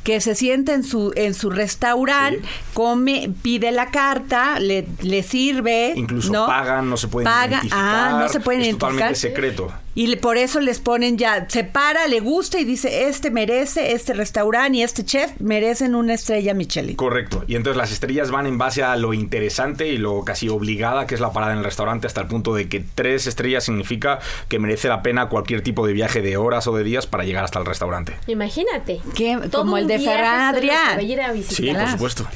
que 0.03 0.21
se 0.21 0.33
sienta 0.33 0.73
en 0.73 0.83
su 0.85 1.11
en 1.17 1.33
su 1.33 1.49
restaurante, 1.49 2.41
come, 2.73 3.29
pide 3.41 3.71
la 3.71 3.91
carta, 3.91 4.57
le, 4.59 4.87
le 5.01 5.21
sirve, 5.23 5.93
Incluso 5.95 6.31
¿no? 6.31 6.47
pagan, 6.47 6.89
no 6.89 6.95
se 6.95 7.09
pueden 7.09 7.25
Paga- 7.25 7.47
identificar. 7.57 7.79
ah, 8.13 8.19
no 8.21 8.29
se 8.29 8.39
pueden 8.39 8.61
es 8.61 8.67
identificar. 8.67 8.91
totalmente 8.93 9.19
secreto. 9.19 9.73
Y 9.99 10.07
le- 10.07 10.15
por 10.17 10.37
eso 10.37 10.61
les 10.61 10.79
ponen 10.79 11.17
ya, 11.17 11.45
se 11.49 11.65
para, 11.65 12.07
le 12.07 12.21
gusta 12.21 12.57
y 12.57 12.63
dice, 12.63 13.09
este 13.09 13.31
merece, 13.31 13.91
este 13.91 14.13
restaurante 14.13 14.77
y 14.77 14.83
este 14.83 15.03
chef 15.03 15.31
merecen 15.39 15.93
una 15.93 16.13
estrella 16.13 16.53
Michelin. 16.53 16.95
Correcto. 16.95 17.43
Y 17.47 17.55
entonces 17.55 17.75
las 17.75 17.91
estrellas 17.91 18.31
van 18.31 18.45
en 18.47 18.57
base 18.57 18.81
a 18.81 18.95
lo 18.95 19.13
interesante 19.13 19.87
y 19.89 19.97
lo 19.97 20.23
casi 20.23 20.47
obligada 20.47 21.05
que 21.05 21.15
es 21.15 21.21
la 21.21 21.33
parada 21.33 21.51
en 21.51 21.57
el 21.59 21.63
restaurante 21.65 22.07
hasta 22.07 22.21
el 22.21 22.27
punto 22.27 22.53
de 22.55 22.69
que 22.69 22.79
tres 22.95 23.27
estrellas 23.27 23.65
significa 23.65 24.19
que 24.47 24.57
merece 24.57 24.87
la 24.87 25.01
pena 25.01 25.27
cualquier 25.27 25.61
tipo 25.63 25.85
de 25.85 25.91
viaje 25.91 26.21
de 26.21 26.37
horas 26.37 26.65
o 26.67 26.75
de 26.77 26.83
días 26.85 27.05
para 27.05 27.25
llegar 27.25 27.43
hasta 27.43 27.59
el 27.59 27.65
restaurante. 27.65 28.15
Imagínate. 28.27 29.01
Como 29.17 29.49
Todo 29.49 29.77
el 29.77 29.87
de 29.87 29.99
Ferran 29.99 30.55
solo 30.55 30.65
Adrià. 30.65 30.83
para 30.91 31.01
ir 31.01 31.19
a 31.21 31.31
visitar. 31.33 31.55
Sí, 31.57 31.73
por 31.73 31.89
supuesto. 31.91 32.27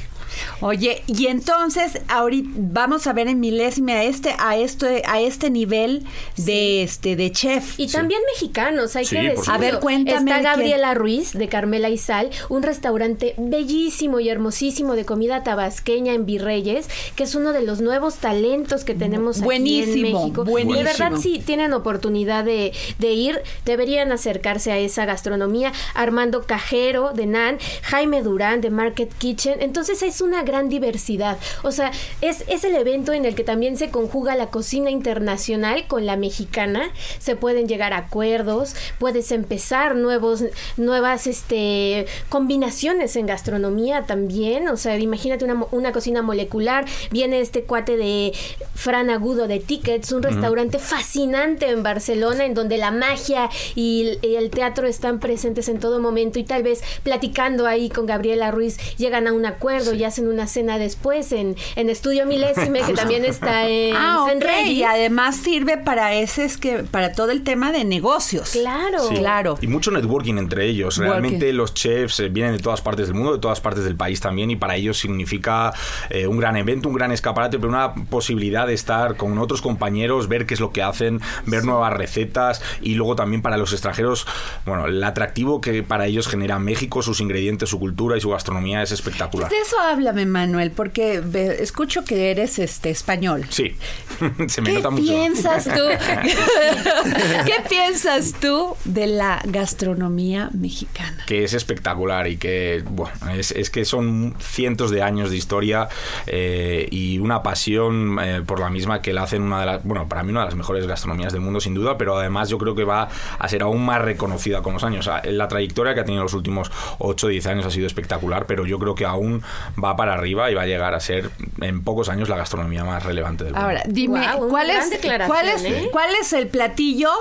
Oye, 0.62 1.04
y 1.08 1.28
entonces 1.28 2.00
ahorita 2.08 2.50
vamos 2.56 3.08
a 3.08 3.14
ver 3.14 3.28
en 3.28 3.40
milésime 3.40 3.94
a 3.94 4.04
este 4.04 4.36
a 4.40 4.58
este 4.58 5.04
a 5.06 5.20
este 5.22 5.50
nivel 5.50 6.04
de 6.38 6.84
este 6.84 7.16
de 7.16 7.32
chef. 7.32 7.80
Y 7.80 7.88
también 7.88 8.22
mexicanos, 8.34 8.96
hay 8.96 9.06
Sí, 9.06 9.16
que 9.16 9.22
decirlo. 9.30 9.54
A 9.54 9.58
ver, 9.58 9.80
cuéntame 9.80 10.32
Está. 10.32 10.42
Gabriela 10.42 10.94
Ruiz, 10.94 11.34
de 11.34 11.48
Carmela 11.48 11.90
y 11.90 11.98
Sal, 11.98 12.30
un 12.50 12.64
restaurante 12.64 13.36
bellísimo 13.38 14.20
y 14.20 14.30
hermosísimo 14.30 14.96
de 14.96 15.06
comida 15.06 15.44
tabasqueña 15.44 16.14
en 16.14 16.26
Virreyes, 16.26 16.88
que 17.16 17.24
es 17.24 17.36
uno 17.36 17.54
de 17.54 17.62
los 17.64 17.82
nuevos 17.82 18.16
talentos 18.18 18.84
que 18.84 18.94
tenemos 18.96 19.38
aquí 19.38 19.46
Buenísimo, 19.46 20.08
en 20.08 20.14
México. 20.14 20.46
buenísimo. 20.46 20.78
De 20.78 20.84
verdad, 20.84 21.18
si 21.20 21.40
tienen 21.40 21.74
oportunidad 21.74 22.44
de, 22.44 22.74
de 23.00 23.12
ir, 23.14 23.42
deberían 23.66 24.12
acercarse 24.12 24.72
a 24.72 24.78
esa 24.80 25.06
gastronomía. 25.06 25.72
Armando 25.94 26.44
Cajero, 26.46 27.12
de 27.14 27.26
NAN, 27.26 27.58
Jaime 27.84 28.22
Durán, 28.22 28.62
de 28.62 28.70
Market 28.70 29.12
Kitchen. 29.18 29.62
Entonces 29.62 30.02
es 30.04 30.22
una 30.24 30.44
gran 30.44 30.70
diversidad. 30.70 31.38
O 31.64 31.72
sea, 31.72 31.92
es, 32.22 32.44
es 32.48 32.64
el 32.64 32.76
evento 32.76 33.14
en 33.14 33.26
el 33.26 33.36
que 33.36 33.44
también 33.44 33.78
se 33.78 33.90
conjuga 33.90 34.36
la 34.36 34.48
cocina 34.48 34.90
internacional 34.90 35.88
con 35.88 36.06
la 36.06 36.16
mexicana. 36.16 36.92
Se 37.20 37.36
pueden 37.36 37.68
llegar 37.68 37.94
a 37.94 37.98
acuerdos, 37.98 38.76
puedes 39.00 39.32
empezar 39.32 39.96
nuevos, 39.96 40.44
nuevas 40.78 41.28
este, 41.28 42.06
combinaciones 42.30 43.16
en 43.16 43.26
gastronomía 43.26 44.04
también. 44.04 44.68
O 44.70 44.78
sea, 44.78 44.98
imagínate 44.98 45.46
una, 45.46 45.66
una 45.72 45.92
cocina 45.92 46.22
molecular. 46.22 46.86
Viene 47.12 47.40
este 47.40 47.64
cuate 47.64 47.98
de 47.98 48.34
Fran 48.76 49.10
Agudo 49.10 49.48
de 49.48 49.60
Tickets, 49.60 50.12
un 50.12 50.24
restaurante 50.24 50.80
fascinante 50.80 51.70
en 51.70 51.84
Barcelona 51.84 52.46
en 52.46 52.54
donde 52.54 52.78
la 52.78 52.92
magia 52.92 53.50
y 53.76 54.18
el, 54.22 54.50
teatro 54.50 54.88
están 54.88 55.20
presentes 55.20 55.70
en 55.70 55.80
todo 55.80 56.00
momento 56.00 56.40
y 56.40 56.44
tal 56.44 56.64
vez 56.64 56.82
platicando 57.04 57.66
ahí 57.66 57.90
con 57.90 58.06
Gabriela 58.06 58.52
Ruiz 58.52 58.78
llegan 58.98 59.28
a 59.28 59.34
un 59.34 59.46
acuerdo 59.46 59.94
y 59.94 60.04
hacen 60.14 60.28
una 60.28 60.46
cena 60.46 60.78
después 60.78 61.32
en, 61.32 61.56
en 61.76 61.90
Estudio 61.90 62.28
Milésime 62.28 62.82
que 62.84 62.94
también 62.94 63.26
está 63.26 63.68
en 63.68 63.96
Ah, 63.96 64.26
San 64.28 64.42
Reyes. 64.42 64.70
y 64.70 64.84
además 64.84 65.36
sirve 65.38 65.78
para 65.78 66.14
ese 66.14 66.46
es 66.46 66.58
que 66.58 66.84
para 66.84 67.14
todo 67.14 67.32
el 67.32 67.44
tema 67.44 67.72
de 67.72 67.84
negocios. 67.84 68.52
Claro. 68.52 69.08
Sí. 69.10 69.16
Claro. 69.16 69.58
Y 69.62 69.68
mucho 69.68 69.90
networking 69.90 70.38
entre 70.38 70.66
ellos. 70.68 70.98
Working. 71.00 71.12
Realmente 71.12 71.52
los 71.54 71.74
chefs 71.74 72.20
eh, 72.20 72.30
vienen 72.30 72.52
de 72.56 72.60
todas 72.60 72.82
partes 72.82 73.08
del 73.08 73.16
mundo, 73.16 73.34
de 73.34 73.40
todas 73.40 73.60
partes 73.60 73.84
del 73.86 73.96
país 73.96 74.20
también, 74.22 74.52
y 74.52 74.56
para 74.56 74.76
ellos 74.76 75.00
significa 75.00 75.74
eh, 76.12 76.28
un 76.28 76.38
gran 76.38 76.56
evento, 76.58 76.90
un 76.90 76.96
gran 76.96 77.12
escaparate, 77.12 77.58
pero 77.58 77.70
una 77.70 77.96
posibilidad 77.96 78.68
de 78.68 78.74
estar 78.76 79.16
con 79.18 79.38
otros 79.40 79.62
compañeros, 79.64 80.28
ver 80.28 80.46
qué 80.46 80.54
es 80.54 80.60
lo 80.60 80.72
que 80.72 80.84
hacen, 80.84 81.22
ver 81.48 81.64
nuevas 81.66 81.92
recetas, 81.94 82.62
y 82.82 82.94
luego 82.96 83.16
también 83.16 83.42
para 83.42 83.58
los 83.58 83.72
extranjeros, 83.74 84.28
bueno, 84.66 84.86
el 84.86 85.04
atractivo 85.04 85.60
que 85.62 85.82
para 85.82 86.06
ellos 86.06 86.28
genera 86.28 86.60
México, 86.60 87.02
sus 87.02 87.20
ingredientes, 87.20 87.70
su 87.70 87.80
cultura 87.80 88.16
y 88.18 88.22
su 88.22 88.30
gastronomía 88.30 88.84
es 88.84 88.92
espectacular. 88.92 89.50
De 89.50 89.58
eso 89.60 89.78
háblame, 90.08 90.26
Manuel, 90.26 90.72
porque 90.72 91.22
escucho 91.60 92.04
que 92.04 92.32
eres 92.32 92.60
este 92.60 92.90
español. 92.90 93.46
Sí, 93.50 93.76
se 94.48 94.62
me 94.62 94.70
¿Qué 94.70 94.76
nota 94.76 94.90
mucho. 94.90 95.04
piensas 95.04 95.64
tú? 95.64 95.72
¿Qué 97.46 97.56
piensas 97.70 98.34
tú 98.40 98.76
de 98.84 99.08
la 99.08 99.42
gastronomía 99.46 100.50
mexicana? 100.54 101.24
que 101.26 101.44
es 101.44 101.54
espectacular 101.54 102.28
y 102.28 102.38
que 102.38 102.84
bueno 102.90 103.14
es, 103.36 103.52
es 103.52 103.70
que 103.70 103.86
son 103.86 104.36
cientos 104.40 104.92
de 104.92 105.02
años 105.02 105.30
de 105.30 105.38
historia 105.38 105.88
eh, 106.28 106.88
y 106.92 107.20
una 107.20 107.44
pasión 107.44 108.18
eh, 108.22 108.42
por 108.46 108.60
la 108.60 108.70
misma 108.70 109.02
que 109.02 109.14
la 109.14 109.24
hacen 109.24 109.42
una 109.42 109.60
de 109.62 109.66
las 109.66 109.84
bueno 109.84 110.08
para 110.10 110.24
mí 110.24 110.32
una 110.32 110.42
de 110.42 110.48
las 110.48 110.56
mejores 110.56 110.86
gastronomías 110.86 111.32
del 111.32 111.42
mundo 111.42 111.60
sin 111.62 111.74
duda 111.74 111.98
pero 111.98 112.18
además 112.18 112.50
yo 112.50 112.58
creo 112.58 112.76
que 112.76 112.84
va 112.84 113.10
a 113.40 113.48
ser 113.48 113.64
aún 113.64 113.86
más 113.86 114.02
reconocida 114.02 114.62
con 114.62 114.74
los 114.74 114.84
años 114.84 115.08
O 115.08 115.12
sea, 115.12 115.22
la 115.32 115.48
trayectoria 115.48 115.94
que 115.94 116.02
ha 116.02 116.06
tenido 116.06 116.24
los 116.24 116.34
últimos 116.34 116.72
8 117.00 117.28
o 117.28 117.30
10 117.30 117.46
años 117.48 117.66
ha 117.66 117.72
sido 117.72 117.88
espectacular 117.88 118.46
pero 118.46 118.66
yo 118.66 118.78
creo 118.80 118.96
que 118.96 119.06
aún 119.06 119.42
va 119.82 119.93
para 119.96 120.14
arriba 120.14 120.50
y 120.52 120.54
va 120.54 120.64
a 120.64 120.66
llegar 120.66 120.94
a 120.94 121.00
ser 121.00 121.32
en 121.62 121.84
pocos 121.84 122.10
años 122.10 122.30
la 122.30 122.38
gastronomía 122.38 122.84
más 122.84 123.04
relevante 123.04 123.44
del 123.44 123.54
mundo 123.54 123.66
Ahora, 123.66 123.84
dime, 123.88 124.26
¿cuál, 124.50 124.70
es, 124.70 125.00
cuál, 125.28 125.48
es, 125.50 125.64
¿eh? 125.64 125.90
cuál 125.92 126.10
es 126.22 126.34
el 126.34 126.48
platillo 126.48 127.12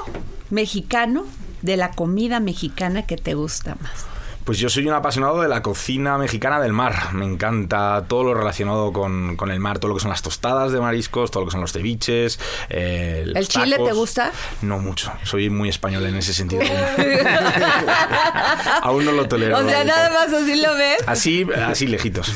mexicano 0.51 1.25
de 1.63 1.77
la 1.77 1.91
comida 1.93 2.41
mexicana 2.41 3.07
que 3.07 3.17
te 3.17 3.35
gusta 3.35 3.77
más? 3.81 4.12
Pues 4.45 4.59
yo 4.59 4.69
soy 4.69 4.87
un 4.87 4.93
apasionado 4.93 5.41
de 5.41 5.49
la 5.49 5.63
cocina 5.63 6.19
mexicana 6.19 6.61
del 6.61 6.73
mar. 6.73 7.15
Me 7.15 7.25
encanta 7.25 8.05
todo 8.09 8.25
lo 8.25 8.35
relacionado 8.35 8.93
con, 8.93 9.37
con 9.37 9.51
el 9.51 9.61
mar, 9.61 9.79
todo 9.79 9.91
lo 9.91 9.95
que 9.95 10.01
son 10.03 10.11
las 10.11 10.23
tostadas 10.23 10.73
de 10.73 10.81
mariscos, 10.81 11.31
todo 11.31 11.43
lo 11.43 11.47
que 11.47 11.53
son 11.53 11.61
los 11.61 11.73
ceviches. 11.73 12.39
eh, 12.69 13.23
los 13.27 13.37
¿El 13.37 13.49
chile 13.49 13.77
te 13.77 13.93
gusta? 13.93 14.33
No 14.63 14.79
mucho. 14.79 15.13
Soy 15.23 15.49
muy 15.49 15.69
español 15.69 16.05
en 16.07 16.17
ese 16.17 16.35
sentido. 16.35 16.63
Aún 18.83 19.05
no 19.05 19.13
lo 19.13 19.29
tolero. 19.29 19.59
o 19.59 19.63
sea, 19.63 19.85
nada 19.85 20.11
más 20.11 20.33
así 20.33 20.61
lo 20.61 20.75
ves. 20.75 20.99
Así, 21.07 21.47
así 21.67 21.87
lejitos. 21.87 22.31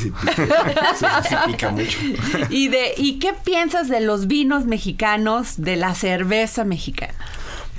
pica 1.47 1.71
mucho. 1.71 1.97
¿Y, 2.49 2.69
de, 2.69 2.93
¿Y 2.97 3.19
qué 3.19 3.33
piensas 3.33 3.89
de 3.89 3.99
los 3.99 4.27
vinos 4.27 4.65
mexicanos, 4.65 5.55
de 5.57 5.75
la 5.75 5.93
cerveza 5.93 6.63
mexicana? 6.63 7.13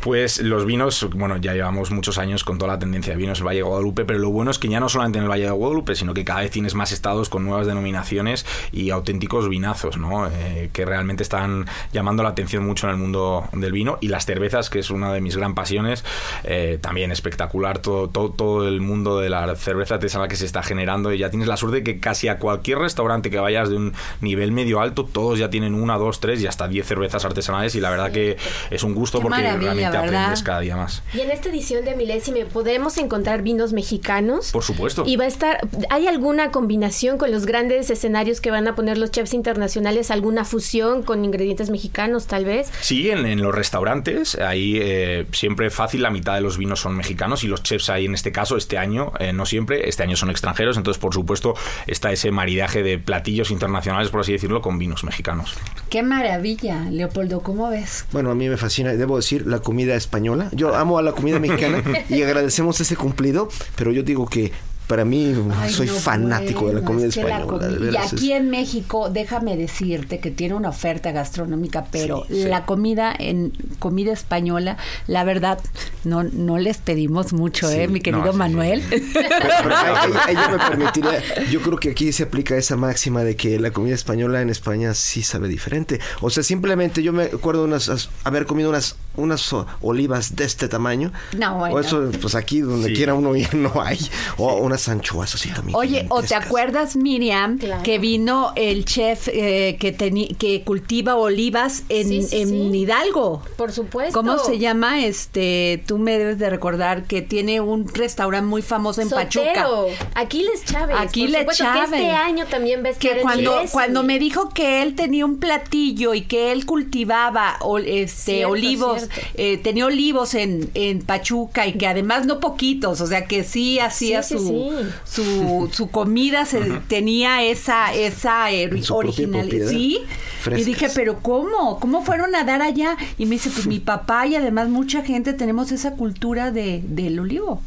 Pues 0.01 0.41
los 0.41 0.65
vinos, 0.65 1.09
bueno, 1.15 1.37
ya 1.39 1.55
llevamos 1.55 1.91
muchos 1.91 2.19
años 2.19 2.45
con 2.45 2.59
toda 2.59 2.73
la 2.75 2.79
tendencia 2.79 3.13
de 3.13 3.19
vinos 3.19 3.39
en 3.39 3.43
el 3.43 3.49
Valle 3.49 3.59
de 3.59 3.63
Guadalupe, 3.63 4.05
pero 4.05 4.19
lo 4.19 4.31
bueno 4.31 4.51
es 4.51 4.59
que 4.59 4.69
ya 4.69 4.79
no 4.81 4.89
solamente 4.89 5.19
en 5.19 5.25
el 5.25 5.31
Valle 5.31 5.45
de 5.45 5.51
Guadalupe, 5.51 5.95
sino 5.95 6.15
que 6.15 6.25
cada 6.25 6.41
vez 6.41 6.51
tienes 6.51 6.75
más 6.75 6.93
estados 6.93 7.29
con 7.29 7.45
nuevas 7.45 7.67
denominaciones 7.67 8.47
y 8.73 8.91
auténticos 8.91 9.49
vinazos, 9.49 9.99
¿no? 9.99 10.29
Eh, 10.29 10.71
que 10.73 10.85
realmente 10.85 11.23
están 11.23 11.67
llamando 11.93 12.23
la 12.23 12.31
atención 12.31 12.65
mucho 12.65 12.87
en 12.87 12.93
el 12.93 12.99
mundo 12.99 13.49
del 13.53 13.73
vino. 13.73 13.99
Y 14.01 14.09
las 14.09 14.25
cervezas, 14.25 14.71
que 14.71 14.79
es 14.79 14.91
una 14.91 15.13
de 15.13 15.21
mis 15.21 15.37
gran 15.37 15.55
pasiones, 15.55 16.05
eh, 16.45 16.79
también 16.81 17.11
espectacular. 17.11 17.79
Todo, 17.79 18.09
todo, 18.09 18.31
todo 18.31 18.69
el 18.69 18.81
mundo 18.81 19.19
de 19.19 19.31
la 19.31 19.55
cerveza 19.57 19.95
artesana 19.95 20.29
que 20.29 20.37
se 20.37 20.47
está 20.47 20.63
generando 20.63 21.13
y 21.13 21.19
ya 21.19 21.31
tienes 21.31 21.49
la 21.49 21.57
suerte 21.57 21.79
de 21.79 21.85
que 21.85 22.01
casi 22.01 22.29
a 22.29 22.39
cualquier 22.39 22.79
restaurante 22.79 23.31
que 23.31 23.39
vayas 23.39 23.69
de 23.71 23.77
un 23.77 23.95
nivel 24.21 24.53
medio 24.53 24.81
alto, 24.81 25.05
todos 25.05 25.39
ya 25.39 25.51
tienen 25.51 25.75
una, 25.75 25.97
dos, 25.97 26.21
tres 26.21 26.41
y 26.43 26.47
hasta 26.47 26.69
diez 26.69 26.87
cervezas 26.87 27.25
artesanales. 27.25 27.75
Y 27.75 27.81
la 27.81 27.91
verdad 27.91 28.13
que 28.13 28.37
es 28.71 28.83
un 28.83 28.95
gusto 28.95 29.19
Qué 29.19 29.23
porque 29.23 29.43
maravilla, 29.89 30.11
¿verdad? 30.11 30.23
aprendes 30.23 30.43
cada 30.43 30.61
día 30.61 30.77
más. 30.77 31.03
Y 31.15 31.21
en 31.21 31.31
esta 31.31 31.49
edición 31.49 31.85
de 31.85 31.95
Milésime 31.95 32.47
podemos 32.47 32.99
encontrar 32.99 33.43
vinos 33.43 33.73
mexicanos. 33.73 34.53
Por 34.53 34.63
supuesto. 34.63 35.05
Y 35.07 35.17
va 35.17 35.25
a 35.25 35.29
estar, 35.29 35.69
¿hay 35.91 36.07
alguna 36.07 36.51
combinación 36.51 37.19
con 37.19 37.31
los 37.31 37.47
grandes 37.47 37.91
escenarios 37.91 38.41
que 38.41 38.51
van 38.51 38.69
a 38.69 38.75
poner 38.75 38.99
los 38.99 39.11
chefs 39.11 39.35
internacionales? 39.35 40.11
¿Alguna 40.11 40.45
fusión 40.45 41.03
con 41.03 41.25
ingredientes 41.25 41.71
mexicanos 41.71 42.27
tal 42.27 42.45
vez? 42.45 42.71
Sí, 42.81 43.11
en, 43.11 43.27
en 43.27 43.43
los 43.43 43.55
restaurantes, 43.55 44.37
ahí 44.37 44.79
eh, 44.81 45.27
siempre 45.33 45.71
fácil, 45.71 46.03
la 46.03 46.11
mitad 46.11 46.35
de 46.35 46.41
los 46.41 46.59
vinos 46.59 46.81
son 46.81 46.97
mexicanos 46.97 47.45
y 47.45 47.49
los 47.49 47.63
chefs 47.63 47.91
ahí 47.91 48.07
en 48.07 48.15
este 48.15 48.33
caso, 48.33 48.57
este 48.57 48.79
año, 48.79 49.13
eh, 49.19 49.33
no 49.33 49.47
siempre, 49.47 49.89
este 49.89 50.03
año 50.03 50.17
son 50.17 50.31
extranjeros, 50.31 50.77
entonces 50.77 51.01
por 51.01 51.15
supuesto 51.15 51.55
está 51.87 52.13
ese 52.13 52.31
maridaje 52.31 52.83
de 52.83 52.99
platillos 52.99 53.51
internacionales, 53.51 54.11
por 54.11 54.21
así 54.21 54.33
decirlo, 54.33 54.61
con 54.61 54.79
vinos 54.79 55.05
mexicanos. 55.05 55.55
Qué 55.91 56.03
maravilla, 56.03 56.85
Leopoldo, 56.91 57.41
¿cómo 57.41 57.71
ves? 57.71 58.07
Bueno, 58.13 58.31
a 58.31 58.35
mí 58.35 58.49
me 58.49 58.57
fascina, 58.57 58.93
debo 58.93 59.17
decir, 59.17 59.47
la 59.47 59.61
comida 59.61 59.78
española. 59.87 60.49
Yo 60.53 60.75
amo 60.75 60.99
a 60.99 61.03
la 61.03 61.13
comida 61.13 61.39
mexicana 61.39 61.83
y 62.09 62.23
agradecemos 62.23 62.81
ese 62.81 62.97
cumplido, 62.97 63.49
pero 63.77 63.93
yo 63.93 64.03
digo 64.03 64.27
que 64.27 64.53
para 64.89 65.05
mí 65.05 65.35
Ay, 65.61 65.71
soy 65.73 65.87
no, 65.87 65.93
fanático 65.93 66.67
de 66.69 66.75
la 66.75 66.81
comida 66.83 67.07
es 67.07 67.15
que 67.15 67.23
la 67.23 67.39
española. 67.41 67.91
y 67.93 67.97
aquí 67.97 68.33
en 68.33 68.51
México, 68.51 69.11
déjame 69.11 69.57
decirte 69.57 70.19
que 70.19 70.31
tiene 70.33 70.55
una 70.55 70.71
oferta 70.71 71.13
gastronómica, 71.13 71.87
pero 71.93 72.25
Sí, 72.29 72.43
sí. 72.43 72.49
la 72.49 72.65
comida 72.67 73.15
en 73.17 73.53
comida 73.79 74.13
española, 74.13 74.77
la 75.07 75.23
verdad, 75.25 75.59
no, 76.05 76.25
no 76.25 76.59
les 76.59 76.79
pedimos 76.79 77.33
mucho, 77.33 77.71
¿eh, 77.71 77.87
mi 77.87 78.01
querido 78.01 78.25
no, 78.25 78.33
sí, 78.33 78.33
sí, 78.33 78.39
Manuel? 78.39 78.83
Pero 78.91 79.77
ahí, 79.77 79.95
ahí- 79.95 80.13
ahí 80.27 80.35
yo 80.35 80.59
me 80.59 80.65
permitiría, 80.69 81.23
yo 81.51 81.61
creo 81.61 81.79
que 81.79 81.91
aquí 81.91 82.13
se 82.13 82.25
aplica 82.25 82.57
esa 82.57 82.77
máxima 82.77 83.23
de 83.23 83.37
que 83.37 83.59
la 83.61 83.71
comida 83.71 83.95
española 83.95 84.41
en 84.43 84.51
España 84.51 84.95
sí 84.95 85.23
sabe 85.23 85.49
diferente. 85.49 86.01
O 86.21 86.31
sea, 86.31 86.43
simplemente 86.43 87.03
yo 87.03 87.13
me 87.13 87.25
acuerdo 87.25 87.65
unas, 87.65 87.89
as- 87.89 88.09
haber 88.25 88.47
comido 88.47 88.71
unas 88.71 88.97
unas 89.17 89.53
olivas 89.81 90.37
de 90.37 90.45
este 90.45 90.69
tamaño. 90.69 91.13
No, 91.37 91.59
bueno. 91.59 91.75
O 91.75 91.81
eso, 91.81 92.09
pues 92.21 92.37
aquí 92.37 92.61
donde 92.61 92.89
Sí. 92.91 92.95
quiera 92.95 93.15
uno 93.15 93.35
ir 93.35 93.53
no 93.55 93.83
hay. 93.83 93.99
O 94.37 94.55
unas 94.59 94.78
anchoas 94.87 95.35
así 95.35 95.49
también. 95.49 95.75
Oye, 95.77 96.07
¿o 96.11 96.23
te 96.23 96.37
acuerdas, 96.37 96.95
Miriam, 96.95 97.59
que 97.83 97.99
vino 97.99 98.53
el 98.55 98.85
chef 98.85 99.27
eh, 99.33 99.77
que, 99.81 99.97
teni- 99.97 100.37
que 100.37 100.63
cultiva 100.63 101.17
olivas 101.17 101.83
en, 101.89 102.09
Sí, 102.09 102.23
sí, 102.23 102.43
en 102.43 102.49
sí. 102.51 102.79
Hidalgo? 102.79 103.43
Por 103.57 103.73
supuesto. 103.73 104.13
¿Cómo 104.13 104.39
se 104.39 104.59
llama? 104.59 105.05
Este, 105.05 105.83
tú 105.87 105.99
me 105.99 106.19
debes 106.19 106.39
de 106.39 106.51
recordar 106.51 107.05
que 107.05 107.23
tiene 107.23 107.61
un 107.61 107.89
restaurante 107.89 108.47
muy 108.47 108.63
famoso 108.63 109.01
en 109.01 109.09
Pachuca. 109.11 109.47
Sotero. 109.65 109.87
Aquiles 110.15 110.65
Chávez. 110.65 110.97
Aquiles 110.99 111.45
por 111.45 111.55
Chávez. 111.55 111.91
Que 111.91 111.97
este 111.97 112.11
año 112.13 112.45
también 112.47 112.85
estar 112.87 113.17
que 113.17 113.21
cuando, 113.23 113.63
cuando 113.73 114.03
me 114.03 114.19
dijo 114.19 114.51
que 114.51 114.83
él 114.83 114.95
tenía 114.95 115.25
un 115.25 115.39
platillo 115.41 116.13
y 116.15 116.21
que 116.23 116.53
él 116.53 116.67
cultivaba 116.67 117.57
ol- 117.61 117.85
este, 117.87 118.33
Cierto, 118.33 118.53
olivos, 118.53 118.99
cierto. 119.03 119.21
eh, 119.35 119.57
tenía 119.59 119.87
olivos 119.87 120.35
en, 120.35 120.71
en 120.75 121.01
Pachuca 121.03 121.67
y 121.67 121.73
que 121.75 121.87
además 121.87 122.27
no 122.27 122.41
poquitos, 122.41 123.01
o 123.01 123.07
sea 123.07 123.25
que 123.27 123.45
sí 123.45 123.79
hacía 123.79 124.23
Sí, 124.23 124.37
sí, 124.39 124.45
su, 124.45 124.49
sí. 124.49 124.68
Su 125.05 125.69
su 125.73 125.91
comida, 125.91 126.45
se, 126.45 126.61
tenía 126.89 127.43
esa 127.43 127.95
esa 127.95 128.51
eh, 128.51 128.69
su 128.83 128.95
propia 128.95 128.97
originalidad. 128.97 129.69
Sí. 129.69 129.99
Frescas. 130.41 130.61
Y 130.61 130.71
dije, 130.71 130.89
pero 130.95 131.21
¿cómo? 131.21 131.81
¿Cómo 131.81 132.05
fueron 132.05 132.35
a 132.35 132.45
dar 132.45 132.63
allá? 132.63 132.97
Y 133.19 133.27
me 133.27 133.37
dice, 133.37 133.51
pues 133.51 133.67
mi 133.67 133.79
papá 133.89 134.27
y 134.27 134.37
además 134.37 134.69
mucha 134.69 135.03
gente 135.03 135.33
tenemos 135.33 135.73
esa 135.73 135.93
cultura 135.93 136.51
de, 136.51 136.83
del 136.85 137.19
olivo. 137.19 137.61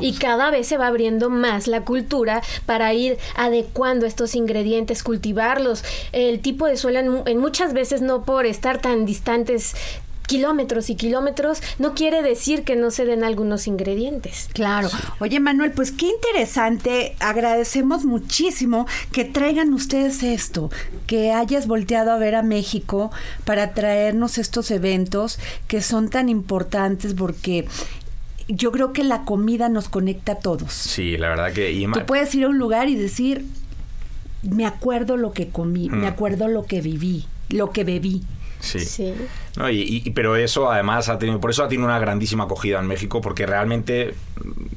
Y 0.00 0.14
cada 0.14 0.50
vez 0.50 0.66
se 0.66 0.78
va 0.78 0.86
abriendo 0.86 1.28
más 1.30 1.66
la 1.66 1.82
cultura 1.82 2.42
para 2.64 2.92
ir 2.94 3.18
adecuando 3.34 4.06
estos 4.06 4.34
ingredientes, 4.34 5.02
cultivarlos. 5.02 5.84
El 6.12 6.40
tipo 6.40 6.66
de 6.66 6.76
suelo, 6.76 6.98
en, 6.98 7.22
en 7.26 7.38
muchas 7.38 7.72
veces 7.72 8.00
no 8.00 8.24
por 8.24 8.46
estar 8.46 8.80
tan 8.80 9.04
distantes 9.04 9.74
kilómetros 10.26 10.90
y 10.90 10.96
kilómetros, 10.96 11.60
no 11.78 11.94
quiere 11.94 12.22
decir 12.22 12.62
que 12.64 12.76
no 12.76 12.90
se 12.90 13.04
den 13.04 13.24
algunos 13.24 13.66
ingredientes. 13.66 14.48
Claro. 14.52 14.88
Oye, 15.20 15.40
Manuel, 15.40 15.72
pues 15.72 15.92
qué 15.92 16.06
interesante. 16.06 17.16
Agradecemos 17.20 18.04
muchísimo 18.04 18.86
que 19.12 19.24
traigan 19.24 19.72
ustedes 19.72 20.22
esto, 20.22 20.70
que 21.06 21.32
hayas 21.32 21.66
volteado 21.66 22.10
a 22.12 22.18
ver 22.18 22.34
a 22.34 22.42
México 22.42 23.10
para 23.44 23.74
traernos 23.74 24.38
estos 24.38 24.70
eventos 24.70 25.38
que 25.68 25.82
son 25.82 26.08
tan 26.10 26.28
importantes 26.28 27.14
porque 27.14 27.66
yo 28.48 28.70
creo 28.72 28.92
que 28.92 29.02
la 29.04 29.22
comida 29.24 29.68
nos 29.68 29.88
conecta 29.88 30.32
a 30.32 30.36
todos. 30.36 30.72
Sí, 30.72 31.16
la 31.16 31.28
verdad 31.30 31.52
que... 31.52 31.72
y 31.72 31.84
Tú 31.90 32.00
puedes 32.06 32.34
ir 32.34 32.44
a 32.44 32.48
un 32.48 32.58
lugar 32.58 32.88
y 32.88 32.94
decir, 32.94 33.44
me 34.42 34.66
acuerdo 34.66 35.16
lo 35.16 35.32
que 35.32 35.48
comí, 35.48 35.88
me 35.90 36.06
Mm. 36.06 36.12
acuerdo 36.12 36.46
lo 36.48 36.64
que 36.64 36.80
viví, 36.80 37.26
lo 37.48 37.70
que 37.72 37.82
bebí. 37.84 38.22
Sí. 38.60 39.12
No, 39.56 39.70
y, 39.70 40.02
y- 40.04 40.10
pero 40.10 40.36
eso 40.36 40.70
además 40.70 41.08
ha 41.08 41.18
tenido, 41.18 41.40
por 41.40 41.50
eso 41.50 41.64
ha 41.64 41.68
tenido 41.68 41.86
una 41.88 41.98
grandísima 41.98 42.44
acogida 42.44 42.78
en 42.78 42.86
México, 42.86 43.20
porque 43.20 43.46
realmente 43.46 44.14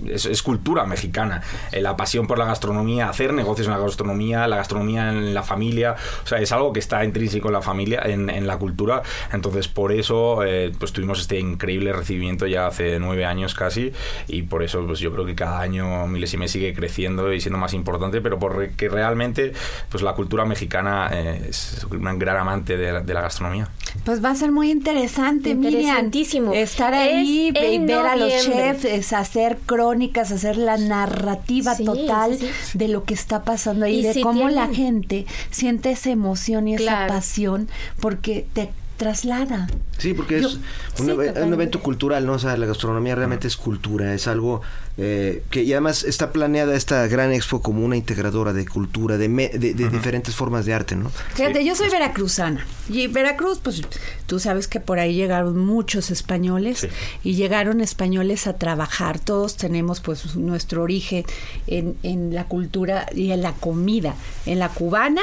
es, 0.08 0.26
es 0.26 0.42
cultura 0.42 0.86
mexicana. 0.86 1.42
Eh, 1.72 1.82
la 1.82 1.98
pasión 1.98 2.28
por 2.28 2.38
la 2.38 2.46
gastronomía, 2.46 3.10
hacer 3.10 3.34
negocios 3.34 3.68
en 3.68 3.74
la 3.74 3.80
gastronomía, 3.80 4.48
la 4.48 4.56
gastronomía 4.56 5.10
en 5.10 5.34
la 5.34 5.44
familia, 5.44 5.96
o 6.24 6.28
sea, 6.28 6.40
es 6.40 6.52
algo 6.54 6.72
que 6.72 6.80
está 6.80 7.04
intrínseco 7.04 7.50
en 7.50 7.54
la 7.56 7.62
familia, 7.62 8.02
en, 8.06 8.30
en 8.30 8.48
la 8.48 8.58
cultura. 8.58 9.02
Entonces, 9.34 9.68
por 9.68 9.92
eso, 9.92 10.44
eh, 10.46 10.72
pues 10.80 10.94
tuvimos 10.94 11.20
este 11.20 11.40
increíble 11.40 11.92
recibimiento 11.94 12.48
ya 12.48 12.68
hace 12.68 13.00
nueve 13.00 13.26
años 13.26 13.54
casi, 13.56 13.92
y 14.28 14.44
por 14.44 14.64
eso, 14.64 14.86
pues 14.88 15.00
yo 15.00 15.12
creo 15.12 15.26
que 15.26 15.36
cada 15.36 15.60
año 15.60 16.08
Milésime 16.08 16.48
sigue 16.48 16.74
creciendo 16.74 17.34
y 17.34 17.42
siendo 17.42 17.58
más 17.60 17.74
importante, 17.74 18.22
pero 18.22 18.40
porque 18.40 18.88
realmente, 18.90 19.52
pues 19.90 20.04
la 20.04 20.14
cultura 20.14 20.46
mexicana 20.46 21.10
eh, 21.12 21.48
es 21.50 21.86
un 21.92 22.18
gran 22.20 22.38
amante 22.38 22.78
de 22.78 22.94
la- 22.94 23.02
de 23.02 23.14
la 23.14 23.22
gastronomía. 23.22 23.68
Pues 24.06 24.24
va 24.24 24.32
a 24.32 24.36
ser 24.36 24.52
muy 24.52 24.69
interesante, 24.70 25.56
Miriam. 25.56 25.74
Interesantísimo. 25.82 26.54
Estar 26.54 26.94
Es 26.94 27.00
ahí, 27.16 27.52
en 27.56 27.86
ver 27.86 28.06
a 28.06 28.16
los 28.16 28.32
chefs, 28.44 28.86
es 28.86 29.14
hacer 29.14 29.58
crónicas, 29.66 30.32
hacer 30.32 30.58
la 30.58 30.78
narrativa 30.78 31.76
Sí, 31.76 31.86
total 31.86 32.38
sí, 32.38 32.48
de 32.78 32.88
lo 32.88 33.04
que 33.04 33.14
está 33.14 33.44
pasando 33.44 33.86
ahí, 33.86 34.00
Y 34.00 34.04
de 34.04 34.14
si 34.14 34.22
cómo 34.22 34.50
la 34.50 34.68
gente 34.68 35.26
siente 35.52 35.92
esa 35.92 36.10
emoción 36.12 36.68
y 36.68 36.76
esa 36.76 37.08
pasión, 37.08 37.68
porque 38.00 38.46
te 38.54 38.70
traslada. 38.98 39.68
Sí, 39.98 40.14
porque 40.14 40.42
Yo- 40.42 40.50
es 40.50 40.56
un, 41.00 41.06
sí, 41.06 41.12
un 41.12 41.54
evento 41.54 41.80
cultural, 41.82 42.26
¿no? 42.26 42.34
O 42.34 42.40
sea, 42.40 42.58
la 42.58 42.66
gastronomía 42.66 43.16
realmente 43.16 43.48
es 43.48 43.56
cultura, 43.56 44.14
es 44.14 44.28
algo 44.28 44.62
eh, 45.02 45.44
que 45.50 45.64
y 45.64 45.72
además 45.72 46.04
está 46.04 46.34
planeada 46.34 46.76
esta 46.76 47.08
gran 47.08 47.32
expo 47.32 47.62
como 47.62 47.86
una 47.86 47.96
integradora 47.96 48.52
de 48.52 48.68
cultura, 48.68 49.18
de, 49.18 49.30
me- 49.30 49.48
de, 49.48 49.74
de 49.74 49.90
diferentes 49.90 50.36
formas 50.36 50.66
de 50.66 50.74
arte, 50.74 50.96
¿no? 50.98 51.10
Fíjate, 51.36 51.64
yo 51.64 51.74
soy 51.74 51.90
veracruzana. 51.90 52.66
Y 52.90 53.08
Veracruz, 53.08 53.60
pues 53.64 53.82
tú 54.28 54.40
sabes 54.40 54.68
que 54.68 54.80
por 54.82 55.00
ahí 55.00 55.14
llegaron 55.16 55.58
muchos 55.58 56.12
españoles 56.12 56.88
y 57.24 57.36
llegaron 57.36 57.80
españoles 57.80 58.46
a 58.48 58.58
trabajar. 58.58 59.20
Todos 59.20 59.56
tenemos 59.56 60.02
pues 60.02 60.36
nuestro 60.36 60.84
origen 60.84 61.24
en, 61.68 61.96
en 62.04 62.34
la 62.36 62.44
cultura 62.46 63.06
y 63.16 63.32
en 63.32 63.42
la 63.42 63.54
comida, 63.54 64.16
en 64.46 64.60
la 64.60 64.68
cubana 64.70 65.22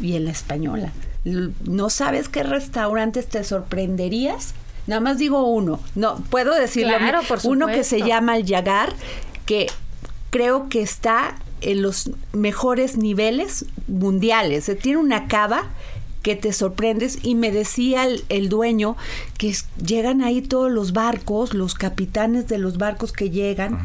y 0.00 0.14
en 0.14 0.24
la 0.26 0.30
española. 0.30 0.92
¿No 1.64 1.90
sabes 1.90 2.28
qué 2.28 2.42
restaurantes 2.44 3.26
te 3.26 3.42
sorprenderías? 3.44 4.54
Nada 4.90 5.00
más 5.00 5.18
digo 5.18 5.44
uno. 5.44 5.78
No, 5.94 6.16
puedo 6.30 6.52
decirlo. 6.52 6.98
Claro, 6.98 7.20
por 7.28 7.38
Uno 7.44 7.68
que 7.68 7.84
se 7.84 8.02
llama 8.02 8.36
el 8.36 8.44
Yagar, 8.44 8.92
que 9.46 9.68
creo 10.30 10.68
que 10.68 10.82
está 10.82 11.36
en 11.60 11.80
los 11.80 12.10
mejores 12.32 12.96
niveles 12.96 13.66
mundiales. 13.86 14.68
Tiene 14.82 14.98
una 14.98 15.28
cava 15.28 15.68
que 16.24 16.34
te 16.34 16.52
sorprendes 16.52 17.20
y 17.22 17.36
me 17.36 17.52
decía 17.52 18.04
el, 18.04 18.24
el 18.30 18.48
dueño 18.48 18.96
que 19.40 19.48
es- 19.48 19.64
llegan 19.82 20.20
ahí 20.20 20.42
todos 20.42 20.70
los 20.70 20.92
barcos, 20.92 21.54
los 21.54 21.74
capitanes 21.74 22.46
de 22.46 22.58
los 22.58 22.76
barcos 22.76 23.10
que 23.10 23.30
llegan 23.30 23.78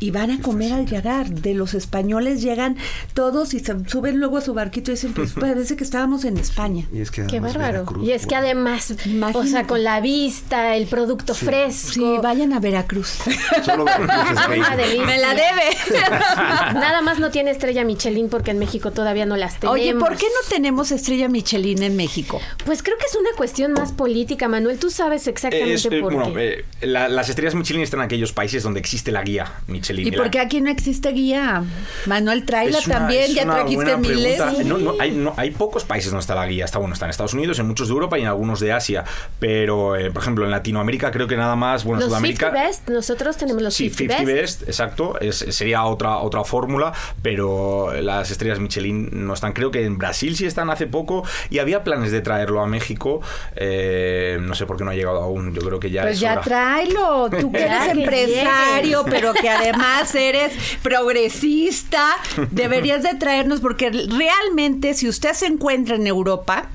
y 0.00 0.10
van 0.10 0.30
a 0.30 0.40
comer 0.40 0.72
al 0.72 0.86
llegar. 0.86 1.28
De 1.28 1.52
los 1.52 1.74
españoles 1.74 2.40
llegan 2.40 2.78
todos 3.12 3.52
y 3.52 3.60
se 3.60 3.74
suben 3.90 4.20
luego 4.20 4.38
a 4.38 4.40
su 4.40 4.54
barquito 4.54 4.90
y 4.90 4.94
dicen, 4.94 5.12
pues 5.12 5.32
parece 5.38 5.76
que 5.76 5.84
estábamos 5.84 6.24
en 6.24 6.38
España. 6.38 6.86
Y 6.94 7.02
es 7.02 7.10
que 7.10 7.26
Qué 7.26 7.40
bárbaro. 7.40 7.72
Veracruz, 7.84 8.08
y 8.08 8.12
es 8.12 8.26
que 8.26 8.34
además, 8.36 8.94
o 9.34 9.44
sea, 9.44 9.66
con 9.66 9.84
la 9.84 10.00
vista, 10.00 10.76
el 10.76 10.86
producto 10.86 11.34
fresco. 11.34 11.92
Sí, 11.92 12.04
vayan 12.22 12.54
a 12.54 12.58
Veracruz. 12.60 13.18
Solo 13.66 13.84
Veracruz 13.84 14.30
es 14.40 14.48
bello. 14.48 14.62
Una 14.66 14.76
delicia. 14.76 15.04
Me 15.06 15.18
la 15.18 15.34
debe. 15.34 16.72
Nada 16.72 17.02
más 17.02 17.18
no 17.18 17.30
tiene 17.30 17.50
estrella 17.50 17.84
Michelin 17.84 18.30
porque 18.30 18.52
en 18.52 18.58
México 18.58 18.92
todavía 18.92 19.26
no 19.26 19.36
las 19.36 19.60
tenemos. 19.60 19.78
Oye, 19.78 19.94
¿por 19.94 20.16
qué 20.16 20.24
no 20.24 20.48
tenemos 20.48 20.90
estrella 20.90 21.28
Michelin 21.28 21.82
en 21.82 21.96
México? 21.96 22.40
Pues 22.64 22.82
creo 22.82 22.96
que 22.96 23.04
es 23.04 23.14
una 23.14 23.30
cuestión 23.36 23.74
más 23.74 23.92
política, 23.92 24.48
Manuel. 24.48 24.78
Tú 24.78 24.88
sabes 24.88 25.01
exactamente 25.10 25.74
Es, 25.74 25.84
eh, 25.86 26.00
por 26.00 26.12
bueno, 26.14 26.32
qué. 26.34 26.64
eh, 26.80 26.86
la- 26.86 27.08
las 27.08 27.28
estrellas 27.28 27.54
Michelin 27.54 27.82
están 27.82 28.00
en 28.00 28.04
aquellos 28.06 28.32
países 28.32 28.62
donde 28.62 28.80
existe 28.80 29.10
la 29.10 29.22
guía 29.22 29.52
Michelin. 29.66 30.06
¿Y 30.06 30.12
por 30.12 30.30
qué 30.30 30.38
aquí 30.40 30.60
no 30.60 30.70
existe 30.70 31.10
guía? 31.12 31.64
Manuel, 32.06 32.44
tráela 32.44 32.78
Es 32.78 32.84
también, 32.84 33.32
ya 33.34 33.44
trajiste 33.44 33.96
miles. 33.96 34.40
No, 34.64 34.78
no, 34.78 34.94
hay, 35.00 35.10
no, 35.12 35.34
hay 35.36 35.50
pocos 35.50 35.84
países 35.84 36.10
donde 36.10 36.20
está 36.22 36.34
la 36.34 36.46
guía. 36.46 36.64
Está 36.64 36.78
bueno, 36.78 36.94
está 36.94 37.06
en 37.06 37.10
Estados 37.10 37.34
Unidos, 37.34 37.58
en 37.58 37.66
muchos 37.66 37.88
de 37.88 37.94
Europa 37.94 38.18
y 38.18 38.22
en 38.22 38.28
algunos 38.28 38.60
de 38.60 38.72
Asia. 38.72 39.04
Pero, 39.38 39.96
eh, 39.96 40.10
por 40.10 40.22
ejemplo, 40.22 40.44
en 40.44 40.50
Latinoamérica 40.50 41.10
creo 41.10 41.26
que 41.26 41.36
nada 41.36 41.56
más, 41.56 41.84
bueno, 41.84 42.00
los 42.00 42.08
Sudamérica. 42.08 42.46
50 42.46 42.66
Best, 42.68 42.88
nosotros 42.88 43.36
tenemos 43.36 43.62
los 43.62 43.74
Sí, 43.74 43.90
50, 43.90 44.18
50 44.18 44.40
Best. 44.42 44.58
Best, 44.60 44.68
exacto. 44.68 45.18
Es, 45.20 45.36
sería 45.50 45.84
otra 45.84 46.18
otra 46.18 46.44
fórmula, 46.44 46.92
pero 47.22 47.92
las 48.00 48.30
estrellas 48.30 48.58
Michelin 48.60 49.08
no 49.12 49.34
están. 49.34 49.52
Creo 49.52 49.70
que 49.70 49.84
en 49.84 49.98
Brasil 49.98 50.36
sí 50.36 50.46
están 50.46 50.70
hace 50.70 50.86
poco 50.86 51.24
y 51.50 51.58
había 51.58 51.84
planes 51.84 52.12
de 52.12 52.20
traerlo 52.20 52.60
a 52.62 52.66
México. 52.66 53.20
Eh, 53.56 54.38
no 54.40 54.54
sé 54.54 54.66
por 54.66 54.76
qué 54.76 54.84
no 54.84 54.90
ha 54.92 54.96
llegado 54.96 55.22
aún. 55.22 55.52
Yo 55.54 55.60
creo 55.62 55.80
que 55.80 55.90
ya 55.90 56.02
Pues 56.02 56.14
es 56.14 56.20
ya 56.20 56.32
hora. 56.32 56.42
tráelo, 56.42 57.30
tú 57.30 57.50
que 57.52 57.62
eres 57.62 57.88
empresario, 57.90 59.04
pero 59.04 59.32
que 59.34 59.48
además 59.50 60.14
eres 60.14 60.52
progresista, 60.82 62.16
deberías 62.50 63.02
de 63.02 63.14
traernos, 63.14 63.60
porque 63.60 63.90
realmente 63.90 64.94
si 64.94 65.08
usted 65.08 65.32
se 65.34 65.46
encuentra 65.46 65.96
en 65.96 66.06
Europa 66.06 66.68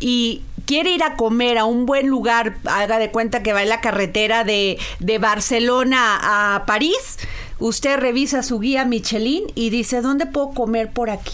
y 0.00 0.42
quiere 0.66 0.90
ir 0.90 1.02
a 1.04 1.14
comer 1.16 1.58
a 1.58 1.64
un 1.64 1.86
buen 1.86 2.08
lugar, 2.08 2.56
haga 2.64 2.98
de 2.98 3.10
cuenta 3.10 3.42
que 3.42 3.52
va 3.52 3.62
en 3.62 3.68
la 3.68 3.80
carretera 3.80 4.44
de, 4.44 4.78
de 4.98 5.18
Barcelona 5.18 6.54
a 6.54 6.66
París, 6.66 7.18
usted 7.58 7.98
revisa 7.98 8.42
su 8.42 8.58
guía 8.58 8.84
Michelin 8.84 9.44
y 9.54 9.70
dice, 9.70 10.00
¿dónde 10.02 10.26
puedo 10.26 10.50
comer 10.50 10.90
por 10.90 11.10
aquí? 11.10 11.32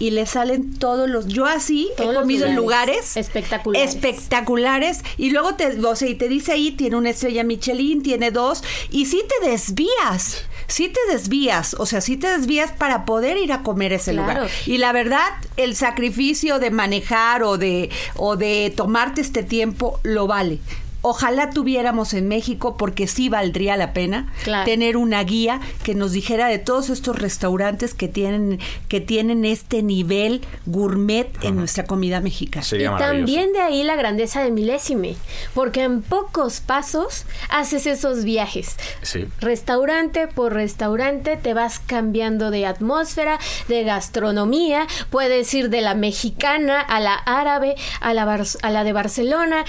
Y 0.00 0.10
le 0.10 0.26
salen 0.26 0.76
todos 0.78 1.08
los... 1.08 1.28
Yo 1.28 1.46
así 1.46 1.88
Todos 1.96 2.12
he 2.12 2.18
comido 2.18 2.46
en 2.46 2.56
lugares. 2.56 3.16
Espectaculares. 3.16 3.94
espectaculares 3.94 5.00
y 5.18 5.30
luego 5.30 5.54
te, 5.54 5.78
o 5.78 5.94
sea, 5.94 6.08
y 6.08 6.14
te 6.16 6.28
dice 6.28 6.52
ahí 6.52 6.72
tiene 6.72 6.96
una 6.96 7.10
estrella 7.10 7.44
Michelin, 7.44 8.02
tiene 8.02 8.30
dos 8.32 8.64
y 8.90 9.06
sí 9.06 9.22
te 9.42 9.48
desvías. 9.50 10.44
Sí 10.66 10.88
te 10.88 11.12
desvías, 11.12 11.74
o 11.78 11.84
sea, 11.84 12.00
sí 12.00 12.16
te 12.16 12.28
desvías 12.28 12.70
para 12.70 13.04
poder 13.04 13.36
ir 13.38 13.52
a 13.52 13.62
comer 13.64 13.92
ese 13.92 14.12
Claro. 14.12 14.42
lugar. 14.42 14.50
Y 14.66 14.78
la 14.78 14.92
verdad, 14.92 15.26
el 15.56 15.74
sacrificio 15.74 16.60
de 16.60 16.70
manejar 16.70 17.42
o 17.42 17.58
de 17.58 17.90
o 18.16 18.36
de 18.36 18.72
tomarte 18.76 19.20
este 19.20 19.42
tiempo 19.42 19.98
lo 20.04 20.26
vale. 20.28 20.60
Ojalá 21.02 21.50
tuviéramos 21.50 22.12
en 22.14 22.28
México, 22.28 22.76
porque 22.76 23.06
sí 23.06 23.28
valdría 23.28 23.76
la 23.76 23.92
pena 23.92 24.32
Claro. 24.44 24.64
tener 24.64 24.96
una 24.96 25.22
guía 25.24 25.60
que 25.82 25.94
nos 25.94 26.12
dijera 26.12 26.46
de 26.48 26.58
todos 26.58 26.90
estos 26.90 27.18
restaurantes 27.18 27.94
que 27.94 28.06
tienen, 28.08 28.58
que 28.88 29.00
tienen 29.00 29.44
este 29.44 29.82
nivel 29.82 30.42
gourmet 30.66 31.28
en 31.42 31.56
nuestra 31.56 31.84
comida 31.84 32.20
mexicana. 32.20 32.66
y 32.72 32.84
también 32.98 33.52
de 33.52 33.60
ahí 33.60 33.82
la 33.82 33.96
grandeza 33.96 34.42
de 34.42 34.50
Milésime, 34.50 35.16
porque 35.54 35.82
en 35.84 36.02
pocos 36.02 36.60
pasos 36.60 37.24
haces 37.48 37.86
esos 37.86 38.24
viajes. 38.24 38.76
Sí. 39.02 39.26
Restaurante 39.40 40.26
por 40.28 40.52
restaurante 40.52 41.36
te 41.36 41.54
vas 41.54 41.78
cambiando 41.80 42.50
de 42.50 42.66
atmósfera, 42.66 43.38
de 43.68 43.84
gastronomía, 43.84 44.86
puedes 45.10 45.52
ir 45.54 45.70
de 45.70 45.80
la 45.80 45.94
mexicana 45.94 46.80
a 46.80 47.00
la 47.00 47.14
árabe, 47.14 47.74
a 48.00 48.12
la, 48.14 48.24
Bar- 48.24 48.44
a 48.62 48.70
la 48.70 48.84
de 48.84 48.92
Barcelona, 48.92 49.64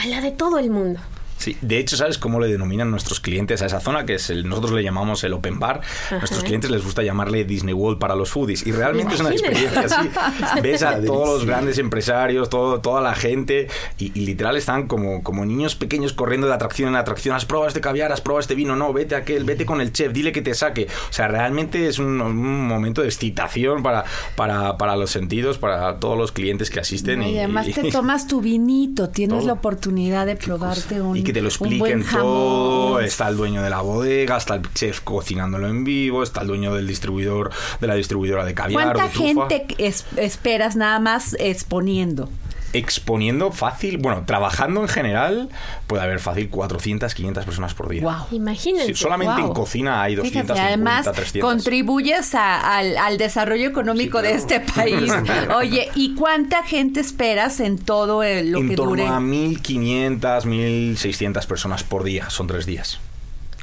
a 0.00 0.06
la 0.06 0.20
de 0.20 0.30
todo 0.30 0.58
el 0.58 0.70
mundo. 0.70 0.75
mundo. 0.76 1.15
Sí, 1.38 1.56
de 1.60 1.78
hecho, 1.78 1.96
¿sabes 1.96 2.18
cómo 2.18 2.40
le 2.40 2.48
denominan 2.48 2.90
nuestros 2.90 3.20
clientes 3.20 3.62
a 3.62 3.66
esa 3.66 3.80
zona? 3.80 4.04
Que 4.04 4.14
es 4.14 4.30
el, 4.30 4.48
nosotros 4.48 4.72
le 4.72 4.82
llamamos 4.82 5.22
el 5.24 5.32
open 5.32 5.58
bar. 5.58 5.80
Ajá. 6.06 6.18
Nuestros 6.18 6.42
clientes 6.42 6.70
les 6.70 6.82
gusta 6.82 7.02
llamarle 7.02 7.44
Disney 7.44 7.74
World 7.74 7.98
para 7.98 8.14
los 8.14 8.30
foodies. 8.30 8.66
Y 8.66 8.72
realmente 8.72 9.14
es 9.14 9.20
una 9.20 9.30
experiencia 9.30 9.80
así. 9.80 10.10
Ves 10.62 10.82
a 10.82 11.00
todos 11.00 11.28
los 11.28 11.46
grandes 11.46 11.78
empresarios, 11.78 12.48
todo, 12.50 12.80
toda 12.80 13.00
la 13.00 13.14
gente, 13.14 13.68
y, 13.98 14.12
y 14.18 14.26
literal 14.26 14.56
están 14.56 14.88
como, 14.88 15.22
como 15.22 15.44
niños 15.44 15.76
pequeños 15.76 16.12
corriendo 16.12 16.46
de 16.46 16.54
atracción 16.54 16.88
en 16.88 16.96
atracción. 16.96 17.36
Has 17.36 17.44
probado 17.44 17.68
este 17.68 17.80
caviar, 17.80 18.12
has 18.12 18.20
probado 18.20 18.40
este 18.40 18.54
vino, 18.54 18.74
no, 18.74 18.92
vete 18.92 19.14
a 19.14 19.18
aquel, 19.18 19.44
vete 19.44 19.66
con 19.66 19.80
el 19.80 19.92
chef, 19.92 20.12
dile 20.12 20.32
que 20.32 20.42
te 20.42 20.54
saque. 20.54 20.88
O 21.10 21.12
sea, 21.12 21.28
realmente 21.28 21.86
es 21.86 21.98
un, 21.98 22.20
un 22.20 22.66
momento 22.66 23.02
de 23.02 23.08
excitación 23.08 23.82
para, 23.82 24.04
para, 24.34 24.76
para 24.78 24.96
los 24.96 25.10
sentidos, 25.10 25.58
para 25.58 26.00
todos 26.00 26.18
los 26.18 26.32
clientes 26.32 26.70
que 26.70 26.80
asisten. 26.80 27.22
Y 27.22 27.36
y, 27.36 27.38
además 27.38 27.66
te 27.66 27.90
tomas 27.90 28.26
tu 28.26 28.40
vinito, 28.40 29.08
tienes 29.10 29.44
la 29.44 29.52
oportunidad 29.54 30.26
de 30.26 30.36
probarte 30.36 31.00
un 31.00 31.16
que 31.26 31.32
te 31.32 31.42
lo 31.42 31.48
expliquen 31.48 32.04
todo. 32.04 33.00
Está 33.00 33.28
el 33.28 33.36
dueño 33.36 33.62
de 33.62 33.70
la 33.70 33.80
bodega, 33.80 34.36
está 34.36 34.54
el 34.54 34.62
chef 34.72 35.00
cocinándolo 35.00 35.68
en 35.68 35.84
vivo, 35.84 36.22
está 36.22 36.40
el 36.42 36.46
dueño 36.48 36.74
del 36.74 36.86
distribuidor, 36.86 37.50
de 37.80 37.86
la 37.86 37.94
distribuidora 37.94 38.44
de 38.44 38.54
caviar. 38.54 38.94
¿Cuánta 38.94 39.02
de 39.04 39.10
gente 39.10 39.66
es- 39.78 40.06
esperas 40.16 40.76
nada 40.76 40.98
más 41.00 41.36
exponiendo? 41.38 42.28
Exponiendo 42.76 43.52
fácil, 43.52 43.98
bueno, 43.98 44.24
trabajando 44.26 44.82
en 44.82 44.88
general, 44.88 45.48
puede 45.86 46.02
haber 46.02 46.20
fácil 46.20 46.48
400, 46.50 47.14
500 47.14 47.44
personas 47.44 47.74
por 47.74 47.88
día. 47.88 48.02
Wow. 48.02 48.26
Imagínense. 48.32 48.86
Sí, 48.88 48.94
solamente 48.94 49.40
en 49.40 49.52
cocina 49.52 50.02
hay 50.02 50.14
250, 50.16 50.54
Fíjate, 50.54 50.68
además 50.74 51.04
300. 51.12 51.40
contribuyes 51.50 52.34
a- 52.34 52.76
al, 52.78 52.96
al 52.96 53.18
desarrollo 53.18 53.68
económico 53.68 54.22
de 54.22 54.32
este 54.34 54.60
país. 54.74 55.12
Oye, 55.56 55.88
¿y 55.94 56.14
cuánta 56.14 56.62
gente 56.62 57.00
esperas 57.00 57.60
en 57.60 57.78
todo 57.78 58.22
el- 58.22 58.50
lo 58.52 58.58
en 58.58 58.68
que 58.70 58.76
torno 58.76 58.90
dure? 58.90 59.06
a 59.06 59.20
1500, 59.20 60.46
1600 60.46 61.46
personas 61.46 61.82
por 61.84 62.04
día, 62.04 62.30
son 62.30 62.46
tres 62.46 62.66
días. 62.66 63.00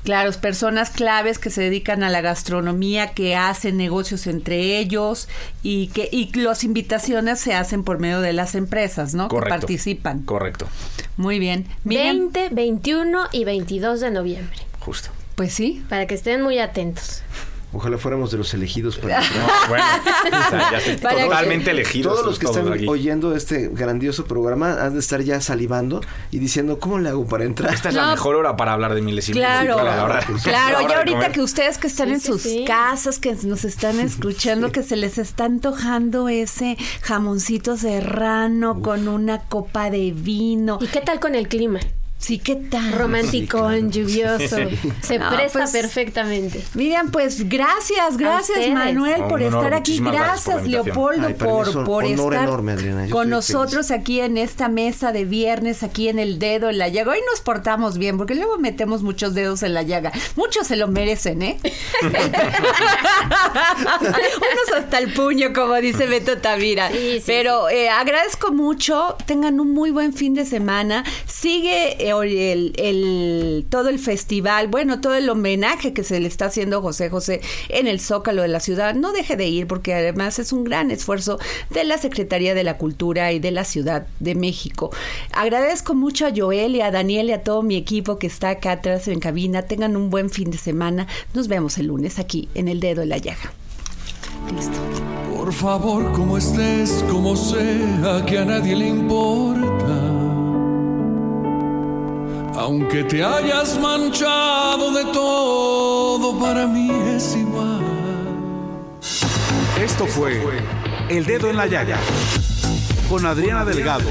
Claro, 0.03 0.31
personas 0.33 0.89
claves 0.89 1.39
que 1.39 1.49
se 1.49 1.61
dedican 1.61 2.03
a 2.03 2.09
la 2.09 2.21
gastronomía, 2.21 3.13
que 3.13 3.35
hacen 3.35 3.77
negocios 3.77 4.27
entre 4.27 4.77
ellos 4.77 5.29
y 5.61 5.87
que 5.87 6.09
y 6.11 6.31
las 6.33 6.63
invitaciones 6.63 7.39
se 7.39 7.53
hacen 7.53 7.83
por 7.83 7.99
medio 7.99 8.19
de 8.19 8.33
las 8.33 8.55
empresas, 8.55 9.13
¿no? 9.13 9.29
Correcto. 9.29 9.55
Que 9.55 9.59
participan. 9.61 10.23
Correcto, 10.23 10.67
Muy 11.15 11.39
bien. 11.39 11.67
Miriam, 11.85 12.31
20, 12.33 12.49
21 12.53 13.27
y 13.31 13.45
22 13.45 14.01
de 14.01 14.11
noviembre. 14.11 14.57
justo. 14.79 15.09
pues 15.35 15.53
sí. 15.53 15.83
Para 15.89 16.05
que 16.05 16.15
estén 16.15 16.41
muy 16.41 16.59
atentos. 16.59 17.21
Ojalá 17.73 17.97
fuéramos 17.97 18.29
de 18.31 18.37
los 18.37 18.53
elegidos 18.53 18.97
para 18.97 19.19
bueno, 19.69 19.83
o 20.27 20.49
sea, 20.49 20.71
ya 20.71 20.77
estoy 20.77 20.97
Para 20.97 21.15
que- 21.15 21.23
totalmente 21.23 21.71
elegidos. 21.71 22.13
Todos 22.13 22.25
los 22.25 22.39
que 22.39 22.45
están 22.45 22.71
aquí. 22.71 22.85
oyendo 22.87 23.35
este 23.35 23.69
grandioso 23.69 24.25
programa 24.25 24.73
han 24.83 24.93
de 24.93 24.99
estar 24.99 25.21
ya 25.21 25.41
salivando 25.41 26.01
y 26.31 26.37
diciendo, 26.39 26.79
¿cómo 26.79 26.99
le 26.99 27.09
hago 27.09 27.25
para 27.25 27.45
entrar? 27.45 27.73
Esta 27.73 27.89
es 27.89 27.95
la 27.95 28.03
No. 28.05 28.11
mejor 28.11 28.35
hora 28.35 28.55
para 28.55 28.73
hablar 28.73 28.93
de 28.93 29.01
milésimos. 29.01 29.39
Claro, 29.39 29.77
la 29.83 30.03
hora- 30.03 30.19
la 30.29 30.37
claro, 30.43 30.75
hora 30.77 30.83
y 30.83 30.87
de 30.87 30.93
ahorita 30.95 31.31
que 31.31 31.41
ustedes 31.41 31.77
que 31.77 31.87
están 31.87 32.07
Sí, 32.09 32.13
en 32.13 32.21
sus 32.21 32.41
sí. 32.41 32.63
casas, 32.65 33.17
que 33.19 33.33
nos 33.43 33.65
están 33.65 33.99
escuchando, 33.99 34.71
que 34.71 34.83
se 34.83 34.95
les 34.95 35.17
está 35.17 35.45
antojando 35.45 36.29
ese 36.29 36.77
jamoncito 37.01 37.75
serrano 37.77 38.81
con 38.81 39.07
una 39.07 39.39
copa 39.39 39.89
de 39.89 40.11
vino. 40.11 40.77
¿Y 40.81 40.87
qué 40.87 41.01
tal 41.01 41.19
con 41.19 41.33
el 41.35 41.47
clima? 41.47 41.79
Sí, 42.23 42.39
¿qué 42.39 42.55
tal? 42.55 42.93
Romántico, 42.93 43.69
lluvioso. 43.73 44.55
Se 45.01 45.19
No, 45.19 45.29
presta 45.29 45.59
pues- 45.59 45.71
perfectamente. 45.71 46.63
Miriam, 46.73 47.11
pues 47.11 47.49
gracias, 47.49 48.15
gracias. 48.15 48.69
Manuel 48.69 49.23
por 49.25 49.41
honor, 49.43 49.65
estar 49.65 49.73
aquí. 49.73 49.99
gracias 49.99 50.55
por. 50.55 50.67
Leopoldo 50.69 51.27
Ay, 51.27 51.33
por, 51.33 51.67
es 51.67 51.75
un 51.75 51.83
por 51.83 52.05
estar 52.05 52.43
enorme, 52.43 52.71
Adriana. 52.71 53.07
Yo 53.07 53.11
con 53.13 53.29
nosotros 53.29 53.91
aquí 53.91 54.21
en 54.21 54.37
esta 54.37 54.69
mesa 54.69 55.11
de 55.11 55.25
viernes, 55.25 55.83
aquí 55.83 56.07
en 56.07 56.17
el 56.17 56.39
dedo 56.39 56.69
en 56.69 56.77
la 56.77 56.87
llaga. 56.87 57.11
Hoy 57.11 57.19
nos 57.29 57.41
portamos 57.41 57.97
bien 57.97 58.17
porque 58.17 58.35
luego 58.35 58.57
metemos 58.57 59.03
muchos 59.03 59.33
dedos 59.33 59.61
en 59.61 59.73
la 59.73 59.81
llaga. 59.83 60.13
Muchos 60.37 60.65
se 60.67 60.77
lo 60.77 60.87
merecen, 60.87 61.41
¿eh? 61.41 61.59
Unos 64.01 64.77
hasta 64.77 64.97
el 64.99 65.11
puño, 65.13 65.51
como 65.53 65.75
dice 65.75 66.07
Beto 66.07 66.37
Tavira. 66.37 66.89
Sí, 66.89 67.15
sí, 67.17 67.23
Pero 67.25 67.69
eh, 67.69 67.89
agradezco 67.89 68.53
mucho. 68.53 69.17
Tengan 69.25 69.59
un 69.59 69.73
muy 69.73 69.91
buen 69.91 70.13
fin 70.13 70.33
de 70.33 70.45
semana. 70.45 71.03
Sigue 71.27 72.07
eh, 72.07 72.12
el, 72.21 73.65
todo 73.69 73.89
el 73.89 73.97
festival, 73.97 74.67
bueno, 74.67 75.01
todo 75.01 75.15
el 75.15 75.29
homenaje 75.29 75.93
que 75.93 76.03
se 76.03 76.19
le 76.19 76.27
está 76.27 76.45
haciendo 76.45 76.81
José 76.81 77.09
José 77.09 77.41
en 77.69 77.87
el 77.87 77.99
Zócalo 77.99 78.43
de 78.43 78.49
la 78.49 78.59
ciudad. 78.59 78.93
No 78.93 79.11
deje 79.11 79.35
de 79.35 79.47
ir 79.47 79.65
porque 79.65 79.95
además 79.95 80.37
es 80.37 80.53
un 80.53 80.63
gran 80.63 80.91
esfuerzo 80.91 81.39
de 81.71 81.83
la 81.83 81.97
Secretaría 81.97 82.53
de 82.53 82.63
la 82.63 82.77
Cultura 82.77 83.31
y 83.31 83.39
de 83.39 83.51
la 83.51 83.63
Ciudad 83.63 84.05
de 84.19 84.35
México. 84.35 84.91
Agradezco 85.31 85.95
mucho 85.95 86.27
a 86.27 86.31
Joel 86.35 86.75
y 86.75 86.81
a 86.81 86.91
Daniel 86.91 87.29
y 87.29 87.31
a 87.31 87.43
todo 87.43 87.63
mi 87.63 87.75
equipo 87.75 88.19
que 88.19 88.27
está 88.27 88.49
acá 88.49 88.73
atrás 88.73 89.07
en 89.07 89.19
cabina. 89.19 89.63
Tengan 89.63 89.95
un 89.95 90.09
buen 90.09 90.29
fin 90.29 90.51
de 90.51 90.57
semana. 90.57 91.07
Nos 91.33 91.47
vemos 91.47 91.77
el 91.77 91.87
lunes 91.87 92.19
aquí 92.19 92.49
en 92.53 92.67
El 92.67 92.79
Dedo 92.79 93.01
de 93.01 93.07
la 93.07 93.17
Llaga. 93.17 93.53
Listo. 94.53 94.77
Por 95.43 95.51
favor, 95.51 96.11
como 96.13 96.37
estés, 96.37 97.03
como 97.09 97.35
sea, 97.35 98.23
que 98.25 98.39
a 98.39 98.45
nadie 98.45 98.75
le 98.75 98.87
importa. 98.87 100.22
Aunque 102.55 103.03
te 103.03 103.23
hayas 103.23 103.79
manchado 103.79 104.91
de 104.91 105.05
todo, 105.11 106.39
para 106.39 106.67
mí 106.67 106.89
es 107.15 107.35
igual. 107.35 107.81
Esto 109.81 110.05
fue 110.05 110.41
El 111.09 111.25
Dedo 111.25 111.49
en 111.49 111.57
la 111.57 111.67
Llaga 111.67 111.99
con 113.09 113.25
Adriana 113.25 113.65
Delgado. 113.65 114.05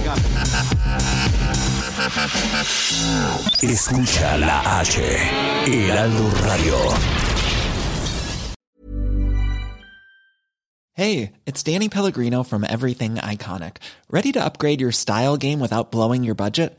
Escucha 3.62 4.36
la 4.38 4.80
H, 4.80 5.00
Heraldo 5.66 6.30
Radio. 6.42 6.74
Hey, 10.94 11.32
it's 11.46 11.62
Danny 11.62 11.88
Pellegrino 11.88 12.42
from 12.42 12.64
Everything 12.64 13.14
Iconic. 13.14 13.76
Ready 14.10 14.30
to 14.32 14.44
upgrade 14.44 14.80
your 14.80 14.92
style 14.92 15.36
game 15.36 15.58
without 15.58 15.90
blowing 15.90 16.22
your 16.22 16.34
budget? 16.34 16.78